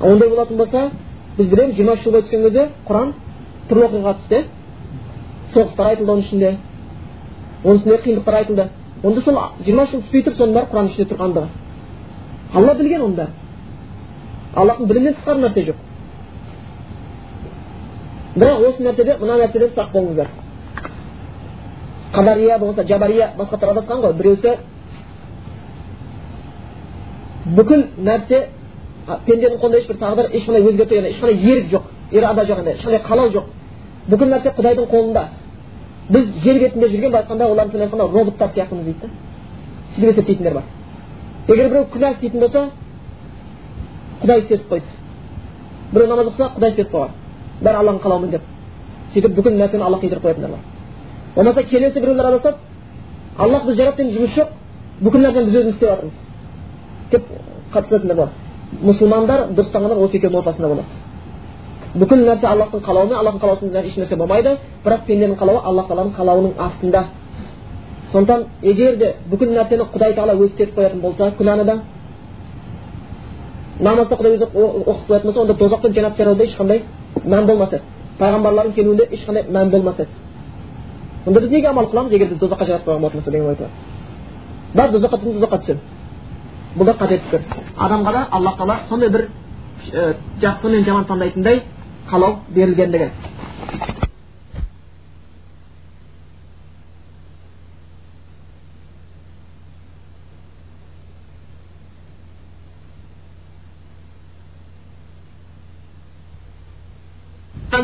Ондай 0.00 0.28
болатын 0.28 0.56
болса 0.56 0.90
біз 1.38 1.50
білеміз 1.50 1.74
жиырма 1.76 1.92
үш 1.92 2.02
жыл 2.04 2.12
бойы 2.12 2.22
түскен 2.22 2.42
кезде 2.42 2.68
құран 2.88 3.12
түрлі 3.68 3.88
оқиғаға 3.88 4.14
түсті. 4.20 4.44
Соғыстар 5.54 5.86
айтылды 5.90 6.12
оның 6.12 6.24
ішінде. 6.24 6.54
Оның 7.64 7.76
үстіне 7.76 7.98
қиындықтар 8.04 8.34
айтылды. 8.42 8.68
Онда 9.02 9.20
сол 9.20 9.42
жиырма 9.64 9.86
жыл 9.86 10.02
түспей 10.02 10.22
тұрып 10.26 10.38
соның 10.38 10.54
бәрі 10.54 10.70
құранның 10.72 10.90
ішінде 10.92 11.10
тұрғандығы. 11.14 11.48
Алла 12.54 12.74
білген 12.74 13.02
оның 13.02 13.16
бәрін 13.18 13.36
аллахтың 14.56 14.88
білімінен 14.88 15.16
тысқары 15.18 15.42
нәрсе 15.42 15.64
жоқ. 15.68 15.80
Бірақ 18.38 18.68
осы 18.68 18.82
нәрседе 18.82 19.16
мына 19.20 19.38
нәрседен 19.42 19.74
сақ 19.74 19.92
болыңыздар 19.92 20.28
қадария 22.12 22.58
болмаса 22.58 22.84
жабария 22.84 23.32
басқалар 23.38 23.72
адасқан 23.74 24.00
ғой 24.02 24.12
біреусі 24.20 24.56
бүкіл 27.56 27.84
нәрсе 27.98 28.46
пенденің 29.26 29.58
қолында 29.60 29.78
ешбір 29.78 29.98
тағдыр 30.02 30.30
ешқандай 30.32 30.62
өзгерту 30.68 30.94
яғни 30.94 31.12
ешқандай 31.14 31.52
ерік 31.52 31.70
жоқ 31.72 31.82
ирада 32.10 32.44
жоқ 32.44 32.66
ешқандай 32.74 33.02
қалау 33.08 33.30
жоқ 33.32 33.44
бүкіл 34.08 34.28
нәрсе 34.34 34.52
құдайдың 34.56 34.90
қолында 34.92 35.24
біз 36.08 36.28
жер 36.44 36.60
бетінде 36.60 36.88
жүрген 36.88 37.10
былай 37.10 37.22
айтқанда 37.22 37.48
олардың 37.52 37.72
тілімен 37.72 37.86
айтқанда 37.88 38.18
роботтар 38.18 38.48
сияқтымыз 38.54 38.84
дейді 38.84 38.98
да 39.02 39.08
сөйтіп 39.94 40.10
есептейтіндер 40.10 40.54
бар 40.54 40.62
егер 41.48 41.70
біреу 41.70 41.86
күнә 41.94 42.12
істейтін 42.12 42.40
болса 42.40 42.68
құдай 44.22 44.38
істетіп 44.38 44.68
қойды 44.72 44.84
біреу 45.92 46.08
намаз 46.08 46.26
оқыса 46.30 46.50
құдай 46.56 46.70
істетіп 46.70 46.92
қойған 46.92 47.27
бәрі 47.62 47.76
алланың 47.80 48.02
қалауымен 48.02 48.30
деп 48.30 48.42
сөйтіп 49.14 49.34
бүкіл 49.36 49.58
нәрсені 49.58 49.82
алла 49.82 49.98
қидырып 50.02 50.24
қоятындар 50.24 50.50
бар 50.50 50.60
болмаса 51.34 51.62
келесі 51.62 52.00
біреулер 52.00 52.26
адасады 52.26 52.56
аллах 53.38 53.64
біз 53.66 53.76
жаратты 53.76 54.02
енді 54.02 54.18
жұмыс 54.18 54.34
жоқ 54.36 54.48
бүкіл 55.00 55.20
нәрсені 55.26 55.44
біз 55.44 55.54
өзіміз 55.54 55.74
істеп 55.74 55.88
жатырмыз 55.88 56.14
деп 57.10 57.22
қатысатындар 57.72 58.16
бар 58.16 58.28
мұсылмандар 58.82 59.46
дұрыс 59.52 59.70
ұстанғандар 59.70 60.02
осы 60.04 60.18
екеуінің 60.18 60.38
ортасында 60.38 60.68
болады 60.68 61.98
бүкіл 61.98 62.24
нәрсе 62.26 62.46
аллахтың 62.46 62.82
қалауымен 62.84 63.18
аллахтың 63.18 63.42
қалаусыз 63.42 63.76
ешнәрсе 63.80 64.16
болмайды 64.16 64.56
бірақ 64.84 65.06
пенденің 65.06 65.38
қалауы 65.40 65.62
алла 65.64 65.84
тағаланың 65.88 66.12
қалауының 66.18 66.52
астында 66.58 67.04
сондықтан 68.12 68.44
егер 68.62 68.96
де 68.96 69.14
бүкіл 69.30 69.54
нәрсені 69.56 69.86
құдай 69.94 70.14
тағала 70.14 70.36
өзі 70.36 70.52
істетіп 70.52 70.76
қоятын 70.76 71.00
болса 71.00 71.32
күнәні 71.38 71.64
да 71.64 71.78
намазды 73.80 74.14
құдай 74.14 74.36
өзі 74.36 74.48
оқып 74.52 75.08
қоятын 75.08 75.24
болса 75.24 75.40
онда 75.40 75.54
тозақ 75.54 75.80
пен 75.82 75.92
жәннат 75.92 76.16
жарауда 76.18 76.44
ешқандай 76.44 76.82
мән 77.24 77.46
болмас 77.46 77.72
еді 77.72 77.82
пайғамбарлардың 78.18 78.74
келуінде 78.74 79.08
ешқандай 79.10 79.46
мән 79.50 79.70
болмас 79.70 79.98
еді 79.98 80.10
онда 81.26 81.40
біз 81.40 81.50
неге 81.50 81.68
амал 81.68 81.90
қыламыз 81.92 82.12
егер 82.12 82.28
біз 82.28 82.38
тозаққа 82.38 82.64
қойған 82.64 83.00
болатын 83.00 83.22
деген 83.24 83.46
ой 83.46 83.54
бар 83.54 83.70
бар 84.74 84.90
тозаққа 84.90 85.18
түстім 85.18 85.40
тозаққа 85.40 85.58
түсемін 85.62 85.80
бұл 86.76 86.84
да 86.84 86.92
қажет 86.92 87.22
пікір 87.30 87.40
адамға 87.76 88.12
да 88.12 88.26
аллах 88.30 88.56
тағала 88.58 88.76
сондай 88.88 89.08
бір 89.08 89.28
жақсы 90.40 90.68
мен 90.68 90.84
жаман 90.84 91.04
таңдайтындай 91.04 91.62
қалау 92.10 92.36
берілгендігі 92.48 93.10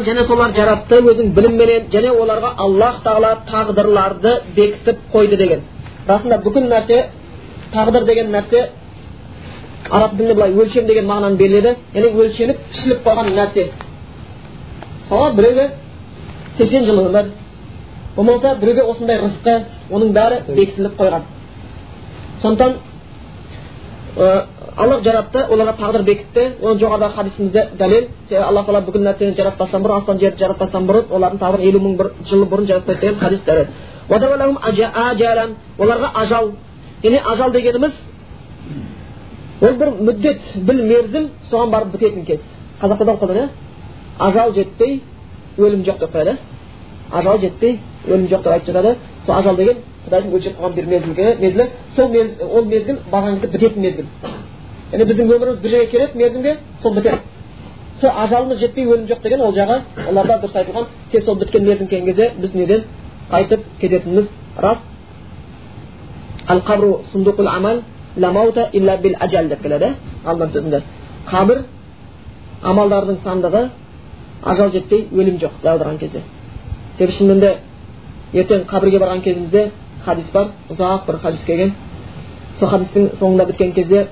және 0.03 0.24
солар 0.26 0.53
жаратты 0.57 0.99
өзінің 0.99 1.34
білімменен 1.36 1.90
және 1.92 2.11
оларға 2.11 2.55
аллах 2.64 3.03
тағала 3.05 3.30
тағдырларды 3.51 4.32
бекітіп 4.57 4.99
қойды 5.12 5.36
деген. 5.36 5.61
Расында 6.09 6.38
бүкіл 6.45 6.68
нәрсе 6.68 6.99
тағдыр 7.72 8.05
деген 8.05 8.30
нәрсе 8.32 8.68
араб 9.90 10.16
тілінде 10.16 10.34
былай 10.34 10.53
өлшем 10.53 10.86
деген 10.86 11.07
мағынаны 11.07 11.36
беріледі. 11.36 11.76
Яғни 11.95 12.11
өлшеніп 12.24 12.59
пішіліп 12.72 13.07
қойған 13.07 13.30
нәрсе. 13.38 13.70
Мысалы 15.03 15.32
біреуге 15.36 15.70
сексен 16.59 16.84
жыл 16.84 16.99
өмір 17.07 17.30
болмаса 18.16 18.55
біреуге 18.61 18.82
осындай 18.82 19.18
рызқы 19.18 19.64
оның 19.90 20.12
бәрі 20.12 20.42
бекітіліп 20.49 20.99
қойған. 20.99 21.22
Сондықтан 22.42 22.74
алла 24.77 25.01
жаратты 25.03 25.39
оларға 25.51 25.77
тағдыр 25.79 26.03
бекітті 26.03 26.45
оны 26.62 26.81
жоғарыдағы 26.81 27.14
хадисімізде 27.14 27.62
дәлел 27.79 28.09
алла 28.43 28.62
тағала 28.64 28.81
бүкіл 28.87 29.05
нәрсені 29.07 29.37
жаратпастан 29.39 29.83
бұрын 29.85 30.01
аспан 30.01 30.18
жерді 30.18 30.39
жаратпастан 30.43 30.89
бұрын 30.89 31.12
олардың 31.14 31.39
тағдырын 31.43 31.68
елу 31.68 31.79
мың 31.85 31.97
бір 32.01 32.09
жыл 32.27 32.43
бұрын 32.51 32.66
жаратып 32.66 32.89
қойды 32.89 33.01
деген 33.01 33.18
хадис 33.20 33.41
дәлел 33.47 33.66
оларға 35.79 36.11
ажал 36.14 36.51
яғни 37.05 37.20
ажал 37.33 37.53
дегеніміз 37.53 37.93
ол 39.62 39.75
бір 39.79 39.89
мүддет 40.01 40.41
бір 40.57 40.83
мерзім 40.91 41.29
соған 41.51 41.70
барып 41.70 41.93
бітетін 41.95 42.25
кез 42.25 42.41
қазақта 42.81 43.05
да 43.05 43.12
қолданады 43.12 43.39
иә 43.39 43.49
ажал 44.18 44.53
жетпей 44.55 45.03
өлім 45.59 45.85
жоқ 45.85 45.99
деп 45.99 46.14
қояды 46.14 46.37
ажал 47.12 47.39
жетпей 47.39 47.79
өлім 48.07 48.27
жоқ 48.27 48.43
деп 48.43 48.53
айтып 48.53 48.75
жатады 48.75 48.97
сол 49.27 49.35
ажал 49.37 49.57
деген 49.57 49.77
құдайдың 50.07 50.35
өлшеп 50.35 50.59
қойған 50.59 50.75
бір 50.75 50.87
мезгілге 50.87 51.37
мезгілі 51.41 51.68
сол 51.97 52.07
ол 52.57 52.64
мезгіл 52.64 52.99
барған 53.12 53.41
кезде 53.41 53.59
бітетін 53.59 53.83
мезгіл 53.83 54.07
яғни 54.95 55.07
біздің 55.11 55.30
өміріміз 55.34 55.61
бір 55.61 55.70
жерге 55.70 55.90
келеді 55.90 56.18
мерзімге 56.18 56.57
сол 56.82 56.95
бітеді 56.95 57.18
сол 58.01 58.11
ажалымыз 58.11 58.59
жетпей 58.61 58.86
өлім 58.86 59.07
жоқ 59.09 59.22
деген 59.22 59.40
ол 59.40 59.53
жағы 59.53 59.80
оларда 60.09 60.38
дұрыс 60.42 60.57
айтылған 60.61 60.86
тек 61.11 61.22
сол 61.24 61.36
біткен 61.40 61.64
мерзім 61.64 61.88
келген 61.88 62.07
кезде 62.07 62.32
біз 62.38 62.55
неден 62.55 62.84
қайтып 63.30 63.61
кететініміз 63.80 64.26
рас 64.57 64.78
ал 66.47 66.61
қабру 66.61 67.01
сундуқул 67.12 67.49
амал 67.49 67.82
деп 69.49 69.62
келеді 69.62 69.95
алланың 70.24 70.53
сөзінде 70.53 70.82
қабір 71.30 71.64
амалдардың 72.62 73.16
сандығы 73.24 73.68
ажал 74.42 74.70
жетпей 74.70 75.09
өлім 75.12 75.38
жоқ 75.40 75.62
жаудырған 75.64 75.99
кезде 75.99 76.22
себебі 76.99 77.12
шынымен 77.12 77.40
де 77.40 77.57
ертең 78.32 78.66
қабірге 78.70 78.99
барған 79.01 79.22
кезімізде 79.22 79.70
хадис 80.05 80.30
бар 80.32 80.53
ұзақ 80.70 81.07
бір 81.07 81.18
хадис 81.22 81.45
келген 81.47 81.74
сол 82.59 82.68
хадистің 82.68 83.09
соңында 83.18 83.47
біткен 83.47 83.72
кезде 83.72 84.07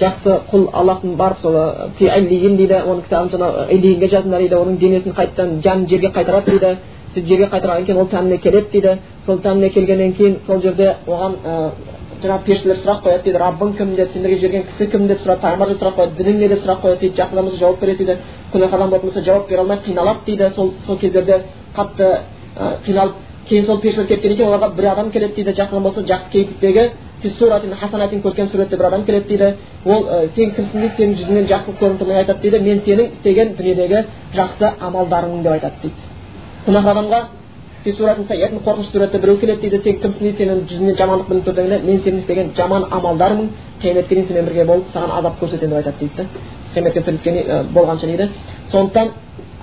жақсы 0.00 0.38
құл 0.52 0.68
аллахтың 0.72 1.16
барып 1.16 1.40
сол 1.40 1.58
дейді 1.98 2.80
оның 2.80 3.02
кітабын 3.06 3.30
жаңағы 3.34 3.66
иллиинге 3.74 4.08
жазыңдар 4.14 4.40
дейді 4.46 4.56
оның 4.62 4.78
денесін 4.80 5.12
қайтадан 5.18 5.60
жанын 5.64 5.88
жерге 5.88 6.10
қайтарады 6.16 6.50
дейді 6.50 6.76
сөйтіп 7.14 7.26
жерге 7.26 7.46
қайтарғаннан 7.50 7.86
кейін 7.86 8.00
ол 8.00 8.08
тәніне 8.08 8.38
келеді 8.38 8.68
дейді. 8.72 8.98
Сол 9.26 9.38
тәніне 9.42 9.70
келгеннен 9.74 10.12
кейін 10.14 10.36
сол 10.46 10.60
жерде 10.62 10.96
оған 11.06 11.34
ә, 11.42 11.54
жаңағы 12.22 12.44
періштелер 12.46 12.76
сұрақ 12.76 13.02
қояды 13.04 13.24
дейді. 13.24 13.38
Раббың 13.38 13.72
кім? 13.76 13.94
деп 13.96 14.12
сендерге 14.12 14.36
жіберген 14.38 14.62
кісі 14.68 14.86
кім? 14.92 15.06
деп 15.08 15.18
сұрап 15.24 15.42
пайғамбарға 15.42 15.78
сұрақ 15.80 15.96
қояды. 15.98 16.22
Дінің 16.22 16.38
не? 16.38 16.48
деп 16.48 16.62
сұрақ 16.62 16.80
қояды. 16.84 17.00
Дейді 17.00 17.16
жақсы 17.18 17.32
адам 17.32 17.44
болса 17.44 17.58
жауап 17.58 17.80
береді 17.80 18.04
дейді. 18.04 18.18
Күнәһар 18.52 18.74
адам 18.78 18.90
болатын 18.90 19.08
болса 19.08 19.24
жауап 19.26 19.48
бере 19.48 19.60
алмай 19.60 19.78
қиналады 19.86 20.24
дейді. 20.26 20.50
Сол 20.54 20.72
сол 20.86 20.98
кездерде 20.98 21.42
қатты 21.76 22.10
қиналып 22.86 23.14
кейін 23.48 23.66
сол 23.66 23.80
періштелер 23.80 24.08
кеткеннен 24.08 24.36
кейін 24.36 24.50
оларға 24.52 24.74
бір 24.76 24.90
адам 24.92 25.10
келеді 25.10 25.34
дейді. 25.34 25.50
Жақсы 25.50 25.74
адам 25.74 25.82
болса 25.82 26.00
жақсы 26.00 26.30
кейіптегі 26.30 26.90
хасанатин 27.22 28.22
көркем 28.22 28.50
суретте 28.50 28.76
бір 28.76 28.86
адам 28.86 29.04
келеді 29.04 29.28
дейді 29.28 29.56
ол 29.84 30.06
ә, 30.06 30.28
сен 30.34 30.54
кімсің 30.54 30.80
дейді 30.80 30.94
сенің 30.96 31.14
жүзіңнен 31.18 31.46
жақсылық 31.50 31.78
көрініп 31.80 32.14
айтады 32.16 32.40
дейді 32.40 32.58
мен 32.64 32.80
сенің 32.86 33.12
істеген 33.12 33.54
дүниедегі 33.58 34.04
жақсы 34.34 34.72
амалдарыңмын 34.80 35.42
деп 35.42 35.52
айтады 35.52 35.74
дейді 35.82 35.94
күнәһар 36.66 36.96
адамға 36.96 37.20
қорқынышты 38.64 38.92
суретте 38.92 39.18
біреу 39.18 39.38
келеді 39.40 39.60
дейді 39.60 39.82
сен 39.82 40.00
кімсің 40.00 40.20
дейді 40.20 40.38
сенің 40.38 40.64
жүзіңнен 40.70 40.96
жамандық 40.96 41.28
білініп 41.28 41.46
тұр 41.46 41.54
дегенде 41.54 41.78
мен 41.86 41.98
сенің 41.98 42.20
істеген 42.20 42.52
жаман 42.56 42.84
амалдармын 42.90 43.50
қияметке 43.82 44.14
дейін 44.14 44.26
сенімен 44.28 44.46
бірге 44.48 44.64
болып 44.64 44.86
саған 44.94 45.10
азап 45.18 45.40
көрсетемін 45.40 45.70
деп 45.70 45.78
айтады 45.80 45.98
дейді 46.00 46.16
да 46.16 46.26
қияметке 46.74 47.04
тірілткені 47.04 47.62
болғанша 47.72 48.06
дейді 48.06 48.28
сондықтан 48.70 49.08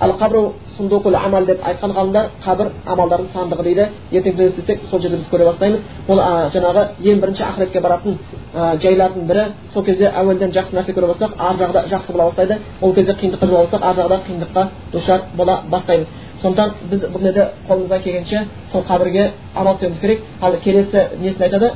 ал 0.00 0.12
қабру 0.18 0.52
сундукул 0.76 1.14
амал 1.14 1.44
деп 1.46 1.60
айтқан 1.66 1.92
ғалымдар 1.92 2.28
қабір 2.44 2.68
амалдардың 2.86 3.28
сандығы 3.32 3.62
дейді 3.64 3.86
ертең 4.12 4.36
күні 4.36 4.46
істесек 4.46 4.80
сол 4.90 5.00
жерде 5.02 5.16
біз 5.16 5.26
көре 5.32 5.44
бастаймыз 5.44 5.80
ол 6.08 6.20
жаңағы 6.54 6.84
ең 7.02 7.20
бірінші 7.20 7.42
ақыретке 7.42 7.80
баратын 7.80 8.18
ә, 8.54 8.78
жайлардың 8.82 9.26
бірі 9.26 9.44
сол 9.74 9.84
кезде 9.84 10.12
әуелден 10.14 10.54
жақсы 10.54 10.76
нәрсе 10.76 10.94
көре 10.94 11.06
бастасақ 11.10 11.34
ар 11.38 11.54
жағда 11.62 11.84
жақсы 11.90 12.12
бола 12.12 12.30
бастайды 12.30 12.58
ол 12.80 12.94
кезде 12.94 13.12
қиындыққа 13.12 13.46
бола 13.46 13.60
бастасақ 13.64 13.82
ар 13.88 13.94
жағда 13.96 14.20
қиындыққа 14.28 14.66
душар 14.92 15.20
бола 15.36 15.62
бастаймыз 15.70 16.06
сондықтан 16.42 16.70
біз 16.90 17.04
бұл 17.12 17.22
неде 17.22 17.48
қолымыздан 17.68 18.02
келгенше 18.02 18.46
сол 18.72 18.82
қабірге 18.82 19.32
амал 19.54 19.74
істеуіміз 19.74 20.00
керек 20.00 20.20
ал 20.40 20.52
келесі 20.64 21.08
несін 21.20 21.42
айтады 21.42 21.72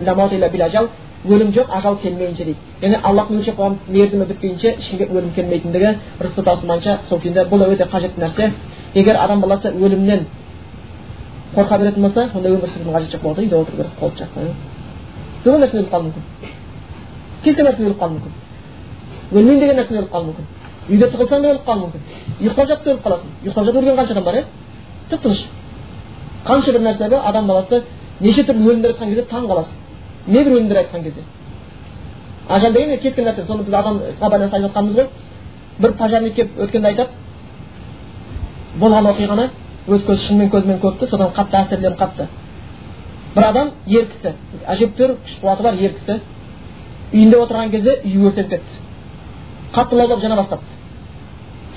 өлім 1.25 1.53
жоқ 1.55 1.71
ажал 1.71 1.97
келмейінше 2.03 2.45
дейді. 2.45 2.59
Яғни 2.83 2.99
аллахтың 3.03 3.39
өлшеп 3.39 3.57
қойған 3.59 3.77
мерзімі 3.89 4.27
біткенше 4.27 4.75
ешкімге 4.79 5.07
өлім 5.07 5.33
келмейтіндігі 5.35 5.91
рысқы 6.21 6.43
таусылмайынша 6.43 6.99
сол 7.09 7.21
күйінде 7.23 7.45
бұл 7.51 7.63
өте 7.69 7.87
қажетті 7.87 8.21
нәрсе. 8.21 8.53
Егер 8.95 9.17
адам 9.17 9.41
баласы 9.41 9.69
өлімнен 9.71 10.27
қорқа 11.55 11.79
беретін 11.79 12.03
болса 12.03 12.29
онда 12.35 12.49
өмір 12.49 12.69
сүрудің 12.75 12.93
қажеті 12.97 13.17
жоқ 13.17 13.23
болады 13.23 13.43
үйде 13.43 13.57
отыру 13.57 13.77
керек 13.77 13.93
қолды 14.01 14.19
жақта 14.19 14.41
любой 15.45 15.61
нәрсе 15.61 15.79
өліп 15.79 15.91
қалуы 15.93 16.05
мүмкін. 16.09 16.23
Кез 17.45 17.55
келген 17.55 17.67
нәрсе 17.67 17.83
өліп 17.87 17.99
қалуы 18.03 18.15
мүмкін. 18.17 18.33
Өлмеймін 19.33 19.61
деген 19.61 19.77
нәрсе 19.77 19.99
өліп 19.99 20.13
қалуы 20.13 20.27
мүмкін. 20.27 20.47
Үйде 20.89 21.07
тығылсаң 21.13 21.43
да 21.43 21.51
өліп 21.53 21.67
қалуы 21.67 21.83
мүмкін. 21.83 22.01
Ұйықтап 22.41 22.67
жатып 22.69 22.85
та 22.85 22.91
өліп 22.93 23.05
қаласың. 23.07 23.29
Ұйықтап 23.43 23.65
жатып 23.67 23.81
өлген 23.83 23.97
қанша 23.97 24.13
адам 24.13 24.25
бар 24.25 24.35
иә 24.35 24.45
тып 25.11 25.23
тыныш 25.23 25.45
қанша 26.47 26.73
бір 26.73 26.83
нәрсе 26.87 27.09
бар 27.09 27.21
адам 27.25 27.47
баласы 27.47 27.83
неше 28.21 28.43
түрлі 28.47 28.69
өлімдер 28.71 28.95
айтқан 28.95 29.09
кезде 29.09 29.25
таң 29.31 29.47
қаласың. 29.51 29.82
Небір 30.27 30.77
айтқан 30.79 31.03
кезде 31.03 31.23
ажал 32.49 32.73
деген 32.73 32.99
кез 33.01 33.17
нәрсе 33.17 33.47
соны 33.47 33.65
біз 33.65 33.75
адамға 33.75 34.29
байланысты 34.29 34.57
айтып 34.57 34.69
жатқанбыз 34.69 34.95
ғой 34.97 35.09
бір 35.79 35.93
пожарник 35.99 36.35
келіп 36.35 36.59
өткенде 36.59 36.89
айтады 36.89 37.11
болған 38.81 39.07
оқиғаны 39.13 39.49
өз 39.89 40.05
көз 40.07 40.27
шынымен 40.27 40.51
көзімен 40.51 40.81
көріпті 40.83 41.09
содан 41.11 41.33
қатты 41.37 41.57
әсерленіп 41.57 41.99
қалыпты 41.99 42.27
бір 43.35 43.45
адам 43.49 43.71
ер 43.87 44.07
кісі 44.13 44.35
әжептәуір 44.75 45.17
күш 45.25 45.39
қуаты 45.43 45.63
бар 45.63 45.75
ер 45.81 45.95
кісі 45.97 46.21
үйінде 47.13 47.41
отырған 47.43 47.71
кезде 47.71 47.99
үйі 48.05 48.27
өртеніп 48.29 48.51
кетті 48.51 48.81
қатты 49.75 49.97
лаулап 49.97 50.21
жана 50.21 50.37
бастапты 50.37 50.73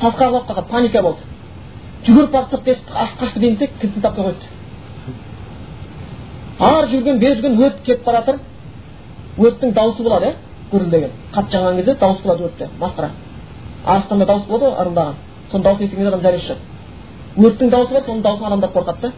сасқақ 0.01 0.31
болып 0.31 0.47
қалған 0.49 0.69
паника 0.69 1.01
болды 1.01 1.21
жүгіріп 2.05 2.31
барып 2.31 2.49
сыртқа 2.53 3.01
ашып 3.03 3.21
қашты 3.21 3.39
десек 3.39 3.79
кілтін 3.81 4.01
таппай 4.01 4.25
қойды 4.25 4.53
ары 6.59 6.87
жүрген 6.87 7.19
бері 7.19 7.35
жүрген 7.35 7.61
өрт 7.61 7.81
кетіп 7.83 8.05
бара 8.05 8.21
жатыр 8.21 8.39
өрттің 9.37 9.73
дауысы 9.73 10.03
болады 10.03 10.25
иә 10.25 10.35
гүрілдеген 10.71 11.11
қатты 11.33 11.51
жанған 11.57 11.75
кезде 11.77 11.95
дауыс 11.95 12.21
болады 12.21 12.43
өртте 12.43 12.69
масқара. 12.79 13.09
Арыстанда 13.85 14.25
дауыс 14.25 14.45
болады 14.47 14.65
ғой 14.65 14.81
ырылдаған 14.81 15.15
соның 15.51 15.63
дауысын 15.63 15.85
естіген 15.85 16.03
кезде 16.03 16.09
адам 16.09 16.21
зәресі 16.21 16.45
ұшады 16.45 16.59
өрттің 17.37 17.69
дауысы 17.69 17.93
бар 17.93 18.03
соның 18.05 18.21
даусынан 18.21 18.47
адамдар 18.53 18.71
қорқады 18.71 19.01
да 19.01 19.11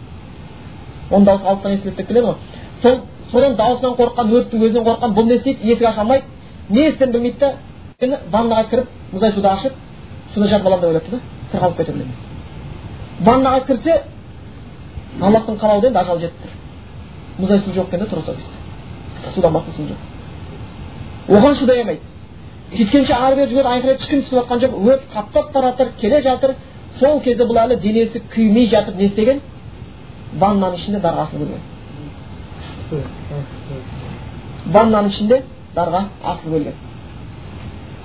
оның 1.11 1.25
дауысы 1.25 1.45
алыстан 1.47 1.71
естіледі 1.71 1.97
деп 1.97 2.07
келеді 2.07 2.25
ғой. 2.25 2.35
Сол 2.81 2.99
содан 3.31 3.55
даусынан 3.55 3.95
қорыққан 3.99 4.33
өрттің 4.33 4.63
өзінен 4.65 4.85
қорыққан 4.87 5.13
бұл 5.13 5.25
не 5.27 5.35
істейді 5.35 5.71
есік 5.71 5.87
аша 5.87 6.01
алмайды 6.01 6.25
не 6.69 6.89
істерін 6.89 7.11
білмейді 7.13 7.39
да 7.39 8.19
ваннаға 8.31 8.69
кіріп 8.69 8.87
мұздай 9.13 9.31
суды 9.33 9.47
ашып 9.47 9.73
суда 10.33 10.47
жатып 10.47 10.67
аламын 10.67 10.81
деп 10.81 10.89
ойлапты 10.89 11.11
да 11.11 11.19
тірі 11.51 11.61
қалып 11.61 11.77
кете 11.77 11.91
біледі 11.91 12.11
ваннаға 13.25 13.65
кірсе 13.67 14.01
аллахтың 15.21 15.59
қалауы 15.61 15.87
енді 15.87 15.99
ажал 15.99 16.19
жетіп 16.19 16.43
тұр 16.43 16.56
мұздай 17.39 17.59
су 17.63 17.71
жоқ 17.71 17.87
екен 17.87 17.99
да 17.99 18.05
тура 18.05 18.21
сол 18.21 18.35
ыстық 18.35 19.33
судан 19.35 19.53
су 19.75 19.83
жоқ. 19.83 19.99
Оған 21.27 21.55
шыдай 21.55 21.79
алмайды. 21.81 22.01
Сөйткенше 22.75 23.13
ары 23.13 23.35
бері 23.35 23.51
жүреді 23.51 23.67
айқайлап 23.67 24.01
ешкім 24.01 24.21
түсіп 24.21 24.33
жатқан 24.39 24.59
жоқ. 24.63 24.71
Өрт 24.87 25.03
қаптап 25.13 25.53
бара 25.53 25.71
жатыр 25.71 25.87
келе 26.01 26.21
жатыр. 26.21 26.55
Сол 26.99 27.19
кезде 27.21 27.43
бұл 27.43 27.57
әлі 27.63 27.79
денесі 27.81 28.21
күймей 28.33 28.69
жатып 28.69 28.95
не 28.95 29.05
істеген? 29.05 29.41
Ваннаның 30.39 30.75
ішінде 30.75 30.99
дарға 30.99 31.27
асылып 31.27 31.47
өлген 31.47 31.77
ваннаның 34.73 35.11
ішінде 35.11 35.41
дарға 35.75 36.03
асылып 36.23 36.55
өлген 36.59 36.75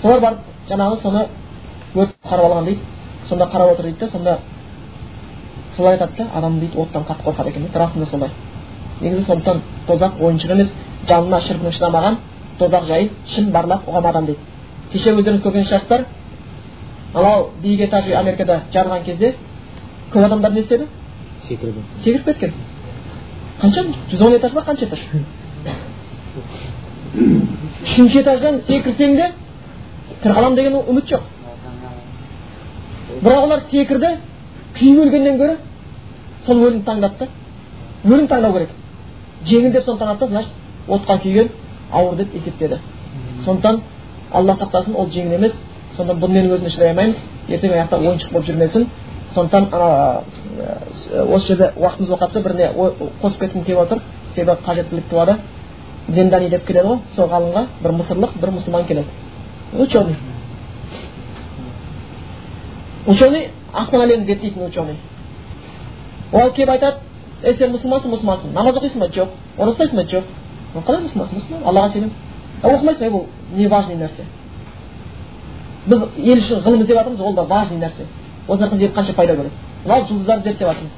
солар 0.03 0.21
барып 0.25 0.39
жаңағы 0.71 0.97
соны 1.03 1.27
өрт 1.95 2.15
қарап 2.27 2.47
алған 2.49 2.65
дейді. 2.65 2.81
Сонда 3.29 3.45
қарап 3.53 3.73
отыр 3.73 3.85
дейді 3.85 3.99
да 4.01 4.09
сонда 4.11 4.39
солай 5.77 5.95
айтады 5.95 6.17
да 6.19 6.29
адам 6.35 6.59
дейді 6.61 6.79
оттан 6.79 7.05
қатты 7.05 7.25
қорқады 7.25 7.49
екен 7.51 7.63
дейді 7.63 7.79
расында 7.79 8.07
солай. 8.07 8.31
Негізі 9.03 9.25
сондықтан 9.27 9.61
тозақ 9.87 10.21
ойыншық 10.21 10.53
емес 10.55 10.71
жанына 11.09 11.41
шіркінің 11.47 11.75
шыдамаған 11.77 12.19
тозақ 12.59 12.87
жайын 12.87 13.11
шын 13.27 13.51
барлап 13.53 13.89
ұғам 13.89 14.07
адам 14.09 14.27
дейді. 14.27 14.39
Кеше 14.93 15.15
өздеріңіз 15.17 15.43
көрген 15.43 15.67
шығарсыздар 15.69 16.05
анау 17.15 17.51
биік 17.63 17.81
этаж 17.89 18.11
америкада 18.13 18.63
жарылған 18.73 19.05
кезде 19.05 19.35
көп 20.13 20.27
адамдар 20.27 20.53
не 20.53 20.61
істеді? 20.61 20.87
Секірді 21.49 21.83
секіріп 22.05 22.25
кеткен. 22.25 22.53
Қанша? 23.61 23.85
жүз 24.11 24.21
он 24.21 24.37
этаж 24.37 24.53
ба 24.53 24.65
қанша 24.67 24.85
этаж? 24.87 25.01
Үшінші 27.83 28.21
этаждан 28.23 28.61
секірсең 28.67 29.17
де 29.17 29.33
тірі 30.23 30.35
қаламын 30.35 30.57
деген 30.57 30.77
үміт 30.89 31.11
жоқ 31.11 31.23
бірақ 33.23 33.45
олар 33.47 33.63
секірді 33.71 34.11
күйіп 34.77 35.01
өлгеннен 35.05 35.39
гөрі 35.41 35.57
сол 36.47 36.63
өлімді 36.63 36.87
таңдады 36.87 37.19
да 37.19 37.29
өлім 38.05 38.29
таңдау 38.31 38.53
керек 38.57 38.71
жеңіл 39.47 39.73
деп 39.73 39.85
соны 39.85 39.99
таңдады 39.99 40.19
да 40.19 40.27
значит 40.27 40.51
отқа 40.89 41.19
күйген 41.23 41.49
ауыр 41.93 42.17
деп 42.17 42.35
есептеді. 42.35 42.79
Сондықтан 43.45 43.81
алла 44.33 44.55
сақтасын 44.55 44.97
ол 44.97 45.09
жеңіл 45.11 45.35
емес. 45.35 45.55
Сонда 45.97 46.15
бұнымен 46.15 46.53
өзіне 46.55 46.71
шыдай 46.71 46.89
алмаймыз. 46.91 47.17
Ертең 47.49 47.73
аяқта 47.73 47.99
ойыншық 47.99 48.33
болып 48.33 48.47
жүрмесін. 48.49 48.87
Сондықтан 49.35 49.69
осы 51.35 51.47
жерде 51.47 51.73
уақытымыз 51.77 52.09
болып 52.09 52.23
қалыпты 52.23 52.43
біріне 52.43 52.73
қосып 53.23 53.39
кеткім 53.41 53.65
келіп 53.65 53.79
отыр. 53.79 54.03
Себебі 54.35 54.59
қажеттілік 54.67 55.09
туады 55.11 55.37
зендани 56.09 56.49
деп 56.49 56.67
келеді 56.67 56.87
ғой 56.87 56.99
сол 57.17 57.29
ғалымға. 57.29 57.67
Бір 57.83 57.93
мысырлық 58.01 58.39
бір 58.41 58.55
мұсылман 58.57 58.87
келеді. 58.87 59.07
Ученый. 59.79 60.17
Ученый 63.07 63.49
аспан 63.73 64.01
әлемін 64.01 64.27
зерттейтін 64.27 64.67
ученый. 64.67 64.97
Ол 66.33 66.51
келіп 66.53 66.71
айтады 66.71 66.97
ей 67.43 67.55
сен 67.55 67.73
мұсылмансың 67.75 68.13
мұсылмансың 68.13 68.53
намаз 68.55 68.77
оқисың 68.77 69.01
ба 69.01 69.09
жоқ 69.09 69.29
ораза 69.59 69.73
ұстайсың 69.73 69.97
ба 69.97 70.05
жоқ 70.11 70.25
қалай 70.87 71.03
мұсылмансың 71.07 71.37
мұсылман 71.39 71.65
аллаға 71.69 71.93
сенемін 71.93 72.13
оқымайсың 72.63 73.11
бұл 73.13 73.25
не 73.57 73.69
важный 73.69 73.97
нәрсе 73.97 74.27
біз 75.87 76.05
ел 76.17 76.39
үшін 76.39 76.63
ғылым 76.63 76.83
іздеп 76.85 76.97
жатырмыз 76.97 77.21
ол 77.21 77.35
да 77.35 77.43
важный 77.43 77.79
нәрсе 77.79 78.07
осы 78.49 78.63
нәрсені 78.63 78.79
зерттеп 78.79 78.97
қанша 78.97 79.15
пайда 79.15 79.35
көреді 79.35 79.51
мынау 79.85 80.07
жұлдыздарды 80.09 80.49
зерттеп 80.49 80.69
жатырмыз 80.69 80.93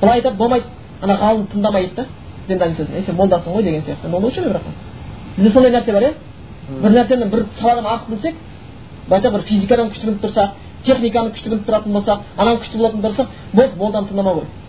былай 0.00 0.20
айтады 0.20 0.36
болмайды 0.36 0.66
ана 1.02 1.16
ғалым 1.18 1.46
тыңдамайды 1.52 1.94
да 1.96 2.06
зендани 2.46 2.74
сөзін 2.74 2.94
ей 2.96 3.02
сен 3.02 3.16
молдасың 3.16 3.52
ғой 3.52 3.62
деген 3.62 3.82
сияқты 3.82 4.14
ол 4.14 4.24
ученый 4.24 4.48
бірақ 4.48 4.62
бізде 5.36 5.50
сондай 5.50 5.72
нәрсе 5.72 5.92
бар 5.92 6.02
иә 6.02 6.12
бір 6.82 6.90
нәрсені 6.90 7.30
бір 7.30 7.44
саладан 7.58 7.86
артық 7.86 8.08
білсек 8.10 8.34
былай 9.08 9.30
бір 9.30 9.42
физикадан 9.42 9.90
күшті 9.90 10.06
біліп 10.06 10.24
тұрсақ 10.24 10.50
техниканы 10.84 11.30
күшті 11.34 11.50
біліп 11.50 11.66
тұратын 11.68 11.92
болсақ 11.92 12.20
ананы 12.36 12.60
күшті 12.60 12.78
болатын 12.78 13.00
болсақ 13.00 13.26
болды 13.52 13.76
молданы 13.76 14.08
тыңдамау 14.08 14.34
керек 14.40 14.59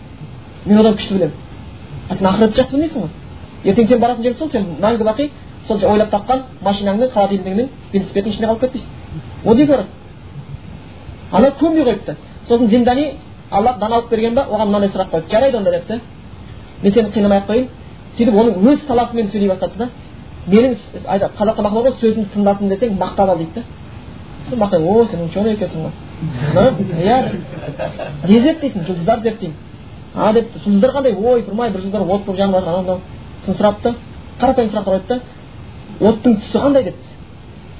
мен 0.66 0.78
одан 0.78 0.94
күшті 0.94 1.14
білемін. 1.14 1.32
А 2.08 2.14
сен 2.14 2.26
ақыретті 2.26 2.60
жақсы 2.60 2.76
білмейсің 2.76 3.00
ғой. 3.00 3.10
Ертең 3.64 3.88
сен 3.88 4.00
баратын 4.00 4.24
жер 4.24 4.34
сол 4.34 4.50
сен 4.50 4.66
мәңгі 4.80 5.04
бақи 5.08 5.30
сол 5.66 5.84
ойлап 5.84 6.10
тапқан 6.10 6.42
машинаңның 6.64 7.12
холодильнигіңнің 7.14 7.68
велосипедінің 7.92 8.32
ішіне 8.32 8.46
қалып 8.46 8.60
кетпейсің. 8.60 8.88
Ол 9.44 9.54
барасың 9.54 9.86
анау 11.32 11.52
көнбей 11.58 11.84
қойыпты. 11.84 12.16
Сосын 12.48 12.68
зиндани 12.68 13.12
алла 13.50 13.76
даналық 13.80 14.10
берген 14.10 14.34
ба? 14.34 14.46
Оған 14.50 14.66
мынандай 14.66 14.90
сұрақ 14.90 15.10
қойды 15.10 15.30
жарайды 15.30 15.56
онда 15.56 15.70
депті. 15.70 16.00
Мен 16.82 16.92
сені 16.92 17.08
қинамай 17.08 17.38
ақ 17.38 17.46
қояйын. 17.46 17.68
Сөйтіп 18.16 18.34
оның 18.34 18.72
өз 18.72 18.86
саласымен 18.86 19.28
сөйлей 19.30 19.48
бастады 19.48 19.78
да. 19.78 19.88
Менің 20.46 20.76
қазақта 21.06 21.62
мақал 21.62 21.62
бар 21.62 21.72
ғой 21.72 21.92
сөзімді 22.00 22.28
тыңдасын 22.34 22.68
десең 22.68 22.98
мақтап 22.98 23.30
ал 23.30 23.38
дейді 23.38 23.52
да. 23.54 23.62
Мақтай 24.56 24.80
о 24.84 25.06
сен 25.06 25.24
ученый 25.24 25.54
екенсің 25.54 25.80
ғой 25.82 25.92
иә 27.02 27.16
не 28.28 28.40
зерттейсің? 28.40 28.84
Жұлдыздар 28.86 29.22
зерттеймін. 29.22 29.56
А 30.14 30.32
депті 30.32 30.58
жұлдыздар 30.64 30.92
қандай? 30.92 31.14
Ой 31.16 31.42
тұрмай 31.42 31.70
бір 31.72 31.80
жылдар 31.80 32.02
от 32.02 32.24
болып 32.24 32.36
жанып 32.36 32.54
жатыр 32.54 32.68
анау. 32.68 32.82
Мынау 32.82 33.00
сосын 33.46 33.58
сұрапты 33.58 33.94
қарапайым 34.40 34.70
сұрақтар 34.70 34.92
қойды 34.92 35.08
да 35.08 35.20
оттың 36.08 36.36
түсі 36.42 36.58
қандай 36.58 36.84
депті? 36.84 37.08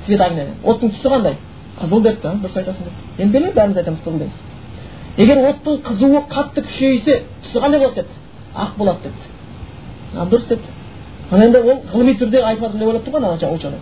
Свет 0.07 0.21
огня 0.21 0.47
оттың 0.65 0.93
түсі 0.97 1.13
қандай? 1.13 1.37
Қызыл 1.81 2.03
депті 2.03 2.29
дұрыс 2.43 2.59
айтасың 2.59 2.89
депті 2.89 3.23
енді 3.23 3.39
белгілі 3.39 3.55
бәріміз 3.57 3.77
айтамыз 3.77 4.01
қызыл 4.05 4.19
дейміз. 4.19 4.41
Егер 5.17 5.45
оттың 5.51 5.81
қызуы 5.87 6.23
қатты 6.33 6.65
күшейсе 6.67 7.23
түсі 7.45 7.61
қандай 7.61 7.81
болады 7.81 8.03
депті? 8.03 8.21
Ақ 8.55 8.77
болады 8.79 8.99
депті. 9.09 9.27
Дұрыс 10.15 10.49
депті. 10.49 10.77
Ана 11.31 11.47
енді 11.47 11.59
ол 11.59 11.83
ғылыми 11.93 12.17
түрде 12.19 12.43
айтып 12.43 12.67
жатыр 12.67 12.79
деп 12.79 12.89
ойлап 12.89 13.05
тұр 13.05 13.13
ғой 13.13 13.25
ана 13.25 13.55
ученый 13.55 13.81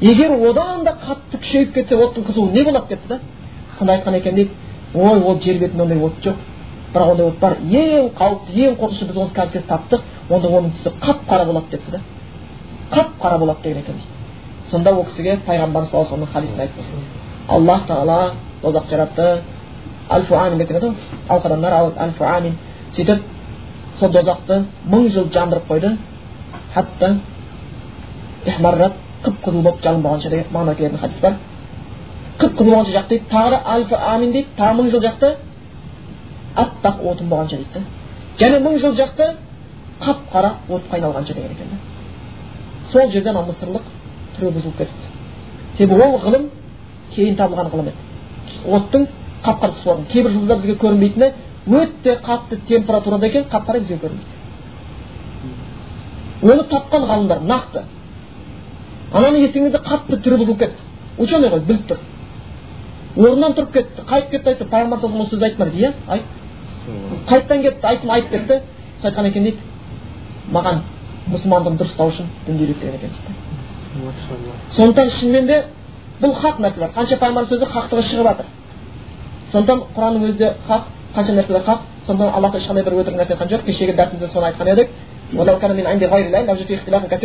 егер 0.00 0.30
одан 0.50 0.84
да 0.84 0.94
қатты 0.94 1.40
күшейіп 1.42 1.72
кетсе 1.74 1.96
оттың 1.96 2.24
қызуы 2.28 2.52
не 2.52 2.62
болады 2.64 2.88
депті 2.88 3.08
да? 3.08 3.18
Сонда 3.78 3.96
айтқан 3.96 4.16
екен 4.18 4.34
дейді 4.34 4.50
ой 4.94 5.20
ол 5.20 5.40
жер 5.40 5.58
бетінде 5.58 5.82
ондай 5.82 5.98
от 5.98 6.12
жоқ. 6.22 6.36
Бірақ 6.92 7.10
ондай 7.12 7.26
от 7.26 7.38
бар 7.38 7.56
ең 7.62 8.12
қауіпті 8.18 8.68
ең 8.68 8.78
қорқынышты 8.80 9.08
біз 9.10 9.16
осы 9.24 9.34
қазір 9.34 9.66
таптық 9.68 10.00
онда 10.30 10.48
оның 10.48 10.70
түсі 10.78 10.94
қап 11.00 11.26
қара 11.28 11.44
болады 11.44 11.70
депті 11.70 11.90
да 11.90 12.00
қап 12.90 13.18
қара 13.22 13.38
болады 13.38 13.62
деген 13.62 13.82
екен 13.82 14.00
сонда 14.70 14.92
ол 14.94 15.04
кісіге 15.04 15.38
пайғамбарымыз 15.46 15.90
саллаллаху 15.90 16.38
алейhi 16.38 16.54
хадисін 16.54 16.60
айтты. 16.60 16.82
Аллах 17.48 17.86
тағала 17.88 18.34
тозақ 18.62 18.88
жаратты. 18.90 19.42
Альфу 20.08 20.34
амин 20.34 20.58
деп 20.58 20.68
кетеді 20.68 20.86
ғой. 20.86 20.94
Алқадандар 21.28 21.72
альфу 21.96 22.24
амин 22.24 22.58
сөйтіп 22.96 23.22
сол 23.98 24.12
дозақты 24.12 24.64
мың 24.90 25.08
жыл 25.08 25.28
жандырып 25.32 25.68
қойды. 25.68 25.96
Хатта 26.74 27.16
қып 29.24 29.34
қызыл 29.44 29.62
болып 29.62 29.82
жалын 29.82 30.02
болғанша 30.02 30.30
деген 30.30 30.44
мағына 30.52 30.76
келетін 30.76 30.98
хадис 30.98 31.20
бар. 31.20 31.34
Қып 32.38 32.52
қызыл 32.58 32.70
болғанша 32.70 32.92
жақ 32.92 33.08
дейді. 33.08 33.24
Тағы 33.30 33.50
да 33.50 33.62
альфа 33.64 33.96
амин 33.96 34.32
дейді. 34.32 34.48
Тағы 34.58 34.74
мың 34.78 34.90
жыл 34.90 35.00
жақты 35.00 35.34
аппақ 36.54 37.02
отын 37.12 37.28
болғанша 37.28 37.56
дейді 37.56 37.72
да 37.74 37.80
және 38.40 38.60
мың 38.64 38.78
жыл 38.82 38.94
жақты 38.98 39.24
қап 40.00 40.18
қара 40.32 40.50
отқа 40.68 40.94
айналғанша 40.98 41.34
деген 41.34 41.50
екен 41.50 41.66
сол 42.92 43.10
жерде 43.10 43.30
ана 43.30 43.42
мысырлық 43.48 43.82
түрі 44.38 44.50
бұзылып 44.56 44.76
кетіпті 44.78 45.06
себебі 45.78 46.02
ол 46.02 46.18
ғылым 46.24 46.44
кейін 47.14 47.36
табылған 47.36 47.70
ғылым 47.72 47.86
еді 47.92 47.98
оттың 48.76 49.06
қап 49.44 49.60
қара 49.62 49.72
түсі 49.72 49.84
болған 49.88 50.04
кейбір 50.12 50.30
жұлдыздар 50.32 50.58
бізге 50.62 50.76
көрінбейтіні 50.84 51.28
өте 51.68 52.12
қатты 52.24 52.54
температурада 52.68 53.26
екен 53.26 53.44
қап 53.52 53.66
қара 53.66 53.78
бізге 53.78 53.98
көрінбейді 54.02 54.38
оны 56.52 56.62
тапқан 56.70 57.02
ғалымдар 57.10 57.40
нақты 57.42 57.82
ананы 59.12 59.38
естігенде 59.44 59.78
қатты 59.78 60.20
түрі 60.22 60.36
бұзылып 60.42 60.58
кетті 60.58 60.82
ученый 61.18 61.50
ғой 61.50 61.60
біліп 61.66 61.88
тұр 61.90 61.98
орнынан 63.18 63.54
тұрып 63.56 63.72
кетті 63.72 64.04
қайтып 64.08 64.30
кетті 64.30 64.50
айтты 64.52 64.64
пайғамбар 64.70 65.00
саллаллаху 65.00 65.24
алейhi 65.24 65.34
сөз 65.34 65.42
айтты 65.42 65.58
ма 65.58 65.70
дейді 65.70 65.84
иә 65.84 65.92
айт. 66.08 66.22
Қайтадан 67.28 67.62
кетті 67.62 67.86
айттым 67.86 68.10
айтып 68.10 68.30
кетті. 68.30 68.60
Сол 69.00 69.10
айтқан 69.10 69.26
екен 69.26 69.42
дейді. 69.42 69.58
Маған 70.52 70.82
мұсылмандығын 71.32 71.78
дұрыстау 71.80 72.12
үшін 72.12 72.30
дінді 72.46 72.64
үйрет 72.64 72.80
деген 72.80 72.94
екен 72.94 73.10
дейді. 73.10 73.48
Сондықтан 74.70 75.10
шынымен 75.18 75.46
де 75.46 75.64
бұл 76.22 76.34
хақ 76.38 76.60
нәрселер 76.62 76.94
қанша 76.94 77.18
пайғамбар 77.18 77.48
сөзі 77.50 77.66
хақтығы 77.66 78.02
шығып 78.10 78.28
жатыр. 78.30 78.46
Сондықтан 79.52 79.82
құранның 79.96 80.28
өзі 80.28 80.38
де 80.38 80.54
хақ 80.68 80.88
қанша 81.16 81.34
нәрселер 81.34 81.64
хақ 81.66 81.78
сондықтан 82.06 82.34
аллахта 82.34 82.58
ешқандай 82.58 82.84
бір 82.84 82.98
өтірік 83.02 83.18
нәрсе 83.18 83.34
айтқан 83.34 83.48
жоқ. 83.52 83.64
Кешегі 83.66 83.92
дәрісімізде 83.92 84.28
соны 84.32 84.46
айтқан 84.52 84.72
едік. 84.72 84.88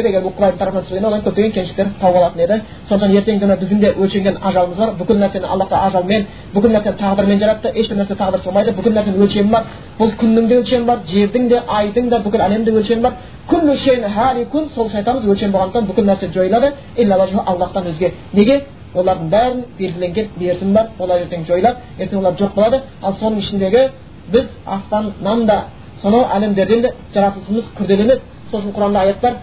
Егер 0.10 0.24
бұл 0.26 0.34
құдайдың 0.36 0.60
тарапынан 0.60 0.84
түсірген 0.84 1.06
одан 1.08 1.22
көптеген 1.24 1.52
кемшіліктер 1.56 1.88
тауып 2.02 2.18
алатын 2.20 2.42
еді 2.44 2.56
сондықтан 2.90 3.16
ертеңгі 3.16 3.40
күні 3.44 3.56
біздің 3.62 3.80
де 3.80 3.90
өлшенген 4.04 4.36
ажалымыз 4.44 4.78
бар 4.78 4.90
бүкіл 5.00 5.18
нәрсені 5.24 5.48
алла 5.48 5.66
тағала 5.72 5.88
ажалмен 5.88 6.26
бүкіл 6.54 6.72
нәрсені 6.76 6.98
тағдырмен 7.00 7.40
жаратты 7.40 7.72
ешбір 7.80 7.98
нәрсе 8.02 8.16
тағдыр 8.20 8.44
болмайды 8.44 8.72
бүкіл 8.76 8.94
нәрсенің 8.98 9.24
өлшемі 9.24 9.50
бар 9.56 9.64
бұл 10.00 10.12
күннің 10.20 10.48
де 10.52 10.60
өлшемі 10.60 10.86
бар 10.86 11.00
жердің 11.08 11.48
де 11.48 11.62
айдың 11.80 12.10
да 12.12 12.20
бүкіл 12.28 12.44
әлемде 12.44 12.72
өлшемі 12.76 13.02
бар 13.08 13.14
өлшем 15.32 15.52
болғандықтан 15.56 15.88
бүкіл 15.88 16.06
нәрсе 16.12 16.28
жойылады 16.36 16.74
аллахтан 17.48 17.88
өзге 17.88 18.12
неге 18.34 18.64
олардың 18.94 19.30
бәрін 19.32 19.64
белгіленген 19.80 20.28
мерзімі 20.40 20.74
бар 20.74 20.90
олар 21.00 21.24
ертең 21.24 21.46
жойылады 21.48 21.78
ертең 22.00 22.20
олар 22.20 22.36
жоқ 22.40 22.54
болады 22.56 22.82
ал 23.02 23.16
соның 23.20 23.40
ішіндегі 23.40 23.88
біз 24.34 24.52
аспаннан 24.66 25.46
да 25.48 25.58
сонау 26.04 26.24
әлемдерден 26.36 26.82
де 26.82 26.94
жаратылысымыз 27.14 27.66
күрделі 27.78 28.02
емес 28.08 28.22
сосын 28.52 28.72
құранда 28.76 29.00
аят 29.00 29.20
бар 29.22 29.34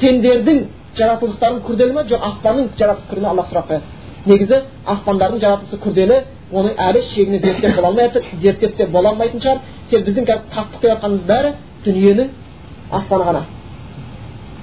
сендердің 0.00 0.58
жаратылыстарың 0.98 1.60
күрделі 1.66 1.92
ма 1.94 2.02
жоқ 2.10 2.24
аспанның 2.28 2.70
жаратылысы 2.78 3.10
күрделі 3.10 3.28
алла 3.30 3.44
сұрақ 3.50 3.68
қояды 3.68 3.84
негізі 4.26 4.60
аспандардың 4.94 5.40
жаратылысы 5.44 5.78
күрделі 5.84 6.16
оны 6.52 6.74
әлі 6.86 7.02
шегіне 7.10 7.38
зерттеп 7.44 7.76
бола 7.76 7.88
алмай 7.88 8.08
жатыр 8.08 8.24
зерттеп 8.42 8.76
те 8.76 8.86
бола 8.86 9.12
алмайтын 9.12 9.40
шығар 9.44 9.58
себебі 9.90 10.10
біздің 10.10 10.26
қазір 10.30 10.42
таптық 10.54 10.80
деп 10.80 10.90
жатқанымыз 10.90 11.24
бәрі 11.30 11.50
дүниенің 11.84 12.28
аспаны 12.90 13.24
ғана 13.24 13.42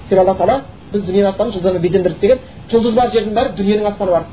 себебі 0.10 0.22
алла 0.22 0.36
тағала 0.36 0.62
біз 0.94 1.02
дүниенің 1.08 1.30
аспанын 1.32 1.54
жұлдыздармен 1.54 1.82
безендірдік 1.82 2.22
деген 2.22 2.40
жұлдыз 2.72 2.96
бар 2.96 3.12
жердің 3.16 3.36
бәрі 3.40 3.56
дүниенің 3.60 3.92
аспаны 3.92 4.12
бар 4.12 4.24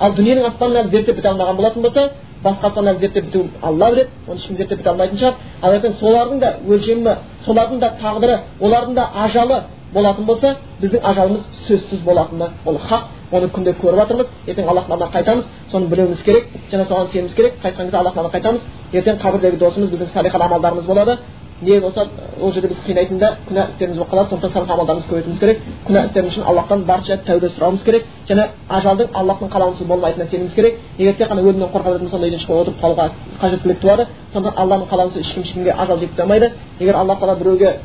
ал 0.00 0.16
дүниенің 0.16 0.48
аспанын 0.50 0.82
әлі 0.82 0.90
зерттеп 0.94 1.16
біте 1.16 1.28
алмаған 1.28 1.56
болатын 1.56 1.82
болса 1.82 2.10
басқа 2.46 2.66
аспаннан 2.70 2.98
зерттеп 3.00 3.24
біту 3.26 3.46
алла 3.62 3.90
біледі 3.90 4.10
оны 4.26 4.36
ешкім 4.36 4.56
зерттеп 4.56 4.78
біте 4.78 4.90
алмайтын 4.90 5.18
шығар. 5.18 5.34
Ал 5.62 5.72
ертең 5.76 5.98
солардың 6.00 6.38
да 6.40 6.54
өлшемі 6.68 7.16
солардың 7.46 7.80
да 7.80 7.92
тағдыры 8.02 8.38
олардың 8.60 8.94
да 8.94 9.08
ажалы 9.24 9.62
болатын 9.92 10.26
болса 10.26 10.56
біздің 10.80 11.00
ажалымыз 11.02 11.44
сөзсіз 11.66 12.00
болатыны 12.04 12.50
ол 12.64 12.78
хақ 12.88 13.02
оны 13.32 13.48
күнде 13.48 13.74
көріп 13.80 14.00
жатырмыз. 14.02 14.30
Ертең 14.46 14.68
аллахтың 14.68 14.94
алдына 14.94 15.10
қайтамыз 15.14 15.44
соны 15.70 15.86
білуіміз 15.90 16.22
керек 16.22 16.48
және 16.70 16.86
соған 16.86 17.10
сенуіміз 17.12 17.34
керек. 17.34 17.54
Қайтқан 17.62 17.88
кезде 17.88 17.98
алдына 17.98 18.30
қайтамыз. 18.34 18.60
Ертең 18.92 19.18
қабірдегі 19.22 19.58
досымыз 19.58 19.90
біздің 19.90 20.12
салиқалы 20.14 20.44
амалдарымыз 20.44 20.86
болады. 20.86 21.18
Не 21.62 21.80
болса 21.80 22.08
ол 22.40 22.52
жерде 22.52 22.68
біз 22.68 22.76
қинайтын 22.86 23.18
да 23.18 23.36
күнә 23.48 23.68
істеріміз 23.70 23.96
болып 23.96 24.10
қалады. 24.10 24.28
Сондықтан 24.28 24.52
салих 24.52 24.70
амалдарымызды 24.70 25.08
көбейтуіміз 25.08 25.38
керек. 25.40 25.60
Күнә 25.86 26.04
істеріміз 26.06 26.32
үшін 26.32 26.44
аллахтан 26.46 26.84
барынша 26.84 27.16
тәубе 27.26 27.48
сұрауымыз 27.48 27.84
керек. 27.84 28.04
Және 28.28 28.48
ажалдың 28.68 29.08
аллахтың 29.14 29.48
қалауынсыз 29.48 29.86
болмайтынына 29.86 30.30
сенуіміз 30.30 30.54
керек. 30.54 30.74
Егер 30.98 31.14
тек 31.14 31.30
қана 31.30 31.40
өлімнен 31.40 31.68
беретін 31.72 32.08
болса 32.08 32.16
онда 32.16 32.26
үйден 32.26 32.38
шықпай 32.38 32.60
отырып 32.60 32.80
қалуға 32.82 33.10
қажеттілік 33.40 33.80
туады. 33.80 34.06
Сондықтан 34.32 34.62
алланың 34.62 34.88
қалауынсыз 34.90 35.20
ешкім 35.20 35.42
ешкімге 35.42 35.72
ажал 35.72 35.98
жеткізе 35.98 36.22
алмайды 36.22 36.52
егер 36.80 36.94
алла 36.96 37.14
тағала 37.16 37.36
біреуге 37.38 37.78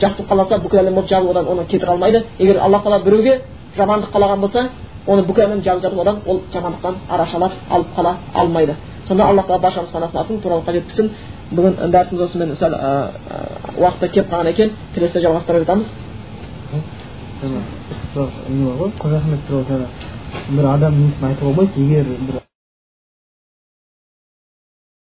жақсылық 0.00 0.28
қаласа 0.28 0.58
бүкіл 0.62 0.78
әлем 0.78 0.94
болып 0.94 1.08
жазып 1.08 1.30
одан 1.30 1.46
оны 1.48 1.66
кетіре 1.66 1.90
алмайды. 1.90 2.24
Егер 2.38 2.58
алла 2.62 2.78
тағала 2.78 3.04
біреуге 3.04 3.40
жамандық 3.76 4.12
қалаған 4.12 4.40
болса 4.40 4.68
оны 5.06 5.22
бүкіл 5.22 5.44
әлем 5.44 5.62
жазып 5.62 5.82
жатып 5.82 6.00
одан 6.00 6.20
ол 6.26 6.42
жамандықтан 6.52 6.94
арашалап 7.08 7.52
алып 7.70 7.86
қала 7.96 8.16
алмайды. 8.34 8.76
Сонда 9.08 9.24
алла 9.24 9.42
тағала 9.42 9.60
баршамыз 9.60 9.90
санасын 9.90 10.40
туралы 10.40 10.62
қажет 10.66 10.84
бүгін 11.50 11.92
дәрісіміз 11.94 12.22
осымен 12.26 12.54
сәл 12.58 12.74
уақыты 13.78 14.08
келіп 14.14 14.30
қалған 14.32 14.50
екен 14.50 14.72
келесі 14.94 15.22
жалғастыра 15.22 15.62
жатамыз 15.62 15.86
бар 18.14 18.30
ғой 18.80 19.16
ахмет 19.20 19.46
туралы 19.48 19.86
бір 20.48 20.68
адам 20.72 20.98
несін 21.04 21.28
айтуға 21.30 21.52
болмайды 21.52 21.86
егер 21.86 22.06
бір 22.26 22.40